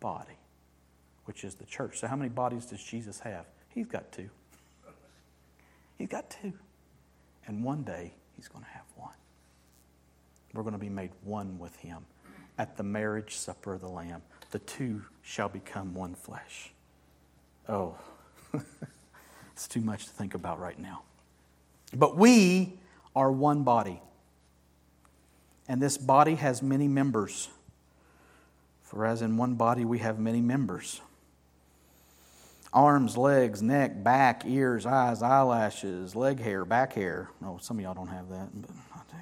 body, 0.00 0.39
which 1.30 1.44
is 1.44 1.54
the 1.54 1.64
church. 1.64 2.00
So, 2.00 2.08
how 2.08 2.16
many 2.16 2.28
bodies 2.28 2.66
does 2.66 2.82
Jesus 2.82 3.20
have? 3.20 3.44
He's 3.68 3.86
got 3.86 4.10
two. 4.10 4.30
He's 5.96 6.08
got 6.08 6.28
two. 6.28 6.52
And 7.46 7.62
one 7.62 7.84
day, 7.84 8.14
he's 8.34 8.48
going 8.48 8.64
to 8.64 8.70
have 8.72 8.82
one. 8.96 9.14
We're 10.52 10.64
going 10.64 10.72
to 10.72 10.80
be 10.80 10.88
made 10.88 11.12
one 11.22 11.56
with 11.60 11.76
him 11.76 11.98
at 12.58 12.76
the 12.76 12.82
marriage 12.82 13.36
supper 13.36 13.74
of 13.74 13.80
the 13.80 13.88
Lamb. 13.88 14.22
The 14.50 14.58
two 14.58 15.02
shall 15.22 15.48
become 15.48 15.94
one 15.94 16.16
flesh. 16.16 16.72
Oh. 17.68 17.94
It's 19.52 19.68
too 19.68 19.82
much 19.82 20.06
to 20.06 20.10
think 20.10 20.32
about 20.34 20.58
right 20.58 20.78
now. 20.78 21.02
But 21.94 22.16
we 22.16 22.78
are 23.14 23.30
one 23.30 23.62
body. 23.62 24.00
And 25.68 25.82
this 25.82 25.98
body 25.98 26.36
has 26.36 26.62
many 26.62 26.88
members. 26.88 27.50
For 28.84 29.04
as 29.04 29.20
in 29.20 29.36
one 29.36 29.56
body 29.56 29.84
we 29.84 29.98
have 29.98 30.18
many 30.18 30.40
members 30.40 31.02
arms, 32.72 33.16
legs, 33.16 33.62
neck, 33.62 34.02
back, 34.02 34.44
ears, 34.46 34.86
eyes, 34.86 35.22
eyelashes, 35.22 36.14
leg 36.14 36.40
hair, 36.40 36.64
back 36.64 36.92
hair. 36.92 37.30
Oh, 37.44 37.58
some 37.60 37.78
of 37.78 37.82
y'all 37.82 37.94
don't 37.94 38.08
have 38.08 38.28
that, 38.28 38.48
but 38.60 38.70
I 38.94 38.98
do. 39.10 39.16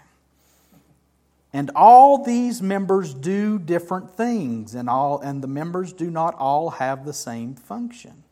And 1.52 1.70
all 1.74 2.24
these 2.24 2.60
members 2.60 3.14
do 3.14 3.58
different 3.58 4.10
things, 4.10 4.74
and 4.74 4.88
all 4.88 5.20
and 5.20 5.42
the 5.42 5.48
members 5.48 5.92
do 5.92 6.10
not 6.10 6.34
all 6.34 6.70
have 6.70 7.04
the 7.04 7.14
same 7.14 7.54
function. 7.54 8.24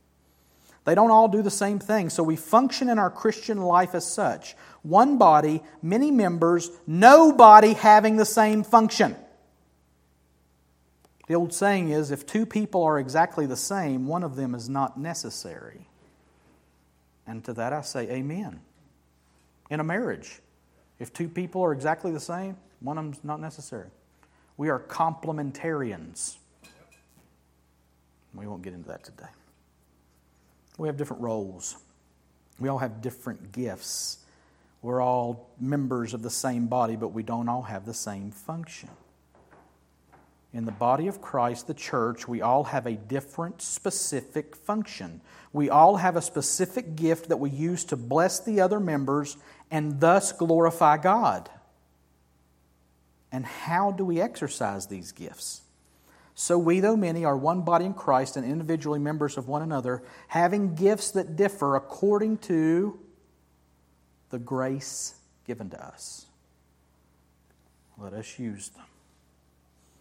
They 0.85 0.95
don't 0.95 1.11
all 1.11 1.27
do 1.27 1.43
the 1.43 1.51
same 1.51 1.81
thing. 1.81 2.11
So 2.11 2.23
we 2.23 2.37
function 2.37 2.89
in 2.89 2.99
our 2.99 3.11
Christian 3.11 3.61
life 3.61 3.95
as 3.95 4.07
such 4.07 4.55
one 4.83 5.19
body, 5.19 5.63
many 5.83 6.13
members, 6.13 6.71
no 6.87 7.33
body 7.33 7.73
having 7.73 8.17
the 8.17 8.25
same 8.25 8.63
function. 8.63 9.17
The 11.27 11.35
old 11.35 11.53
saying 11.53 11.91
is 11.91 12.11
if 12.11 12.25
two 12.25 12.47
people 12.47 12.85
are 12.85 12.99
exactly 12.99 13.47
the 13.47 13.57
same, 13.57 14.07
one 14.07 14.23
of 14.23 14.37
them 14.37 14.55
is 14.55 14.69
not 14.69 14.99
necessary. 14.99 15.87
And 17.27 17.45
to 17.45 17.53
that 17.55 17.73
I 17.73 17.81
say, 17.81 18.09
Amen. 18.11 18.61
In 19.69 19.81
a 19.81 19.85
marriage, 19.85 20.41
if 21.01 21.13
two 21.13 21.29
people 21.29 21.63
are 21.63 21.73
exactly 21.73 22.13
the 22.13 22.21
same, 22.21 22.57
one 22.81 22.99
of 22.99 23.05
them's 23.05 23.25
not 23.25 23.41
necessary. 23.41 23.89
We 24.57 24.69
are 24.69 24.79
complementarians. 24.79 26.37
We 28.33 28.47
won't 28.47 28.63
get 28.63 28.75
into 28.75 28.89
that 28.89 29.03
today. 29.03 29.29
We 30.79 30.89
have 30.89 30.97
different 30.97 31.23
roles. 31.23 31.77
We 32.59 32.69
all 32.69 32.79
have 32.79 33.01
different 33.01 33.53
gifts. 33.53 34.19
We're 34.83 35.03
all 35.03 35.49
members 35.59 36.15
of 36.15 36.23
the 36.23 36.31
same 36.31 36.67
body, 36.67 36.97
but 36.97 37.09
we 37.09 37.23
don't 37.23 37.49
all 37.49 37.63
have 37.63 37.87
the 37.87 37.95
same 37.95 38.31
function. 38.31 38.91
In 40.57 40.65
the 40.65 40.73
body 40.73 41.07
of 41.07 41.21
Christ, 41.21 41.67
the 41.67 41.75
church, 41.75 42.27
we 42.27 42.41
all 42.41 42.65
have 42.65 42.87
a 42.87 42.93
different 42.93 43.61
specific 43.61 44.57
function. 44.57 45.21
We 45.53 45.69
all 45.69 45.97
have 45.97 46.17
a 46.17 46.23
specific 46.23 46.97
gift 46.97 47.29
that 47.29 47.37
we 47.37 47.51
use 47.51 47.85
to 47.85 47.97
bless 47.97 48.41
the 48.41 48.63
other 48.63 48.81
members 48.81 49.37
and 49.71 50.01
thus 50.01 50.33
glorify 50.33 50.97
God. 50.97 51.51
And 53.31 53.45
how 53.45 53.91
do 53.91 54.03
we 54.03 54.19
exercise 54.19 54.87
these 54.87 55.13
gifts? 55.13 55.61
So 56.35 56.57
we, 56.57 56.81
though 56.81 56.97
many, 56.97 57.27
are 57.27 57.37
one 57.37 57.61
body 57.61 57.85
in 57.85 57.93
Christ 57.93 58.39
and 58.39 58.51
individually 58.51 58.99
members 58.99 59.37
of 59.37 59.49
one 59.49 59.61
another, 59.61 60.03
having 60.29 60.75
gifts 60.75 61.11
that 61.11 61.37
differ 61.37 61.77
according 61.77 62.39
to 62.39 62.99
the 64.31 64.39
grace 64.39 65.17
given 65.47 65.69
to 65.69 65.87
us. 65.87 66.25
Let 67.99 68.15
us 68.15 68.39
use 68.39 68.71
them 68.71 68.87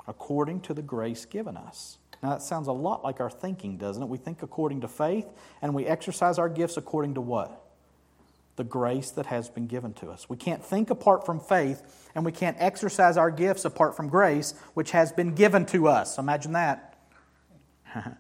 according 0.08 0.62
to 0.62 0.74
the 0.74 0.82
grace 0.82 1.26
given 1.26 1.58
us. 1.58 1.98
Now, 2.22 2.32
that 2.32 2.42
sounds 2.42 2.68
a 2.68 2.72
lot 2.72 3.04
like 3.04 3.20
our 3.20 3.30
thinking, 3.30 3.78
doesn't 3.78 4.02
it? 4.02 4.10
We 4.10 4.18
think 4.18 4.42
according 4.42 4.82
to 4.82 4.88
faith, 4.88 5.28
and 5.62 5.74
we 5.74 5.86
exercise 5.86 6.40
our 6.40 6.50
gifts 6.50 6.78
according 6.78 7.16
to 7.16 7.22
what? 7.22 7.62
The 8.56 8.64
grace 8.64 9.12
that 9.12 9.26
has 9.28 9.50
been 9.50 9.68
given 9.68 9.94
to 9.96 10.10
us. 10.10 10.30
We 10.30 10.38
can't 10.38 10.64
think 10.64 10.90
apart 10.90 11.26
from 11.26 11.40
faith, 11.40 12.10
and 12.16 12.26
we 12.26 12.32
can't 12.32 12.56
exercise 12.60 13.18
our 13.18 13.30
gifts 13.30 13.66
apart 13.66 13.96
from 13.96 14.10
grace, 14.10 14.54
which 14.74 14.92
has 14.92 15.12
been 15.12 15.36
given 15.36 15.66
to 15.68 15.88
us. 15.88 16.18
Imagine 16.18 16.54
that. 16.54 16.98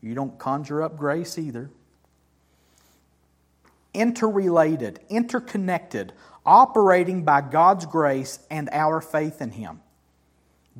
you 0.00 0.14
don't 0.14 0.38
conjure 0.38 0.82
up 0.82 0.96
grace 0.96 1.38
either. 1.38 1.70
Interrelated, 3.92 5.00
interconnected, 5.08 6.12
operating 6.46 7.24
by 7.24 7.40
God's 7.40 7.84
grace 7.84 8.38
and 8.50 8.68
our 8.72 9.00
faith 9.00 9.42
in 9.42 9.50
Him. 9.50 9.80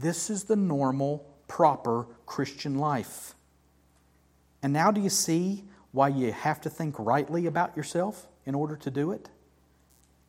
This 0.01 0.31
is 0.31 0.45
the 0.45 0.57
normal, 0.57 1.27
proper 1.49 2.07
Christian 2.25 2.79
life. 2.79 3.35
And 4.63 4.73
now, 4.73 4.91
do 4.91 5.01
you 5.01 5.11
see 5.11 5.65
why 5.93 6.09
you 6.09 6.33
have 6.33 6.61
to 6.63 6.71
think 6.71 6.97
rightly 6.99 7.47
about 7.47 7.77
yourself 7.77 8.29
in 8.47 8.55
order 8.55 8.77
to 8.77 8.91
do 8.91 9.11
it? 9.13 9.29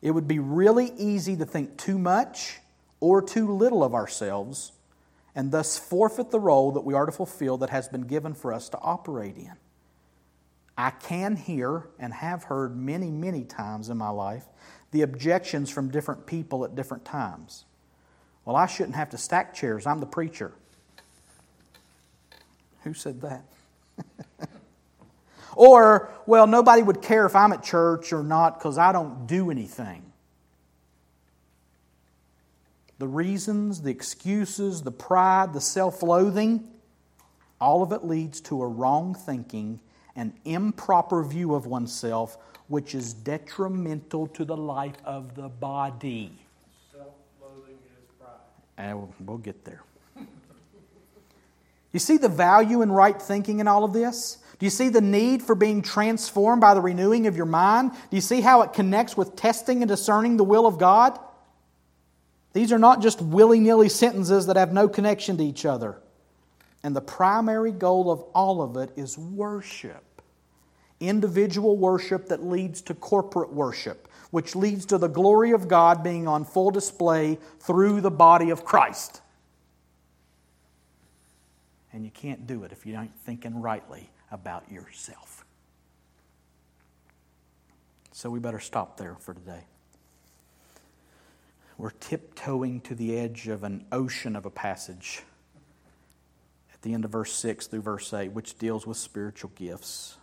It 0.02 0.10
would 0.12 0.26
be 0.26 0.38
really 0.38 0.92
easy 0.96 1.36
to 1.36 1.44
think 1.44 1.76
too 1.76 1.98
much 1.98 2.58
or 2.98 3.22
too 3.22 3.54
little 3.54 3.84
of 3.84 3.94
ourselves 3.94 4.72
and 5.34 5.52
thus 5.52 5.78
forfeit 5.78 6.30
the 6.30 6.40
role 6.40 6.72
that 6.72 6.80
we 6.80 6.94
are 6.94 7.06
to 7.06 7.12
fulfill 7.12 7.58
that 7.58 7.70
has 7.70 7.88
been 7.88 8.02
given 8.02 8.34
for 8.34 8.52
us 8.52 8.68
to 8.70 8.78
operate 8.80 9.36
in. 9.36 9.52
I 10.76 10.90
can 10.90 11.36
hear 11.36 11.88
and 11.98 12.12
have 12.14 12.44
heard 12.44 12.76
many, 12.76 13.10
many 13.10 13.44
times 13.44 13.88
in 13.88 13.98
my 13.98 14.08
life 14.08 14.46
the 14.90 15.02
objections 15.02 15.70
from 15.70 15.90
different 15.90 16.26
people 16.26 16.64
at 16.64 16.74
different 16.74 17.04
times. 17.04 17.66
Well, 18.44 18.56
I 18.56 18.66
shouldn't 18.66 18.96
have 18.96 19.10
to 19.10 19.18
stack 19.18 19.54
chairs. 19.54 19.86
I'm 19.86 20.00
the 20.00 20.06
preacher. 20.06 20.52
Who 22.84 22.94
said 22.94 23.20
that? 23.20 23.44
or, 25.54 26.10
well, 26.26 26.46
nobody 26.46 26.82
would 26.82 27.02
care 27.02 27.26
if 27.26 27.36
I'm 27.36 27.52
at 27.52 27.62
church 27.62 28.12
or 28.12 28.22
not 28.22 28.58
because 28.58 28.78
I 28.78 28.92
don't 28.92 29.26
do 29.26 29.50
anything. 29.50 30.10
The 32.98 33.08
reasons, 33.08 33.80
the 33.80 33.90
excuses, 33.90 34.82
the 34.82 34.90
pride, 34.90 35.54
the 35.54 35.60
self 35.60 36.02
loathing, 36.02 36.68
all 37.58 37.82
of 37.82 37.92
it 37.92 38.04
leads 38.04 38.40
to 38.42 38.62
a 38.62 38.66
wrong 38.66 39.14
thinking, 39.14 39.80
an 40.16 40.34
improper 40.44 41.22
view 41.22 41.54
of 41.54 41.64
oneself, 41.64 42.36
which 42.68 42.94
is 42.94 43.14
detrimental 43.14 44.26
to 44.28 44.44
the 44.44 44.56
life 44.56 44.96
of 45.04 45.34
the 45.34 45.48
body. 45.48 46.32
Self 46.92 47.14
loathing 47.40 47.78
is 47.98 48.04
pride. 48.18 48.32
And 48.80 49.12
we'll 49.20 49.36
get 49.36 49.64
there. 49.64 49.82
You 51.92 51.98
see 51.98 52.16
the 52.16 52.30
value 52.30 52.80
in 52.80 52.90
right 52.90 53.20
thinking 53.20 53.60
in 53.60 53.68
all 53.68 53.84
of 53.84 53.92
this? 53.92 54.38
Do 54.58 54.64
you 54.64 54.70
see 54.70 54.88
the 54.88 55.02
need 55.02 55.42
for 55.42 55.54
being 55.54 55.82
transformed 55.82 56.60
by 56.60 56.72
the 56.72 56.80
renewing 56.80 57.26
of 57.26 57.36
your 57.36 57.46
mind? 57.46 57.92
Do 57.92 58.16
you 58.16 58.20
see 58.20 58.40
how 58.40 58.62
it 58.62 58.72
connects 58.72 59.16
with 59.16 59.36
testing 59.36 59.82
and 59.82 59.88
discerning 59.88 60.36
the 60.36 60.44
will 60.44 60.66
of 60.66 60.78
God? 60.78 61.18
These 62.54 62.72
are 62.72 62.78
not 62.78 63.02
just 63.02 63.20
willy 63.20 63.60
nilly 63.60 63.88
sentences 63.88 64.46
that 64.46 64.56
have 64.56 64.72
no 64.72 64.88
connection 64.88 65.36
to 65.36 65.44
each 65.44 65.66
other. 65.66 66.00
And 66.82 66.96
the 66.96 67.02
primary 67.02 67.72
goal 67.72 68.10
of 68.10 68.20
all 68.34 68.62
of 68.62 68.76
it 68.76 68.92
is 68.96 69.18
worship 69.18 70.04
individual 71.00 71.78
worship 71.78 72.28
that 72.28 72.44
leads 72.44 72.82
to 72.82 72.94
corporate 72.94 73.52
worship, 73.52 74.06
which 74.30 74.54
leads 74.54 74.86
to 74.86 74.98
the 74.98 75.08
glory 75.08 75.50
of 75.52 75.68
God 75.68 76.02
being 76.02 76.28
on 76.28 76.44
full 76.44 76.70
display 76.70 77.38
through 77.58 78.00
the 78.00 78.10
body 78.10 78.50
of 78.50 78.64
Christ. 78.64 79.20
And 81.92 82.04
you 82.04 82.10
can't 82.10 82.46
do 82.46 82.64
it 82.64 82.72
if 82.72 82.86
you 82.86 82.96
aren't 82.96 83.16
thinking 83.20 83.60
rightly 83.60 84.10
about 84.30 84.70
yourself. 84.70 85.44
So 88.12 88.30
we 88.30 88.38
better 88.38 88.60
stop 88.60 88.96
there 88.96 89.16
for 89.18 89.34
today. 89.34 89.64
We're 91.78 91.90
tiptoeing 91.90 92.82
to 92.82 92.94
the 92.94 93.16
edge 93.16 93.48
of 93.48 93.64
an 93.64 93.86
ocean 93.90 94.36
of 94.36 94.44
a 94.44 94.50
passage 94.50 95.22
at 96.74 96.82
the 96.82 96.92
end 96.92 97.04
of 97.04 97.10
verse 97.10 97.32
6 97.32 97.66
through 97.66 97.80
verse 97.80 98.12
8, 98.12 98.32
which 98.32 98.58
deals 98.58 98.86
with 98.86 98.98
spiritual 98.98 99.50
gifts. 99.54 100.18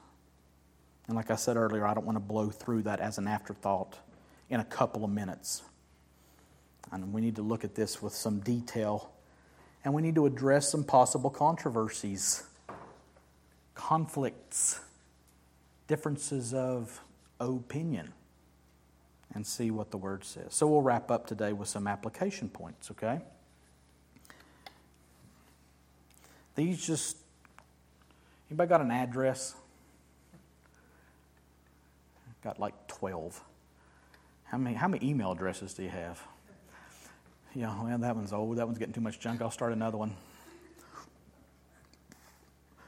And 1.08 1.16
like 1.16 1.32
I 1.32 1.36
said 1.36 1.56
earlier, 1.56 1.86
I 1.86 1.94
don't 1.94 2.06
want 2.06 2.18
to 2.18 2.24
blow 2.24 2.50
through 2.50 2.84
that 2.84 3.00
as 3.00 3.18
an 3.18 3.28
afterthought 3.28 3.98
in 4.50 4.60
a 4.60 4.66
couple 4.66 5.04
of 5.04 5.10
minutes. 5.10 5.64
And 6.92 7.14
we 7.14 7.22
need 7.22 7.36
to 7.38 7.42
look 7.42 7.64
at 7.64 7.76
this 7.76 8.02
with 8.02 8.14
some 8.14 8.40
detail 8.40 9.12
and 9.84 9.94
we 9.94 10.02
need 10.02 10.16
to 10.16 10.26
address 10.26 10.70
some 10.70 10.84
possible 10.84 11.30
controversies, 11.30 12.44
conflicts, 13.74 14.82
differences 15.88 16.54
of 16.54 17.00
opinion, 17.40 18.12
and 19.34 19.48
see 19.48 19.72
what 19.72 19.92
the 19.92 19.98
Word 19.98 20.26
says. 20.26 20.48
So 20.50 20.68
we'll 20.68 20.82
wrap 20.82 21.10
up 21.10 21.26
today 21.26 21.54
with 21.54 21.70
some 21.70 21.88
application 21.88 22.50
points, 22.50 22.92
okay? 22.92 23.22
These 26.56 26.86
just, 26.86 27.18
anybody 28.50 28.68
got 28.68 28.82
an 28.82 28.92
address? 28.92 29.56
Got 32.48 32.60
like 32.60 32.88
12. 32.88 33.44
How 34.46 34.58
many, 34.58 34.74
how 34.74 34.88
many 34.88 35.06
email 35.06 35.34
addresses 35.34 35.74
do 35.74 35.84
you 35.84 35.90
have? 35.90 36.26
Yeah, 37.54 37.78
well, 37.84 37.98
that 37.98 38.16
one's 38.16 38.32
old. 38.32 38.56
That 38.56 38.66
one's 38.66 38.78
getting 38.78 38.94
too 38.94 39.02
much 39.02 39.20
junk. 39.20 39.42
I'll 39.42 39.52
start 39.52 39.74
another 39.74 39.98
one. 39.98 40.16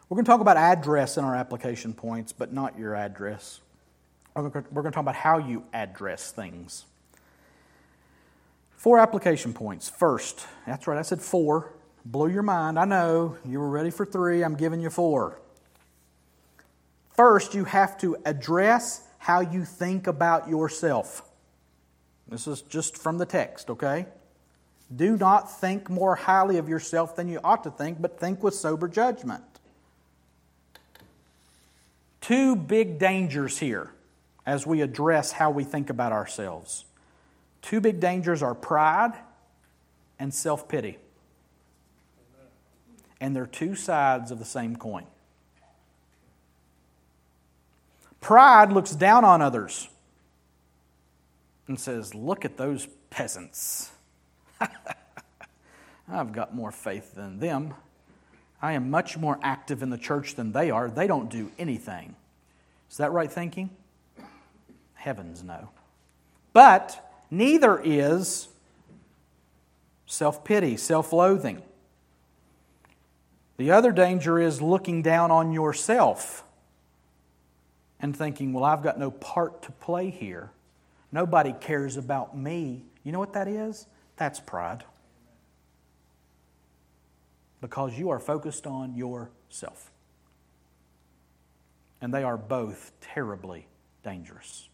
We're 0.07 0.15
going 0.15 0.23
to 0.23 0.31
talk 0.31 0.39
about 0.39 0.55
address 0.55 1.17
in 1.17 1.25
our 1.25 1.35
application 1.35 1.93
points, 1.93 2.31
but 2.31 2.53
not 2.53 2.79
your 2.79 2.95
address. 2.95 3.59
We're 4.33 4.47
going 4.47 4.63
to 4.63 4.91
talk 4.91 5.01
about 5.01 5.15
how 5.15 5.39
you 5.39 5.65
address 5.73 6.31
things. 6.31 6.85
Four 8.77 8.97
application 8.97 9.53
points. 9.53 9.89
First, 9.89 10.47
that's 10.65 10.87
right, 10.87 10.97
I 10.97 11.01
said 11.01 11.19
four. 11.19 11.73
Blew 12.05 12.29
your 12.29 12.43
mind. 12.43 12.79
I 12.79 12.85
know 12.85 13.35
you 13.43 13.59
were 13.59 13.69
ready 13.69 13.89
for 13.89 14.05
three. 14.05 14.41
I'm 14.41 14.55
giving 14.55 14.79
you 14.79 14.89
four. 14.89 15.37
First, 17.09 17.53
you 17.53 17.65
have 17.65 17.97
to 17.97 18.15
address 18.23 19.03
how 19.19 19.41
you 19.41 19.63
think 19.63 20.07
about 20.07 20.49
yourself. 20.49 21.21
This 22.27 22.47
is 22.47 22.61
just 22.61 22.97
from 22.97 23.17
the 23.17 23.25
text, 23.25 23.69
okay? 23.69 24.07
Do 24.95 25.17
not 25.17 25.59
think 25.59 25.89
more 25.89 26.15
highly 26.15 26.57
of 26.57 26.67
yourself 26.67 27.15
than 27.15 27.27
you 27.27 27.39
ought 27.43 27.63
to 27.65 27.71
think, 27.71 28.01
but 28.01 28.19
think 28.19 28.41
with 28.41 28.55
sober 28.55 28.87
judgment. 28.87 29.43
Two 32.21 32.55
big 32.55 32.97
dangers 32.97 33.59
here 33.59 33.91
as 34.45 34.65
we 34.65 34.81
address 34.81 35.33
how 35.33 35.51
we 35.51 35.63
think 35.63 35.89
about 35.89 36.11
ourselves. 36.11 36.85
Two 37.61 37.81
big 37.81 37.99
dangers 37.99 38.41
are 38.41 38.55
pride 38.55 39.13
and 40.17 40.33
self 40.33 40.67
pity. 40.67 40.97
And 43.21 43.35
they're 43.35 43.45
two 43.45 43.75
sides 43.75 44.31
of 44.31 44.39
the 44.39 44.45
same 44.45 44.75
coin. 44.75 45.05
Pride 48.21 48.71
looks 48.71 48.91
down 48.91 49.23
on 49.23 49.41
others 49.41 49.89
and 51.67 51.79
says, 51.79 52.13
Look 52.13 52.45
at 52.45 52.57
those 52.57 52.87
peasants. 53.09 53.91
I've 56.11 56.31
got 56.31 56.53
more 56.55 56.71
faith 56.71 57.15
than 57.15 57.39
them. 57.39 57.73
I 58.61 58.73
am 58.73 58.89
much 58.89 59.17
more 59.17 59.39
active 59.41 59.81
in 59.81 59.89
the 59.89 59.97
church 59.97 60.35
than 60.35 60.51
they 60.51 60.69
are. 60.69 60.89
They 60.89 61.07
don't 61.07 61.29
do 61.29 61.51
anything. 61.57 62.15
Is 62.91 62.97
that 62.97 63.11
right 63.11 63.31
thinking? 63.31 63.69
Heavens, 64.95 65.43
no. 65.43 65.69
But 66.51 67.13
neither 67.31 67.79
is 67.81 68.49
self 70.05 70.43
pity, 70.43 70.75
self 70.75 71.13
loathing. 71.13 71.61
The 73.57 73.71
other 73.71 73.91
danger 73.91 74.39
is 74.39 74.61
looking 74.61 75.01
down 75.01 75.31
on 75.31 75.53
yourself 75.53 76.43
and 78.01 78.15
thinking, 78.15 78.53
well, 78.53 78.63
I've 78.63 78.83
got 78.83 78.97
no 78.97 79.11
part 79.11 79.63
to 79.63 79.71
play 79.71 80.09
here. 80.09 80.51
Nobody 81.11 81.53
cares 81.53 81.97
about 81.97 82.37
me. 82.37 82.83
You 83.03 83.11
know 83.11 83.19
what 83.19 83.33
that 83.33 83.47
is? 83.47 83.87
That's 84.17 84.39
pride. 84.39 84.83
Because 87.61 87.97
you 87.97 88.09
are 88.11 88.19
focused 88.19 88.67
on 88.67 88.95
yourself. 88.95 89.91
And 92.01 92.13
they 92.13 92.23
are 92.23 92.37
both 92.37 92.91
terribly 93.01 93.67
dangerous. 94.03 94.69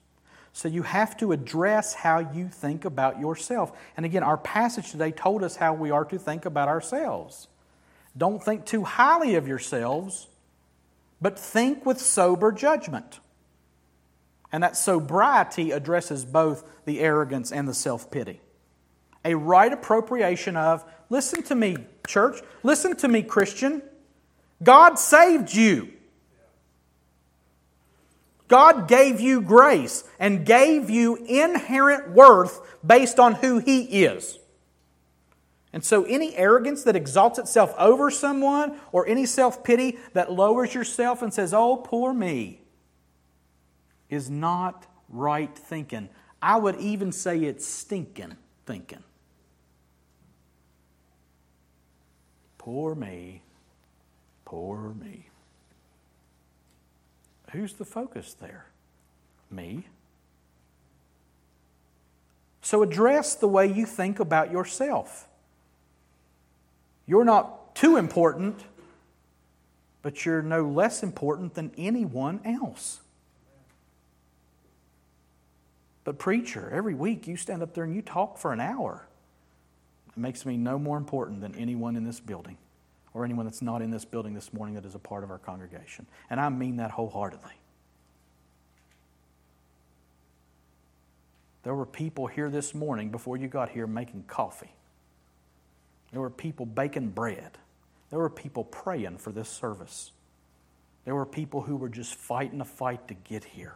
So 0.54 0.68
you 0.68 0.84
have 0.84 1.18
to 1.18 1.32
address 1.32 1.94
how 1.94 2.20
you 2.20 2.48
think 2.48 2.86
about 2.86 3.20
yourself. 3.20 3.78
And 3.98 4.06
again, 4.06 4.24
our 4.24 4.38
passage 4.38 4.92
today 4.92 5.12
told 5.12 5.44
us 5.44 5.56
how 5.56 5.74
we 5.74 5.92
are 5.92 6.06
to 6.06 6.18
think 6.18 6.46
about 6.46 6.68
ourselves. 6.68 7.48
Don't 8.16 8.42
think 8.42 8.66
too 8.66 8.84
highly 8.84 9.36
of 9.36 9.48
yourselves, 9.48 10.28
but 11.22 11.40
think 11.40 11.86
with 11.86 12.00
sober 12.00 12.52
judgment. 12.52 13.20
And 14.52 14.64
that 14.64 14.78
sobriety 14.78 15.72
addresses 15.72 16.24
both 16.24 16.64
the 16.86 17.00
arrogance 17.00 17.52
and 17.52 17.68
the 17.68 17.74
self 17.74 18.10
pity 18.12 18.42
a 19.26 19.34
right 19.36 19.74
appropriation 19.74 20.56
of, 20.56 20.86
listen 21.10 21.42
to 21.44 21.56
me, 21.56 21.76
church, 22.08 22.40
listen 22.62 22.96
to 22.98 23.08
me, 23.08 23.24
Christian. 23.24 23.82
God 24.64 25.00
saved 25.00 25.54
you. 25.54 25.92
God 28.48 28.88
gave 28.88 29.20
you 29.20 29.42
grace 29.42 30.04
and 30.20 30.46
gave 30.46 30.92
you 30.92 31.16
inherent 31.16 32.12
worth 32.12 32.62
based 32.86 33.20
on 33.20 33.34
who 33.34 33.58
He 33.58 34.06
is. 34.06 34.38
And 35.76 35.84
so, 35.84 36.06
any 36.06 36.34
arrogance 36.38 36.84
that 36.84 36.96
exalts 36.96 37.38
itself 37.38 37.76
over 37.78 38.10
someone 38.10 38.80
or 38.94 39.06
any 39.06 39.26
self 39.26 39.62
pity 39.62 39.98
that 40.14 40.32
lowers 40.32 40.74
yourself 40.74 41.22
and 41.22 41.34
says, 41.34 41.54
Oh, 41.54 41.76
poor 41.76 42.14
me, 42.14 42.62
is 44.10 44.30
not 44.30 44.88
right 45.10 45.54
thinking. 45.54 46.08
I 46.42 46.56
would 46.56 46.78
even 46.78 47.12
say 47.12 47.40
it's 47.40 47.66
stinking 47.66 48.38
thinking. 48.66 49.04
Poor 52.58 52.96
me, 52.96 53.42
poor 54.46 54.94
me. 54.94 55.26
Who's 57.52 57.74
the 57.74 57.86
focus 57.86 58.34
there? 58.34 58.68
Me. 59.52 59.86
So 62.62 62.82
address 62.82 63.36
the 63.36 63.50
way 63.50 63.70
you 63.70 63.86
think 63.86 64.22
about 64.22 64.54
yourself. 64.54 65.28
You're 67.08 67.26
not 67.26 67.76
too 67.76 67.98
important, 67.98 68.64
but 70.02 70.26
you're 70.26 70.42
no 70.42 70.64
less 70.64 71.04
important 71.04 71.54
than 71.54 71.72
anyone 71.78 72.40
else. 72.46 73.00
But, 76.04 76.20
preacher, 76.20 76.70
every 76.72 76.94
week 76.94 77.28
you 77.28 77.36
stand 77.36 77.64
up 77.64 77.74
there 77.74 77.84
and 77.84 77.96
you 77.96 78.02
talk 78.02 78.38
for 78.38 78.54
an 78.54 78.60
hour. 78.60 79.08
It 80.10 80.20
makes 80.20 80.46
me 80.46 80.56
no 80.56 80.78
more 80.78 80.98
important 80.98 81.42
than 81.42 81.56
anyone 81.56 81.96
in 81.96 82.04
this 82.04 82.20
building 82.20 82.58
or 83.14 83.26
anyone 83.26 83.46
that's 83.46 83.62
not 83.62 83.82
in 83.82 83.90
this 83.90 84.06
building 84.06 84.34
this 84.34 84.54
morning 84.54 84.76
that 84.76 84.86
is 84.86 84.94
a 84.94 85.00
part 85.00 85.24
of 85.24 85.32
our 85.32 85.40
congregation. 85.40 86.06
And 86.30 86.40
I 86.40 86.50
mean 86.50 86.78
that 86.78 86.92
wholeheartedly. 86.92 87.54
There 91.64 91.74
were 91.74 91.88
people 91.88 92.28
here 92.28 92.52
this 92.52 92.76
morning 92.76 93.10
before 93.10 93.38
you 93.38 93.48
got 93.48 93.70
here 93.70 93.88
making 93.88 94.26
coffee. 94.28 94.75
There 96.16 96.22
were 96.22 96.30
people 96.30 96.66
baking 96.66 97.10
bread. 97.10 97.58
There 98.10 98.20
were 98.20 98.30
people 98.30 98.64
praying 98.64 99.18
for 99.18 99.34
this 99.34 99.50
service. 99.50 100.14
There 101.04 101.14
were 101.14 101.26
people 101.26 101.64
who 101.64 101.76
were 101.76 101.90
just 101.90 102.16
fighting 102.16 102.62
a 102.62 102.66
fight 102.66 103.10
to 103.10 103.14
get 103.14 103.44
here. 103.44 103.76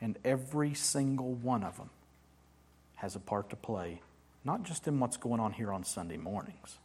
And 0.00 0.16
every 0.24 0.74
single 0.74 1.34
one 1.34 1.64
of 1.64 1.76
them 1.76 1.90
has 2.94 3.16
a 3.16 3.18
part 3.18 3.50
to 3.50 3.56
play, 3.56 4.00
not 4.44 4.62
just 4.62 4.86
in 4.86 5.00
what's 5.00 5.16
going 5.16 5.40
on 5.40 5.54
here 5.54 5.72
on 5.72 5.82
Sunday 5.82 6.18
mornings. 6.18 6.78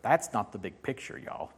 That's 0.00 0.32
not 0.32 0.52
the 0.52 0.58
big 0.58 0.80
picture, 0.82 1.18
y'all. 1.18 1.50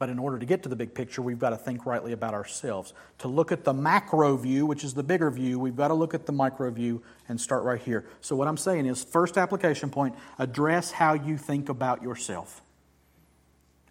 But 0.00 0.08
in 0.08 0.18
order 0.18 0.38
to 0.38 0.46
get 0.46 0.62
to 0.62 0.70
the 0.70 0.76
big 0.76 0.94
picture, 0.94 1.20
we've 1.20 1.38
got 1.38 1.50
to 1.50 1.58
think 1.58 1.84
rightly 1.84 2.12
about 2.12 2.32
ourselves. 2.32 2.94
To 3.18 3.28
look 3.28 3.52
at 3.52 3.64
the 3.64 3.74
macro 3.74 4.34
view, 4.34 4.64
which 4.64 4.82
is 4.82 4.94
the 4.94 5.02
bigger 5.02 5.30
view, 5.30 5.58
we've 5.58 5.76
got 5.76 5.88
to 5.88 5.94
look 5.94 6.14
at 6.14 6.24
the 6.24 6.32
micro 6.32 6.70
view 6.70 7.02
and 7.28 7.38
start 7.38 7.64
right 7.64 7.80
here. 7.80 8.06
So, 8.22 8.34
what 8.34 8.48
I'm 8.48 8.56
saying 8.56 8.86
is 8.86 9.04
first 9.04 9.36
application 9.36 9.90
point 9.90 10.14
address 10.38 10.90
how 10.90 11.12
you 11.12 11.36
think 11.36 11.68
about 11.68 12.02
yourself. 12.02 12.62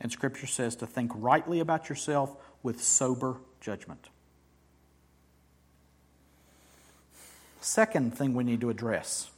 And 0.02 0.12
Scripture 0.12 0.48
says 0.48 0.76
to 0.78 0.88
think 0.88 1.12
rightly 1.14 1.60
about 1.60 1.90
yourself 1.90 2.36
with 2.64 2.84
sober 2.84 3.38
judgment. 3.62 4.10
Second 7.62 8.18
thing 8.18 8.34
we 8.34 8.44
need 8.44 8.62
to 8.62 8.72
address 8.72 9.30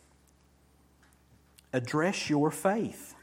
address 1.74 2.30
your 2.30 2.50
faith. 2.50 3.14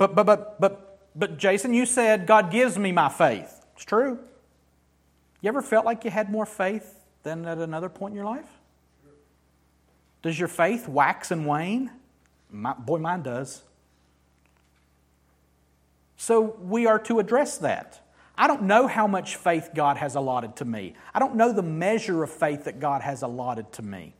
But, 0.00 0.14
but, 0.14 0.24
but, 0.24 0.58
but, 0.58 0.98
but, 1.14 1.36
Jason, 1.36 1.74
you 1.74 1.84
said 1.84 2.26
God 2.26 2.50
gives 2.50 2.78
me 2.78 2.90
my 2.90 3.10
faith. 3.10 3.66
It's 3.74 3.84
true. 3.84 4.18
You 5.42 5.48
ever 5.48 5.60
felt 5.60 5.84
like 5.84 6.06
you 6.06 6.10
had 6.10 6.30
more 6.30 6.46
faith 6.46 7.04
than 7.22 7.44
at 7.44 7.58
another 7.58 7.90
point 7.90 8.12
in 8.12 8.16
your 8.16 8.24
life? 8.24 8.48
Does 10.22 10.38
your 10.38 10.48
faith 10.48 10.88
wax 10.88 11.30
and 11.30 11.44
wane? 11.44 11.90
My, 12.50 12.72
boy, 12.72 12.96
mine 12.96 13.20
does. 13.20 13.62
So 16.16 16.56
we 16.62 16.86
are 16.86 16.98
to 17.00 17.18
address 17.18 17.58
that. 17.58 18.00
I 18.38 18.46
don't 18.46 18.62
know 18.62 18.86
how 18.86 19.06
much 19.06 19.36
faith 19.36 19.68
God 19.74 19.98
has 19.98 20.14
allotted 20.14 20.56
to 20.56 20.64
me. 20.64 20.94
I 21.12 21.18
don't 21.18 21.34
know 21.34 21.52
the 21.52 21.62
measure 21.62 22.22
of 22.22 22.30
faith 22.30 22.64
that 22.64 22.80
God 22.80 23.02
has 23.02 23.20
allotted 23.20 23.70
to 23.72 23.82
me. 23.82 24.14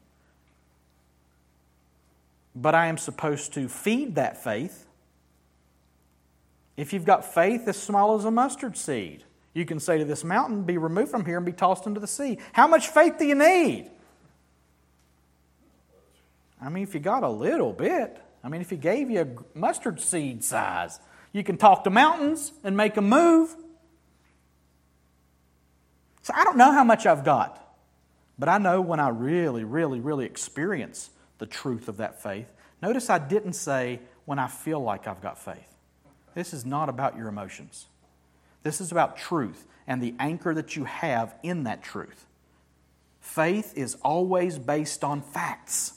But 2.55 2.74
I 2.74 2.89
am 2.89 2.99
supposed 2.99 3.55
to 3.55 3.66
feed 3.66 4.16
that 4.16 4.45
faith. 4.45 4.85
If 6.76 6.92
you've 6.92 7.04
got 7.04 7.34
faith 7.34 7.68
as 7.68 7.76
small 7.76 8.16
as 8.16 8.24
a 8.24 8.30
mustard 8.30 8.76
seed, 8.76 9.24
you 9.52 9.64
can 9.64 9.80
say 9.80 9.98
to 9.98 10.04
this 10.04 10.24
mountain, 10.24 10.62
Be 10.62 10.78
removed 10.78 11.10
from 11.10 11.24
here 11.24 11.36
and 11.36 11.46
be 11.46 11.52
tossed 11.52 11.86
into 11.86 12.00
the 12.00 12.06
sea. 12.06 12.38
How 12.52 12.68
much 12.68 12.88
faith 12.88 13.18
do 13.18 13.26
you 13.26 13.34
need? 13.34 13.90
I 16.62 16.68
mean, 16.68 16.82
if 16.82 16.94
you 16.94 17.00
got 17.00 17.22
a 17.22 17.28
little 17.28 17.72
bit, 17.72 18.20
I 18.44 18.48
mean, 18.48 18.60
if 18.60 18.70
He 18.70 18.76
gave 18.76 19.10
you 19.10 19.20
a 19.20 19.58
mustard 19.58 20.00
seed 20.00 20.44
size, 20.44 21.00
you 21.32 21.42
can 21.42 21.56
talk 21.56 21.84
to 21.84 21.90
mountains 21.90 22.52
and 22.64 22.76
make 22.76 22.94
them 22.94 23.08
move. 23.08 23.54
So 26.22 26.32
I 26.36 26.44
don't 26.44 26.56
know 26.56 26.72
how 26.72 26.84
much 26.84 27.06
I've 27.06 27.24
got, 27.24 27.74
but 28.38 28.48
I 28.48 28.58
know 28.58 28.80
when 28.80 29.00
I 29.00 29.08
really, 29.08 29.64
really, 29.64 30.00
really 30.00 30.26
experience 30.26 31.10
the 31.38 31.46
truth 31.46 31.88
of 31.88 31.96
that 31.96 32.22
faith. 32.22 32.46
Notice 32.82 33.10
I 33.10 33.18
didn't 33.18 33.54
say 33.54 34.00
when 34.26 34.38
I 34.38 34.46
feel 34.46 34.80
like 34.80 35.06
I've 35.06 35.20
got 35.20 35.38
faith. 35.38 35.69
This 36.35 36.53
is 36.53 36.64
not 36.64 36.89
about 36.89 37.16
your 37.16 37.28
emotions. 37.28 37.87
This 38.62 38.81
is 38.81 38.93
about 38.93 39.16
truth 39.16 39.66
and 39.87 40.03
the 40.03 40.14
anchor 40.18 40.55
that 40.55 40.76
you 40.76 40.85
have 40.85 41.35
in 41.43 41.64
that 41.64 41.83
truth. 41.83 42.26
Faith 43.20 43.76
is 43.76 43.97
always 44.03 44.59
based 44.59 45.05
on 45.05 45.20
facts 45.20 45.95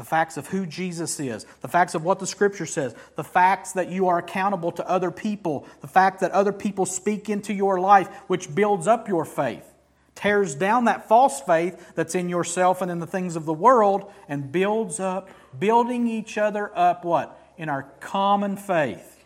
the 0.00 0.06
facts 0.06 0.38
of 0.38 0.46
who 0.46 0.64
Jesus 0.64 1.20
is, 1.20 1.44
the 1.60 1.68
facts 1.68 1.94
of 1.94 2.02
what 2.02 2.18
the 2.18 2.26
Scripture 2.26 2.64
says, 2.64 2.94
the 3.16 3.24
facts 3.24 3.72
that 3.72 3.90
you 3.90 4.08
are 4.08 4.16
accountable 4.16 4.72
to 4.72 4.88
other 4.88 5.10
people, 5.10 5.66
the 5.82 5.86
fact 5.88 6.20
that 6.20 6.30
other 6.30 6.54
people 6.54 6.86
speak 6.86 7.28
into 7.28 7.52
your 7.52 7.78
life, 7.78 8.08
which 8.26 8.54
builds 8.54 8.86
up 8.86 9.08
your 9.08 9.26
faith, 9.26 9.70
tears 10.14 10.54
down 10.54 10.86
that 10.86 11.06
false 11.06 11.42
faith 11.42 11.92
that's 11.94 12.14
in 12.14 12.30
yourself 12.30 12.80
and 12.80 12.90
in 12.90 12.98
the 12.98 13.06
things 13.06 13.36
of 13.36 13.44
the 13.44 13.52
world, 13.52 14.10
and 14.26 14.50
builds 14.50 15.00
up, 15.00 15.28
building 15.58 16.06
each 16.06 16.38
other 16.38 16.70
up 16.74 17.04
what? 17.04 17.38
In 17.60 17.68
our 17.68 17.82
common 18.00 18.56
faith. 18.56 19.22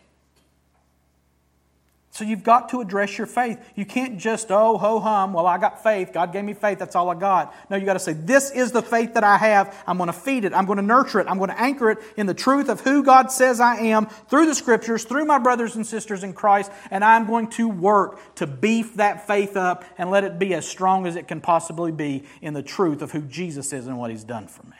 So 2.11 2.25
you've 2.25 2.43
got 2.43 2.67
to 2.69 2.81
address 2.81 3.17
your 3.17 3.27
faith. 3.27 3.59
You 3.75 3.85
can't 3.85 4.17
just, 4.17 4.51
oh, 4.51 4.77
ho 4.77 4.99
hum, 4.99 5.31
well, 5.31 5.47
I 5.47 5.57
got 5.57 5.81
faith. 5.81 6.11
God 6.11 6.33
gave 6.33 6.43
me 6.43 6.53
faith. 6.53 6.79
That's 6.79 6.97
all 6.97 7.09
I 7.09 7.15
got. 7.15 7.55
No, 7.69 7.77
you 7.77 7.85
got 7.85 7.93
to 7.93 7.99
say, 7.99 8.11
this 8.11 8.51
is 8.51 8.73
the 8.73 8.81
faith 8.81 9.13
that 9.13 9.23
I 9.23 9.37
have. 9.37 9.73
I'm 9.87 9.95
going 9.95 10.07
to 10.07 10.13
feed 10.13 10.43
it. 10.43 10.53
I'm 10.53 10.65
going 10.65 10.75
to 10.75 10.83
nurture 10.83 11.21
it. 11.21 11.27
I'm 11.29 11.37
going 11.37 11.49
to 11.49 11.59
anchor 11.59 11.91
it 11.91 11.99
in 12.17 12.25
the 12.25 12.33
truth 12.33 12.67
of 12.67 12.81
who 12.81 13.03
God 13.03 13.31
says 13.31 13.61
I 13.61 13.77
am 13.77 14.05
through 14.05 14.47
the 14.47 14.55
scriptures, 14.55 15.05
through 15.05 15.23
my 15.23 15.39
brothers 15.39 15.77
and 15.77 15.87
sisters 15.87 16.25
in 16.25 16.33
Christ. 16.33 16.73
And 16.91 17.05
I'm 17.05 17.25
going 17.25 17.47
to 17.51 17.69
work 17.69 18.35
to 18.35 18.47
beef 18.47 18.95
that 18.95 19.27
faith 19.27 19.55
up 19.55 19.85
and 19.97 20.11
let 20.11 20.25
it 20.25 20.39
be 20.39 20.53
as 20.53 20.67
strong 20.67 21.07
as 21.07 21.15
it 21.15 21.29
can 21.29 21.39
possibly 21.39 21.93
be 21.93 22.25
in 22.41 22.53
the 22.53 22.63
truth 22.63 23.01
of 23.01 23.11
who 23.11 23.21
Jesus 23.21 23.71
is 23.71 23.87
and 23.87 23.97
what 23.97 24.11
He's 24.11 24.25
done 24.25 24.47
for 24.47 24.65
me. 24.67 24.74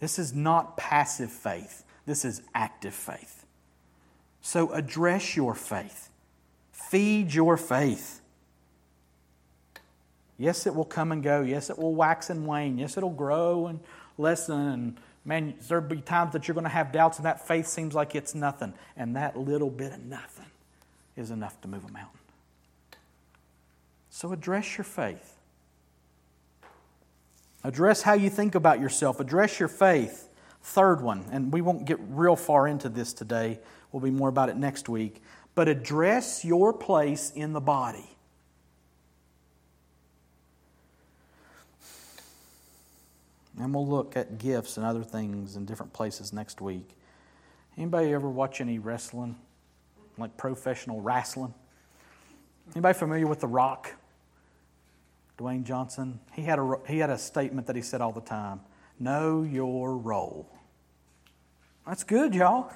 This 0.00 0.18
is 0.18 0.34
not 0.34 0.76
passive 0.76 1.30
faith, 1.30 1.84
this 2.04 2.24
is 2.24 2.42
active 2.54 2.94
faith. 2.94 3.44
So 4.40 4.72
address 4.72 5.36
your 5.36 5.54
faith, 5.54 6.10
feed 6.72 7.32
your 7.34 7.56
faith. 7.56 8.20
Yes, 10.38 10.66
it 10.66 10.74
will 10.74 10.84
come 10.84 11.12
and 11.12 11.22
go. 11.22 11.40
Yes, 11.40 11.70
it 11.70 11.78
will 11.78 11.94
wax 11.94 12.28
and 12.28 12.46
wane. 12.46 12.76
Yes, 12.78 12.96
it'll 12.98 13.08
grow 13.08 13.68
and 13.68 13.80
lessen. 14.18 14.68
And 14.68 15.00
man, 15.24 15.54
there'll 15.66 15.82
be 15.82 16.02
times 16.02 16.34
that 16.34 16.46
you're 16.46 16.54
going 16.54 16.64
to 16.64 16.70
have 16.70 16.92
doubts, 16.92 17.16
and 17.16 17.24
that 17.24 17.46
faith 17.46 17.66
seems 17.66 17.94
like 17.94 18.14
it's 18.14 18.34
nothing. 18.34 18.74
And 18.96 19.16
that 19.16 19.38
little 19.38 19.70
bit 19.70 19.92
of 19.92 20.04
nothing 20.04 20.46
is 21.16 21.30
enough 21.30 21.58
to 21.62 21.68
move 21.68 21.84
a 21.86 21.90
mountain. 21.90 22.20
So 24.10 24.32
address 24.32 24.76
your 24.76 24.84
faith. 24.84 25.35
Address 27.66 28.02
how 28.02 28.12
you 28.12 28.30
think 28.30 28.54
about 28.54 28.78
yourself. 28.78 29.18
Address 29.18 29.58
your 29.58 29.68
faith. 29.68 30.28
Third 30.62 31.00
one, 31.00 31.24
and 31.32 31.52
we 31.52 31.60
won't 31.60 31.84
get 31.84 31.98
real 32.00 32.36
far 32.36 32.68
into 32.68 32.88
this 32.88 33.12
today, 33.12 33.58
We'll 33.92 34.02
be 34.02 34.10
more 34.10 34.28
about 34.28 34.50
it 34.50 34.56
next 34.56 34.90
week. 34.90 35.22
But 35.54 35.68
address 35.68 36.44
your 36.44 36.74
place 36.74 37.32
in 37.34 37.54
the 37.54 37.60
body. 37.60 38.10
And 43.58 43.74
we'll 43.74 43.86
look 43.86 44.16
at 44.16 44.36
gifts 44.36 44.76
and 44.76 44.84
other 44.84 45.02
things 45.02 45.56
in 45.56 45.64
different 45.64 45.94
places 45.94 46.30
next 46.34 46.60
week. 46.60 46.90
Anybody 47.78 48.12
ever 48.12 48.28
watch 48.28 48.60
any 48.60 48.78
wrestling? 48.78 49.36
Like 50.18 50.36
professional 50.36 51.00
wrestling? 51.00 51.54
Anybody 52.74 52.98
familiar 52.98 53.26
with 53.26 53.40
The 53.40 53.46
Rock? 53.46 53.92
Dwayne 55.38 55.64
Johnson? 55.64 56.20
He 56.32 56.42
had 56.42 56.58
a, 56.58 56.76
he 56.88 56.98
had 56.98 57.10
a 57.10 57.18
statement 57.18 57.66
that 57.66 57.76
he 57.76 57.82
said 57.82 58.00
all 58.00 58.12
the 58.12 58.20
time 58.20 58.60
Know 58.98 59.42
your 59.42 59.96
role. 59.96 60.48
That's 61.86 62.02
good, 62.02 62.34
y'all. 62.34 62.72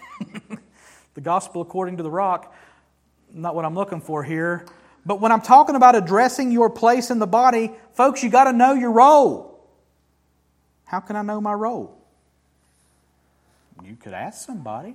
the 1.14 1.20
gospel 1.20 1.62
according 1.62 1.96
to 1.96 2.02
the 2.02 2.10
rock, 2.10 2.54
not 3.32 3.54
what 3.54 3.64
I'm 3.64 3.74
looking 3.74 4.00
for 4.00 4.22
here. 4.22 4.66
But 5.06 5.20
when 5.20 5.32
I'm 5.32 5.40
talking 5.40 5.76
about 5.76 5.96
addressing 5.96 6.52
your 6.52 6.68
place 6.68 7.10
in 7.10 7.18
the 7.18 7.26
body, 7.26 7.72
folks, 7.94 8.22
you 8.22 8.30
got 8.30 8.44
to 8.44 8.52
know 8.52 8.74
your 8.74 8.92
role. 8.92 9.66
How 10.84 11.00
can 11.00 11.16
I 11.16 11.22
know 11.22 11.40
my 11.40 11.54
role? 11.54 11.96
You 13.82 13.96
could 13.96 14.12
ask 14.12 14.46
somebody, 14.46 14.94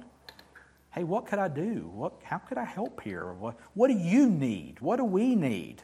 hey, 0.92 1.04
what 1.04 1.26
could 1.26 1.40
I 1.40 1.48
do? 1.48 1.90
What, 1.94 2.14
how 2.24 2.38
could 2.38 2.58
I 2.58 2.66
help 2.66 3.02
here? 3.02 3.34
What, 3.34 3.58
what 3.74 3.88
do 3.88 3.96
you 3.96 4.30
need? 4.30 4.80
What 4.80 4.98
do 4.98 5.04
we 5.04 5.36
need? 5.36 5.82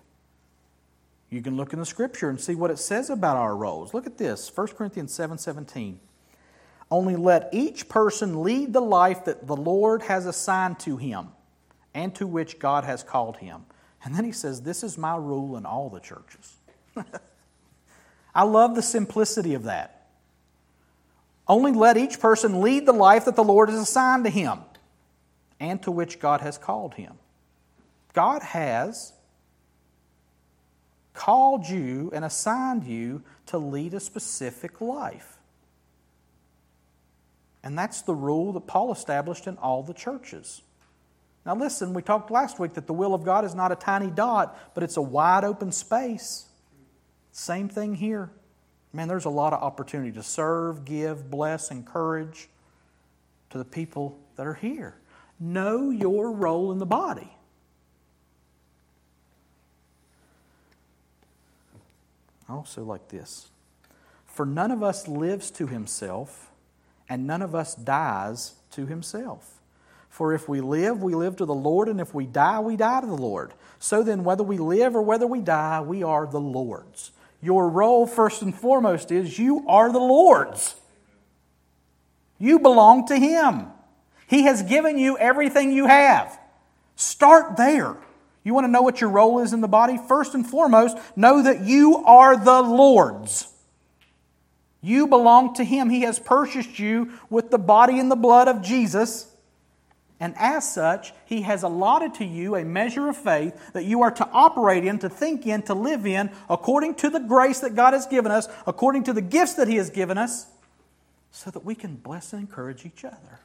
You 1.32 1.42
can 1.42 1.56
look 1.56 1.72
in 1.72 1.80
the 1.80 1.86
scripture 1.86 2.30
and 2.30 2.40
see 2.40 2.56
what 2.56 2.72
it 2.72 2.78
says 2.78 3.10
about 3.10 3.38
our 3.38 3.56
roles. 3.56 3.94
Look 3.94 4.06
at 4.06 4.18
this 4.18 4.52
1 4.54 4.68
Corinthians 4.68 5.14
7 5.14 5.38
17. 5.38 6.00
Only 6.92 7.16
let 7.16 7.50
each 7.54 7.88
person 7.88 8.44
lead 8.44 8.74
the 8.74 8.82
life 8.82 9.24
that 9.26 9.48
the 9.48 9.56
Lord 9.56 10.04
has 10.04 10.26
assigned 10.26 10.78
to 10.82 10.98
him 10.98 11.30
and 11.94 12.14
to 12.16 12.28
which 12.28 12.60
God 12.60 12.84
has 12.84 13.02
called 13.02 13.38
him. 13.38 13.66
And 14.04 14.14
then 14.14 14.26
he 14.26 14.34
says, 14.34 14.62
This 14.62 14.84
is 14.84 14.98
my 14.98 15.16
rule 15.16 15.56
in 15.56 15.66
all 15.66 15.90
the 15.90 16.02
churches. 16.02 16.58
I 18.36 18.44
love 18.44 18.76
the 18.76 18.82
simplicity 18.82 19.54
of 19.54 19.64
that. 19.64 20.10
Only 21.48 21.72
let 21.72 21.96
each 21.96 22.20
person 22.20 22.62
lead 22.62 22.86
the 22.86 22.94
life 22.94 23.24
that 23.26 23.38
the 23.38 23.44
Lord 23.44 23.70
has 23.70 23.80
assigned 23.80 24.26
to 24.26 24.30
him 24.30 24.60
and 25.62 25.82
to 25.84 25.92
which 25.92 26.20
God 26.20 26.42
has 26.42 26.58
called 26.58 26.96
him. 26.96 27.14
God 28.14 28.42
has 28.42 29.14
called 31.14 31.68
you 31.68 32.10
and 32.14 32.24
assigned 32.24 32.86
you 32.86 33.24
to 33.48 33.58
lead 33.58 33.94
a 33.94 34.00
specific 34.00 34.82
life. 34.82 35.38
And 37.64 37.78
that's 37.78 38.02
the 38.02 38.16
rule 38.16 38.54
that 38.54 38.68
Paul 38.68 38.92
established 38.92 39.48
in 39.48 39.58
all 39.58 39.84
the 39.84 39.94
churches. 39.94 40.62
Now, 41.46 41.56
listen, 41.56 41.94
we 41.94 42.02
talked 42.02 42.32
last 42.32 42.60
week 42.60 42.74
that 42.74 42.88
the 42.88 42.94
will 42.94 43.14
of 43.14 43.24
God 43.24 43.46
is 43.46 43.56
not 43.56 43.72
a 43.72 43.76
tiny 43.76 44.10
dot, 44.10 44.74
but 44.74 44.84
it's 44.84 44.98
a 44.98 45.02
wide 45.02 45.44
open 45.44 45.72
space. 45.72 46.48
Same 47.32 47.68
thing 47.68 47.96
here. 47.96 48.30
Man, 48.94 49.08
there's 49.08 49.26
a 49.26 49.30
lot 49.30 49.54
of 49.54 49.62
opportunity 49.62 50.12
to 50.14 50.24
serve, 50.24 50.86
give, 50.86 51.32
bless, 51.32 51.72
encourage 51.72 52.50
to 53.50 53.58
the 53.58 53.66
people 53.66 54.20
that 54.36 54.46
are 54.46 54.54
here. 54.54 54.96
Know 55.40 55.90
your 55.90 56.32
role 56.32 56.72
in 56.72 56.78
the 56.78 56.86
body. 56.86 57.32
Also, 62.52 62.84
like 62.84 63.08
this 63.08 63.50
For 64.26 64.46
none 64.46 64.72
of 64.72 64.84
us 64.84 65.08
lives 65.08 65.52
to 65.52 65.68
himself, 65.68 66.52
and 67.08 67.26
none 67.26 67.42
of 67.42 67.56
us 67.56 67.76
dies 67.76 68.54
to 68.72 68.86
himself. 68.86 69.60
For 70.10 70.34
if 70.34 70.50
we 70.50 70.60
live, 70.60 71.02
we 71.02 71.16
live 71.16 71.38
to 71.38 71.46
the 71.46 71.54
Lord, 71.54 71.88
and 71.88 72.02
if 72.02 72.14
we 72.14 72.26
die, 72.26 72.60
we 72.60 72.76
die 72.76 73.00
to 73.00 73.08
the 73.08 73.14
Lord. 73.14 73.54
So 73.80 74.04
then, 74.04 74.24
whether 74.24 74.44
we 74.44 74.58
live 74.58 74.96
or 74.96 75.02
whether 75.02 75.26
we 75.26 75.40
die, 75.40 75.80
we 75.82 76.04
are 76.04 76.28
the 76.28 76.40
Lord's. 76.40 77.12
Your 77.42 77.70
role, 77.70 78.06
first 78.06 78.42
and 78.42 78.54
foremost, 78.54 79.12
is 79.12 79.40
you 79.40 79.66
are 79.68 79.92
the 79.92 80.00
Lord's. 80.00 80.76
You 82.38 82.60
belong 82.60 83.08
to 83.08 83.16
Him. 83.16 83.68
He 84.28 84.44
has 84.44 84.64
given 84.64 84.98
you 84.98 85.18
everything 85.18 85.72
you 85.72 85.88
have. 85.88 86.38
Start 86.96 87.56
there. 87.58 87.98
You 88.44 88.54
want 88.54 88.66
to 88.66 88.72
know 88.72 88.82
what 88.82 89.02
your 89.02 89.10
role 89.10 89.40
is 89.40 89.54
in 89.54 89.62
the 89.62 89.68
body? 89.68 90.00
First 90.08 90.34
and 90.34 90.48
foremost, 90.48 90.98
know 91.16 91.44
that 91.44 91.62
you 91.62 91.98
are 91.98 92.36
the 92.36 92.62
Lord's. 92.62 93.48
You 94.82 95.06
belong 95.08 95.54
to 95.56 95.64
Him. 95.64 95.90
He 95.90 96.02
has 96.02 96.18
purchased 96.18 96.80
you 96.80 97.12
with 97.30 97.52
the 97.52 97.60
body 97.60 98.00
and 98.00 98.10
the 98.10 98.16
blood 98.16 98.48
of 98.48 98.64
Jesus. 98.64 99.28
And 100.20 100.34
as 100.38 100.72
such, 100.72 101.14
He 101.26 101.44
has 101.44 101.62
allotted 101.62 102.16
to 102.16 102.26
you 102.26 102.56
a 102.56 102.66
measure 102.66 103.08
of 103.08 103.16
faith 103.16 103.74
that 103.74 103.86
you 103.86 104.02
are 104.02 104.12
to 104.12 104.28
operate 104.32 104.86
in, 104.86 104.98
to 105.00 105.10
think 105.10 105.46
in, 105.46 105.62
to 105.64 105.76
live 105.76 106.08
in, 106.08 106.32
according 106.50 106.96
to 106.96 107.10
the 107.12 107.20
grace 107.20 107.60
that 107.60 107.76
God 107.76 107.94
has 107.94 108.08
given 108.08 108.32
us, 108.32 108.48
according 108.66 109.04
to 109.04 109.14
the 109.14 109.22
gifts 109.22 109.54
that 109.56 109.68
He 109.68 109.76
has 109.76 109.92
given 109.92 110.18
us, 110.18 110.48
so 111.32 111.52
that 111.52 111.64
we 111.64 111.76
can 111.76 111.96
bless 111.96 112.34
and 112.34 112.42
encourage 112.42 112.86
each 112.86 113.06
other. 113.06 113.40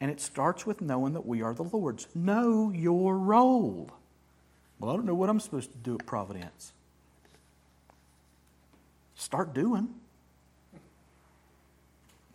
And 0.00 0.10
it 0.10 0.20
starts 0.20 0.66
with 0.66 0.80
knowing 0.80 1.14
that 1.14 1.26
we 1.26 1.42
are 1.42 1.54
the 1.54 1.62
Lord's. 1.62 2.06
Know 2.14 2.70
your 2.70 3.16
role. 3.16 3.90
Well, 4.78 4.90
I 4.90 4.94
don't 4.96 5.06
know 5.06 5.14
what 5.14 5.30
I'm 5.30 5.40
supposed 5.40 5.72
to 5.72 5.78
do 5.78 5.94
at 5.94 6.04
Providence. 6.04 6.72
Start 9.14 9.54
doing. 9.54 9.88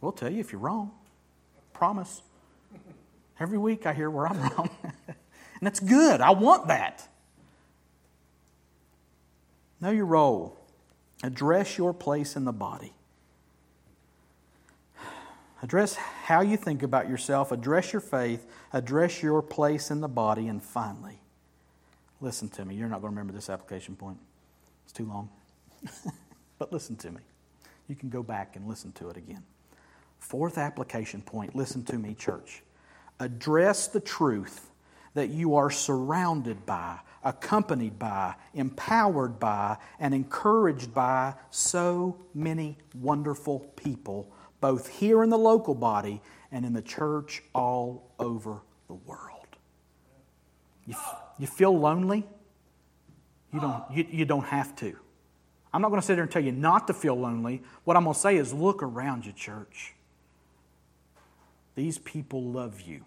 We'll 0.02 0.12
tell 0.12 0.32
you 0.32 0.40
if 0.40 0.52
you're 0.52 0.62
wrong. 0.62 0.92
Promise. 1.74 2.24
Every 3.40 3.60
week 3.60 3.86
I 3.86 3.94
hear 3.94 4.10
where 4.10 4.28
I'm 4.28 4.40
wrong. 4.58 4.70
and 4.84 5.16
that's 5.62 5.80
good. 5.80 6.22
I 6.22 6.32
want 6.32 6.68
that. 6.68 7.08
Know 9.80 9.92
your 9.92 10.06
role. 10.06 10.58
Address 11.24 11.78
your 11.78 11.94
place 11.94 12.36
in 12.36 12.46
the 12.46 12.52
body. 12.52 12.94
Address 15.62 15.96
how 15.96 16.42
you 16.42 16.58
think 16.58 16.84
about 16.84 17.08
yourself. 17.08 17.52
Address 17.52 17.94
your 17.94 18.02
faith. 18.02 18.48
Address 18.74 19.22
your 19.22 19.42
place 19.42 19.92
in 19.92 20.02
the 20.02 20.08
body. 20.08 20.48
And 20.48 20.62
finally, 20.62 21.20
listen 22.20 22.50
to 22.50 22.66
me. 22.66 22.76
You're 22.76 22.90
not 22.90 23.02
going 23.02 23.14
to 23.14 23.16
remember 23.16 23.34
this 23.34 23.50
application 23.50 23.96
point, 23.96 24.18
it's 24.86 24.94
too 24.94 25.06
long. 25.06 25.30
but 26.60 26.74
listen 26.74 26.96
to 26.98 27.12
me. 27.12 27.22
You 27.88 27.96
can 27.96 28.10
go 28.10 28.24
back 28.24 28.56
and 28.56 28.68
listen 28.68 28.92
to 28.94 29.10
it 29.10 29.18
again. 29.18 29.44
Fourth 30.20 30.58
application 30.58 31.22
point 31.22 31.56
listen 31.56 31.84
to 31.86 31.98
me, 31.98 32.14
church 32.14 32.64
address 33.22 33.88
the 33.88 34.00
truth 34.00 34.72
that 35.14 35.30
you 35.30 35.56
are 35.56 35.70
surrounded 35.70 36.66
by, 36.66 36.98
accompanied 37.24 38.00
by, 38.00 38.34
empowered 38.54 39.40
by, 39.40 39.78
and 40.00 40.14
encouraged 40.14 40.94
by 40.94 41.34
so 41.52 42.18
many 42.34 42.78
wonderful 42.96 43.60
people, 43.76 44.32
both 44.62 44.88
here 44.88 45.24
in 45.24 45.30
the 45.30 45.38
local 45.38 45.76
body 45.76 46.22
and 46.52 46.66
in 46.66 46.74
the 46.74 46.82
church 46.82 47.44
all 47.54 48.12
over 48.20 48.62
the 48.88 48.94
world. 48.94 49.58
You, 50.86 50.96
you 51.40 51.48
feel 51.48 51.78
lonely? 51.78 52.26
You 53.52 53.60
don't, 53.60 53.84
you, 53.92 54.08
you 54.10 54.26
don't 54.26 54.46
have 54.46 54.76
to. 54.78 54.96
I'm 55.74 55.82
not 55.82 55.90
going 55.90 56.02
to 56.02 56.06
sit 56.06 56.16
there 56.16 56.24
and 56.24 56.32
tell 56.32 56.44
you 56.44 56.52
not 56.52 56.88
to 56.88 56.94
feel 56.94 57.16
lonely. 57.16 57.64
What 57.84 57.98
I'm 57.98 58.04
going 58.04 58.14
to 58.14 58.20
say 58.20 58.38
is 58.38 58.54
look 58.54 58.84
around 58.84 59.26
you, 59.26 59.32
church. 59.32 59.94
These 61.76 61.98
people 61.98 62.44
love 62.44 62.82
you. 62.82 63.06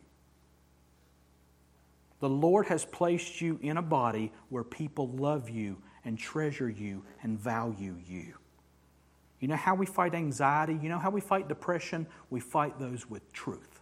The 2.21 2.29
Lord 2.29 2.67
has 2.69 2.85
placed 2.87 3.41
you 3.41 3.59
in 3.63 3.77
a 3.77 3.83
body 3.83 4.33
where 4.49 4.65
people 4.65 5.09
love 5.09 5.51
you 5.51 5.77
and 6.05 6.19
treasure 6.19 6.71
you 6.71 7.05
and 7.23 7.39
value 7.39 7.97
you. 8.09 8.35
You 9.45 9.49
know 9.49 9.57
how 9.57 9.75
we 9.75 9.85
fight 9.85 10.15
anxiety? 10.15 10.79
You 10.81 10.89
know 10.89 10.99
how 10.99 11.11
we 11.11 11.21
fight 11.21 11.49
depression? 11.49 12.07
We 12.31 12.41
fight 12.41 12.79
those 12.79 13.11
with 13.11 13.31
truth. 13.35 13.79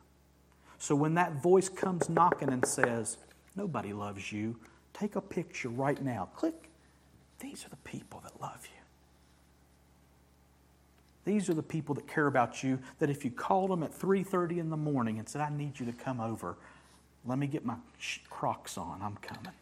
So 0.78 0.96
when 0.96 1.14
that 1.14 1.40
voice 1.40 1.68
comes 1.68 2.08
knocking 2.08 2.52
and 2.52 2.66
says, 2.66 3.16
Nobody 3.54 3.92
loves 3.92 4.32
you, 4.32 4.56
take 4.92 5.14
a 5.14 5.20
picture 5.20 5.68
right 5.68 6.02
now. 6.02 6.30
Click. 6.34 6.68
These 7.38 7.64
are 7.64 7.68
the 7.68 7.76
people 7.76 8.20
that 8.24 8.40
love 8.40 8.66
you. 8.74 8.80
These 11.32 11.48
are 11.48 11.54
the 11.54 11.62
people 11.62 11.94
that 11.94 12.08
care 12.08 12.26
about 12.26 12.64
you 12.64 12.80
that 12.98 13.08
if 13.08 13.24
you 13.24 13.30
called 13.30 13.70
them 13.70 13.84
at 13.84 13.92
3:30 13.92 14.58
in 14.58 14.68
the 14.68 14.76
morning 14.76 15.20
and 15.20 15.28
said 15.28 15.42
I 15.42 15.50
need 15.50 15.78
you 15.78 15.86
to 15.86 15.92
come 15.92 16.20
over, 16.20 16.56
let 17.24 17.38
me 17.38 17.46
get 17.46 17.64
my 17.64 17.76
Crocs 18.28 18.76
on. 18.76 19.00
I'm 19.00 19.16
coming. 19.18 19.52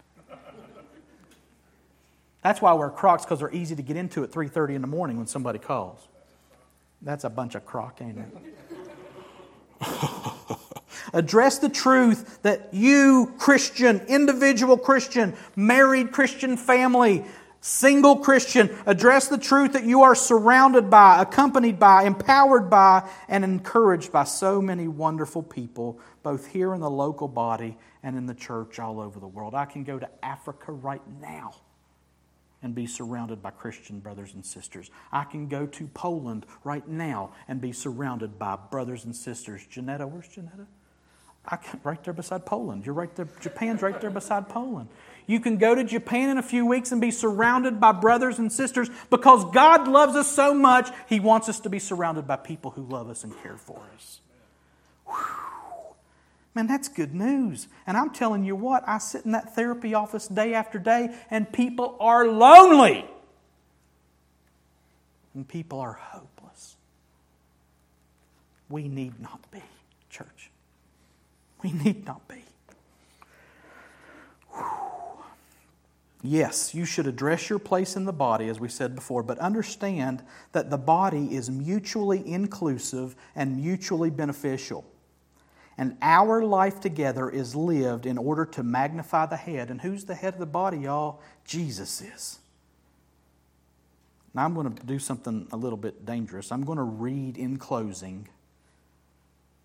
That's 2.43 2.63
why 2.63 2.71
I 2.71 2.75
wear 2.75 2.89
Crocs 2.89 3.25
because 3.25 3.41
they're 3.41 3.55
easy 3.55 3.77
to 3.77 3.83
get 3.83 3.97
into 3.97 4.25
at 4.25 4.31
3:30 4.33 4.75
in 4.75 4.81
the 4.81 4.89
morning 4.89 5.17
when 5.19 5.27
somebody 5.27 5.59
calls. 5.59 6.09
That's 7.03 7.25
a 7.25 7.31
bunch 7.31 7.55
of 7.55 7.65
crock, 7.65 8.01
ain't 8.01 8.19
it? 8.19 8.29
Address 11.13 11.59
the 11.59 11.69
truth 11.69 12.43
that 12.43 12.73
you, 12.73 13.35
Christian, 13.39 14.01
individual 14.07 14.77
Christian, 14.77 15.35
married 15.57 16.13
Christian 16.13 16.57
family, 16.57 17.25
single 17.61 18.17
Christian, 18.17 18.71
address 18.87 19.29
the 19.29 19.39
truth 19.39 19.73
that 19.73 19.85
you 19.85 20.03
are 20.03 20.15
surrounded 20.15 20.91
by, 20.91 21.21
accompanied 21.21 21.79
by, 21.79 22.05
empowered 22.05 22.71
by, 22.71 23.09
and 23.29 23.45
encouraged 23.45 24.13
by 24.13 24.25
so 24.25 24.61
many 24.63 24.89
wonderful 24.89 25.43
people, 25.43 25.99
both 26.23 26.47
here 26.47 26.75
in 26.75 26.81
the 26.81 26.91
local 26.91 27.29
body 27.29 27.77
and 28.03 28.17
in 28.17 28.27
the 28.27 28.35
church 28.35 28.79
all 28.79 29.01
over 29.01 29.19
the 29.19 29.27
world. 29.27 29.55
I 29.55 29.65
can 29.65 29.85
go 29.85 29.99
to 29.99 30.09
Africa 30.23 30.73
right 30.73 31.03
now 31.21 31.55
and 32.63 32.75
be 32.75 32.87
surrounded 32.87 33.43
by 33.43 33.51
Christian 33.51 34.01
brothers 34.01 34.35
and 34.35 34.45
sisters. 34.45 34.91
I 35.11 35.25
can 35.25 35.49
go 35.49 35.67
to 35.67 35.87
Poland 35.89 36.47
right 36.65 36.87
now 36.87 37.33
and 37.49 37.61
be 37.61 37.73
surrounded 37.73 38.39
by 38.39 38.57
brothers 38.57 39.05
and 39.05 39.17
sisters. 39.17 39.67
Janetta, 39.67 40.07
where's 40.07 40.29
Janetta? 40.29 40.67
I 41.45 41.57
can, 41.57 41.81
right 41.85 42.03
there 42.05 42.13
beside 42.13 42.45
Poland. 42.45 42.85
You're 42.85 42.95
right 42.95 43.15
there. 43.17 43.27
Japan's 43.41 43.81
right 43.81 43.99
there 44.01 44.11
beside 44.11 44.49
Poland. 44.49 44.89
You 45.27 45.41
can 45.41 45.57
go 45.57 45.75
to 45.75 45.85
Japan 45.85 46.29
in 46.29 46.39
a 46.39 46.43
few 46.43 46.67
weeks 46.67 46.93
and 46.93 47.01
be 47.01 47.11
surrounded 47.11 47.81
by 47.81 47.93
brothers 47.93 48.39
and 48.39 48.53
sisters 48.53 48.91
because 49.09 49.45
God 49.47 49.89
loves 49.89 50.17
us 50.17 50.31
so 50.31 50.53
much, 50.53 50.91
He 51.09 51.19
wants 51.19 51.49
us 51.49 51.61
to 51.61 51.71
be 51.71 51.79
surrounded 51.79 52.27
by 52.27 52.37
people 52.37 52.73
who 52.73 52.83
love 52.83 53.09
us 53.09 53.25
and 53.25 53.33
care 53.43 53.57
for 53.57 53.81
us. 53.95 54.21
Whew. 55.07 55.40
Man, 56.55 56.67
that's 56.67 56.89
good 56.89 57.15
news. 57.15 57.69
And 57.87 57.97
I'm 57.97 58.11
telling 58.11 58.45
you 58.45 58.57
what, 58.57 58.83
I 58.87 58.99
sit 58.99 59.25
in 59.25 59.33
that 59.33 59.55
therapy 59.55 59.95
office 59.95 60.27
day 60.27 60.55
after 60.55 60.79
day, 60.79 61.15
and 61.31 61.51
people 61.53 61.97
are 62.01 62.27
lonely. 62.27 63.05
And 65.35 65.47
people 65.47 65.79
are 65.79 65.93
hopeless. 65.93 66.77
We 68.69 68.89
need 68.89 69.21
not 69.21 69.49
be, 69.53 69.63
church. 70.11 70.51
We 71.63 71.73
need 71.73 72.05
not 72.05 72.27
be. 72.27 72.43
Yes, 76.23 76.75
you 76.75 76.85
should 76.85 77.07
address 77.07 77.49
your 77.49 77.59
place 77.59 77.97
in 77.97 78.05
the 78.05 78.13
body, 78.13 78.49
as 78.49 78.61
we 78.61 78.69
said 78.69 78.95
before, 78.95 79.23
but 79.23 79.39
understand 79.39 80.23
that 80.53 80.69
the 80.69 80.77
body 80.77 81.35
is 81.35 81.49
mutually 81.49 82.27
inclusive 82.27 83.15
and 83.35 83.57
mutually 83.57 84.11
beneficial. 84.11 84.85
And 85.79 85.97
our 86.03 86.43
life 86.43 86.81
together 86.81 87.31
is 87.31 87.55
lived 87.55 88.05
in 88.05 88.19
order 88.19 88.45
to 88.47 88.63
magnify 88.63 89.27
the 89.27 89.37
head. 89.37 89.71
And 89.71 89.81
who's 89.81 90.05
the 90.05 90.15
head 90.15 90.35
of 90.35 90.41
the 90.41 90.47
body, 90.47 90.79
y'all? 90.79 91.21
Jesus 91.45 92.01
is. 92.01 92.39
Now, 94.35 94.45
I'm 94.45 94.55
going 94.55 94.73
to 94.73 94.87
do 94.87 94.99
something 94.99 95.49
a 95.53 95.57
little 95.57 95.79
bit 95.79 96.05
dangerous. 96.05 96.53
I'm 96.53 96.65
going 96.65 96.79
to 96.79 96.85
read 96.85 97.37
in 97.37 97.57
closing 97.57 98.29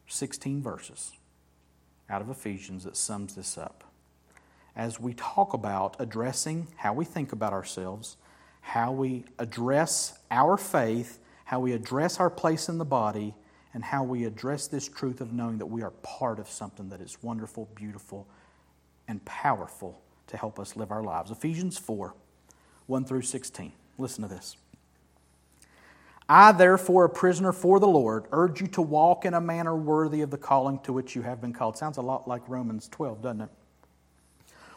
16 0.08 0.62
verses 0.62 1.12
out 2.10 2.22
of 2.22 2.30
Ephesians 2.30 2.84
that 2.86 2.96
sums 2.98 3.36
this 3.36 3.58
up 3.58 3.84
as 4.76 5.00
we 5.00 5.14
talk 5.14 5.54
about 5.54 5.96
addressing 6.00 6.68
how 6.78 6.94
we 6.94 7.06
think 7.06 7.32
about 7.32 7.54
ourselves, 7.54 8.18
how 8.62 8.92
we 8.92 9.24
address 9.40 10.20
our 10.30 10.58
faith, 10.58 11.20
how 11.46 11.60
we 11.60 11.72
address 11.72 12.20
our 12.20 12.30
place 12.30 12.68
in 12.68 12.78
the 12.78 12.86
body, 12.86 13.34
and 13.76 13.84
how 13.84 14.04
we 14.04 14.26
address 14.26 14.66
this 14.66 14.88
truth 14.88 15.22
of 15.22 15.32
knowing 15.32 15.60
that 15.60 15.68
we 15.68 15.84
are 15.84 15.92
part 16.02 16.40
of 16.40 16.50
something 16.50 16.90
that 16.90 17.00
is 17.00 17.18
wonderful, 17.22 17.70
beautiful, 17.76 18.28
and 19.08 19.24
powerful 19.26 20.02
to 20.26 20.38
help 20.38 20.60
us 20.60 20.76
live 20.76 20.92
our 20.92 21.04
lives. 21.04 21.30
Ephesians 21.30 21.78
4 21.78 22.16
1 22.88 23.06
through 23.06 23.22
16. 23.22 23.72
Listen 24.00 24.24
to 24.24 24.28
this. 24.28 24.58
I, 26.28 26.52
therefore, 26.52 27.06
a 27.06 27.10
prisoner 27.10 27.52
for 27.52 27.80
the 27.80 27.88
Lord, 27.88 28.26
urge 28.32 28.62
you 28.62 28.68
to 28.68 28.82
walk 28.82 29.26
in 29.26 29.36
a 29.36 29.42
manner 29.42 29.76
worthy 29.76 30.22
of 30.22 30.32
the 30.32 30.38
calling 30.40 30.80
to 30.80 30.92
which 30.92 31.16
you 31.16 31.22
have 31.22 31.40
been 31.40 31.54
called. 31.54 31.78
Sounds 31.78 31.98
a 31.98 32.02
lot 32.02 32.28
like 32.28 32.48
Romans 32.50 32.88
12, 32.88 33.22
doesn't 33.22 33.42
it? 33.42 33.50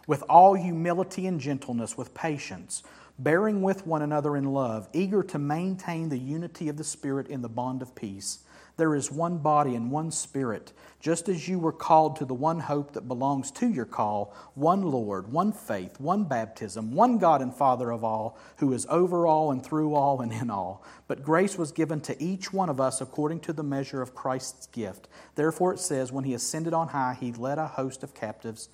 with 0.08 0.24
all 0.26 0.54
humility 0.54 1.26
and 1.26 1.38
gentleness, 1.38 1.96
with 1.96 2.14
patience, 2.14 2.82
bearing 3.18 3.60
with 3.62 3.86
one 3.86 4.02
another 4.02 4.36
in 4.36 4.52
love, 4.52 4.88
eager 4.92 5.22
to 5.22 5.38
maintain 5.38 6.08
the 6.08 6.18
unity 6.18 6.68
of 6.68 6.78
the 6.78 6.82
Spirit 6.82 7.28
in 7.28 7.42
the 7.42 7.48
bond 7.48 7.82
of 7.82 7.94
peace. 7.94 8.38
There 8.78 8.94
is 8.94 9.10
one 9.10 9.38
body 9.38 9.74
and 9.74 9.90
one 9.90 10.12
Spirit, 10.12 10.72
just 11.00 11.28
as 11.28 11.48
you 11.48 11.58
were 11.58 11.72
called 11.72 12.14
to 12.16 12.24
the 12.24 12.32
one 12.32 12.60
hope 12.60 12.92
that 12.92 13.08
belongs 13.08 13.50
to 13.50 13.68
your 13.68 13.84
call, 13.84 14.32
one 14.54 14.82
Lord, 14.82 15.32
one 15.32 15.50
faith, 15.50 15.98
one 15.98 16.22
baptism, 16.22 16.92
one 16.92 17.18
God 17.18 17.42
and 17.42 17.52
Father 17.52 17.90
of 17.90 18.04
all, 18.04 18.38
who 18.58 18.72
is 18.72 18.86
over 18.88 19.26
all 19.26 19.50
and 19.50 19.66
through 19.66 19.96
all 19.96 20.20
and 20.20 20.32
in 20.32 20.48
all. 20.48 20.84
But 21.08 21.24
grace 21.24 21.58
was 21.58 21.72
given 21.72 22.00
to 22.02 22.22
each 22.22 22.52
one 22.52 22.68
of 22.68 22.80
us 22.80 23.00
according 23.00 23.40
to 23.40 23.52
the 23.52 23.64
measure 23.64 24.00
of 24.00 24.14
Christ's 24.14 24.68
gift. 24.68 25.08
Therefore 25.34 25.74
it 25.74 25.80
says, 25.80 26.12
When 26.12 26.22
he 26.22 26.32
ascended 26.32 26.72
on 26.72 26.88
high, 26.88 27.16
he 27.18 27.32
led 27.32 27.58
a 27.58 27.66
host 27.66 28.04
of 28.04 28.14
captives 28.14 28.68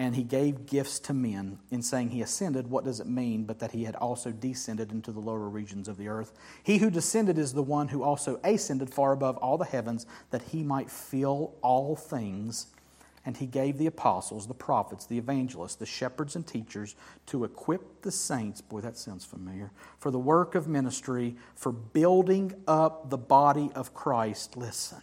and 0.00 0.16
he 0.16 0.22
gave 0.22 0.64
gifts 0.64 0.98
to 0.98 1.12
men. 1.12 1.58
In 1.70 1.82
saying 1.82 2.08
he 2.08 2.22
ascended, 2.22 2.70
what 2.70 2.84
does 2.84 3.00
it 3.00 3.06
mean 3.06 3.44
but 3.44 3.58
that 3.58 3.72
he 3.72 3.84
had 3.84 3.94
also 3.96 4.32
descended 4.32 4.92
into 4.92 5.12
the 5.12 5.20
lower 5.20 5.46
regions 5.50 5.88
of 5.88 5.98
the 5.98 6.08
earth? 6.08 6.32
He 6.62 6.78
who 6.78 6.90
descended 6.90 7.36
is 7.36 7.52
the 7.52 7.62
one 7.62 7.88
who 7.88 8.02
also 8.02 8.40
ascended 8.42 8.88
far 8.88 9.12
above 9.12 9.36
all 9.36 9.58
the 9.58 9.66
heavens, 9.66 10.06
that 10.30 10.40
he 10.40 10.62
might 10.62 10.90
fill 10.90 11.52
all 11.60 11.96
things. 11.96 12.68
And 13.26 13.36
he 13.36 13.44
gave 13.44 13.76
the 13.76 13.88
apostles, 13.88 14.46
the 14.46 14.54
prophets, 14.54 15.04
the 15.04 15.18
evangelists, 15.18 15.74
the 15.74 15.84
shepherds, 15.84 16.34
and 16.34 16.46
teachers 16.46 16.96
to 17.26 17.44
equip 17.44 18.00
the 18.00 18.10
saints. 18.10 18.62
Boy, 18.62 18.80
that 18.80 18.96
sounds 18.96 19.26
familiar. 19.26 19.70
For 19.98 20.10
the 20.10 20.18
work 20.18 20.54
of 20.54 20.66
ministry, 20.66 21.36
for 21.54 21.72
building 21.72 22.54
up 22.66 23.10
the 23.10 23.18
body 23.18 23.70
of 23.74 23.92
Christ. 23.92 24.56
Listen 24.56 25.02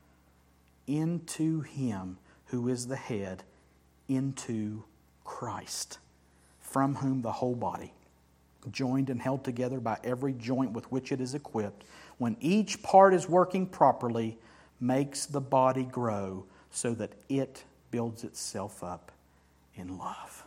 into 0.91 1.61
Him 1.61 2.17
who 2.45 2.67
is 2.67 2.87
the 2.87 2.95
head, 2.95 3.43
into 4.09 4.83
Christ, 5.23 5.99
from 6.59 6.95
whom 6.95 7.21
the 7.21 7.31
whole 7.31 7.55
body, 7.55 7.93
joined 8.69 9.09
and 9.09 9.21
held 9.21 9.43
together 9.43 9.79
by 9.79 9.97
every 10.03 10.33
joint 10.33 10.73
with 10.73 10.91
which 10.91 11.11
it 11.11 11.21
is 11.21 11.33
equipped, 11.33 11.85
when 12.17 12.35
each 12.39 12.83
part 12.83 13.13
is 13.13 13.27
working 13.29 13.65
properly, 13.65 14.37
makes 14.79 15.25
the 15.25 15.41
body 15.41 15.83
grow 15.83 16.45
so 16.71 16.93
that 16.93 17.13
it 17.29 17.63
builds 17.89 18.23
itself 18.23 18.83
up 18.83 19.11
in 19.75 19.97
love. 19.97 20.43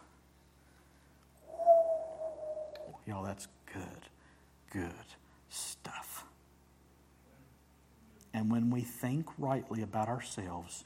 Y'all, 3.07 3.22
that's 3.22 3.49
good, 3.72 3.82
good 4.70 4.92
stuff. 5.49 6.24
And 8.35 8.51
when 8.51 8.68
we 8.68 8.80
think 8.80 9.28
rightly 9.39 9.82
about 9.82 10.09
ourselves, 10.09 10.85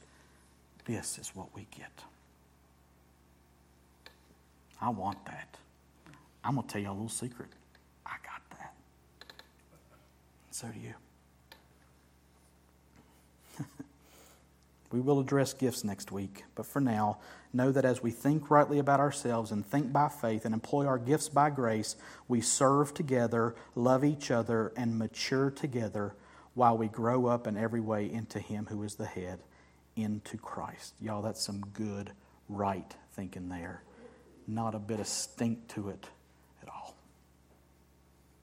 this 0.85 1.19
is 1.19 1.35
what 1.35 1.49
we 1.57 1.67
get. 1.77 2.05
I 4.81 4.91
want 4.91 5.25
that. 5.25 5.57
I'm 6.45 6.55
going 6.55 6.67
to 6.67 6.73
tell 6.73 6.83
you 6.83 6.91
a 6.91 6.93
little 6.93 7.09
secret. 7.09 7.49
I 8.07 8.17
got 8.23 8.43
that. 8.59 8.75
So 10.51 10.69
do 10.69 10.79
you. 10.79 10.95
we 14.93 15.01
will 15.01 15.19
address 15.19 15.55
gifts 15.55 15.85
next 15.85 16.13
week, 16.13 16.45
but 16.55 16.67
for 16.67 16.81
now, 16.81 17.19
know 17.55 17.73
that 17.73 17.87
as 17.87 18.03
we 18.03 18.11
think 18.11 18.51
rightly 18.51 18.79
about 18.79 19.01
ourselves 19.01 19.53
and 19.53 19.67
think 19.67 19.91
by 19.91 20.09
faith 20.09 20.45
and 20.45 20.53
employ 20.53 20.85
our 20.85 20.99
gifts 20.99 21.31
by 21.31 21.49
grace, 21.49 21.97
we 22.29 22.43
serve 22.43 22.93
together, 22.93 23.55
love 23.75 24.05
each 24.05 24.31
other, 24.31 24.71
and 24.77 24.99
mature 24.99 25.51
together 25.51 26.15
while 26.59 26.77
we 26.77 26.89
grow 26.89 27.27
up 27.27 27.47
in 27.47 27.57
every 27.57 27.81
way 27.81 28.11
into 28.11 28.41
Him 28.41 28.67
who 28.69 28.83
is 28.83 28.97
the 28.97 29.07
head, 29.07 29.39
into 29.95 30.37
Christ. 30.37 30.93
Y'all, 31.01 31.23
that's 31.23 31.41
some 31.41 31.61
good, 31.73 32.11
right 32.49 32.97
thinking 33.13 33.49
there. 33.49 33.85
Not 34.49 34.75
a 34.75 34.81
bit 34.81 34.99
of 34.99 35.07
stink 35.07 35.69
to 35.69 35.91
it 35.91 36.09
at 36.61 36.69
all. 36.69 36.97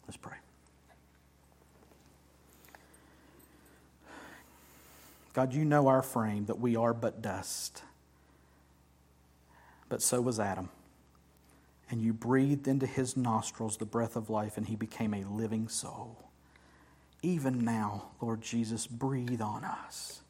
Let's 0.07 0.15
pray. 0.15 0.37
God, 5.33 5.53
you 5.53 5.65
know 5.65 5.87
our 5.87 6.01
frame, 6.01 6.45
that 6.45 6.59
we 6.59 6.77
are 6.77 6.93
but 6.93 7.21
dust. 7.21 7.83
But 9.89 10.01
so 10.01 10.21
was 10.21 10.39
Adam. 10.39 10.69
And 11.91 12.01
you 12.01 12.13
breathed 12.13 12.65
into 12.69 12.85
his 12.85 13.17
nostrils 13.17 13.75
the 13.75 13.85
breath 13.85 14.15
of 14.15 14.29
life, 14.29 14.55
and 14.55 14.67
he 14.67 14.77
became 14.77 15.13
a 15.13 15.25
living 15.25 15.67
soul 15.67 16.24
even 17.25 17.65
now, 17.65 18.11
Lord 18.21 18.41
Jesus, 18.41 18.85
breathe 18.85 19.41
on 19.41 19.63
us 19.63 20.21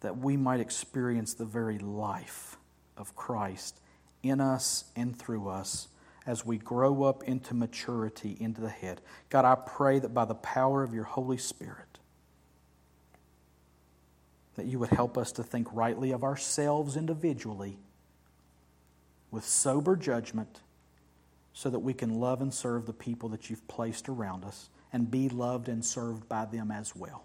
that 0.00 0.16
we 0.16 0.34
might 0.34 0.60
experience 0.60 1.34
the 1.34 1.44
very 1.44 1.78
life 1.78 2.56
of 2.96 3.14
Christ 3.14 3.78
in 4.22 4.40
us 4.40 4.84
and 4.96 5.14
through 5.14 5.50
us 5.50 5.88
as 6.26 6.46
we 6.46 6.56
grow 6.56 7.02
up 7.02 7.22
into 7.24 7.52
maturity 7.52 8.38
into 8.40 8.62
the 8.62 8.70
head. 8.70 9.02
God, 9.28 9.44
I 9.44 9.54
pray 9.54 9.98
that 9.98 10.14
by 10.14 10.24
the 10.24 10.34
power 10.34 10.82
of 10.82 10.94
your 10.94 11.04
Holy 11.04 11.36
Spirit, 11.36 11.98
that 14.56 14.64
you 14.64 14.78
would 14.78 14.90
help 14.90 15.18
us 15.18 15.32
to 15.32 15.42
think 15.42 15.68
rightly 15.72 16.10
of 16.10 16.24
ourselves 16.24 16.96
individually 16.96 17.76
with 19.30 19.44
sober 19.44 19.94
judgment 19.94 20.60
so 21.52 21.68
that 21.68 21.80
we 21.80 21.92
can 21.92 22.18
love 22.18 22.40
and 22.40 22.54
serve 22.54 22.86
the 22.86 22.94
people 22.94 23.28
that 23.28 23.50
you've 23.50 23.68
placed 23.68 24.08
around 24.08 24.44
us 24.44 24.70
and 24.92 25.10
be 25.10 25.28
loved 25.28 25.68
and 25.68 25.84
served 25.84 26.28
by 26.28 26.44
them 26.46 26.70
as 26.70 26.94
well. 26.96 27.24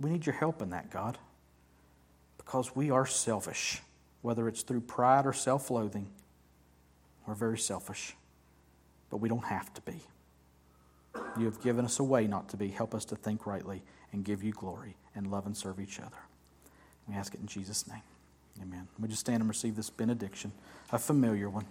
We 0.00 0.10
need 0.10 0.26
your 0.26 0.34
help 0.34 0.60
in 0.62 0.70
that, 0.70 0.90
God. 0.90 1.18
because 2.38 2.76
we 2.76 2.90
are 2.90 3.06
selfish, 3.06 3.80
whether 4.22 4.48
it's 4.48 4.62
through 4.62 4.82
pride 4.82 5.26
or 5.26 5.32
self 5.32 5.70
loathing. 5.70 6.08
We're 7.26 7.34
very 7.34 7.58
selfish, 7.58 8.14
but 9.10 9.18
we 9.18 9.28
don't 9.28 9.44
have 9.44 9.72
to 9.74 9.80
be. 9.82 10.00
You 11.38 11.46
have 11.46 11.62
given 11.62 11.84
us 11.84 11.98
a 12.00 12.04
way 12.04 12.26
not 12.26 12.48
to 12.50 12.56
be. 12.56 12.68
Help 12.68 12.94
us 12.94 13.04
to 13.06 13.16
think 13.16 13.46
rightly 13.46 13.82
and 14.12 14.24
give 14.24 14.42
you 14.42 14.52
glory 14.52 14.96
and 15.14 15.30
love 15.30 15.46
and 15.46 15.56
serve 15.56 15.80
each 15.80 16.00
other. 16.00 16.18
We 17.08 17.14
ask 17.14 17.34
it 17.34 17.40
in 17.40 17.46
Jesus' 17.46 17.86
name. 17.88 18.02
Amen. 18.62 18.88
We 19.00 19.08
just 19.08 19.20
stand 19.20 19.40
and 19.40 19.48
receive 19.48 19.76
this 19.76 19.90
benediction, 19.90 20.52
a 20.92 20.98
familiar 20.98 21.48
one. 21.48 21.64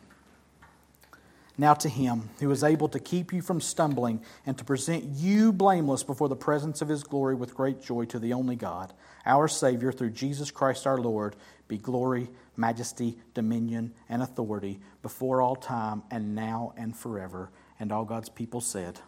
Now 1.58 1.76
to 1.76 1.90
him 1.90 2.30
who 2.40 2.50
is 2.52 2.64
able 2.64 2.90
to 2.90 3.00
keep 3.00 3.32
you 3.32 3.42
from 3.42 3.62
stumbling 3.62 4.22
and 4.46 4.58
to 4.58 4.64
present 4.64 5.04
you 5.06 5.52
blameless 5.52 6.04
before 6.04 6.28
the 6.30 6.36
presence 6.36 6.82
of 6.82 6.88
his 6.88 7.04
glory 7.04 7.36
with 7.36 7.56
great 7.56 7.82
joy 7.82 8.06
to 8.06 8.20
the 8.20 8.34
only 8.34 8.56
God, 8.56 8.92
our 9.26 9.48
Savior, 9.48 9.92
through 9.92 10.10
Jesus 10.12 10.52
Christ 10.52 10.88
our 10.88 10.98
Lord, 10.98 11.36
be 11.68 11.78
glory, 11.78 12.30
majesty, 12.58 13.18
dominion, 13.34 13.94
and 14.10 14.22
authority 14.22 14.80
before 15.02 15.42
all 15.42 15.56
time 15.56 16.04
and 16.12 16.36
now 16.36 16.74
and 16.76 16.96
forever. 16.96 17.50
And 17.80 17.92
all 17.92 18.06
God's 18.06 18.30
people 18.30 18.62
said, 18.62 19.00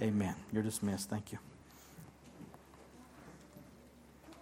Amen. 0.00 0.08
Amen. 0.08 0.34
You're 0.52 0.62
dismissed. 0.62 1.08
Thank 1.08 1.32
you. 1.32 1.38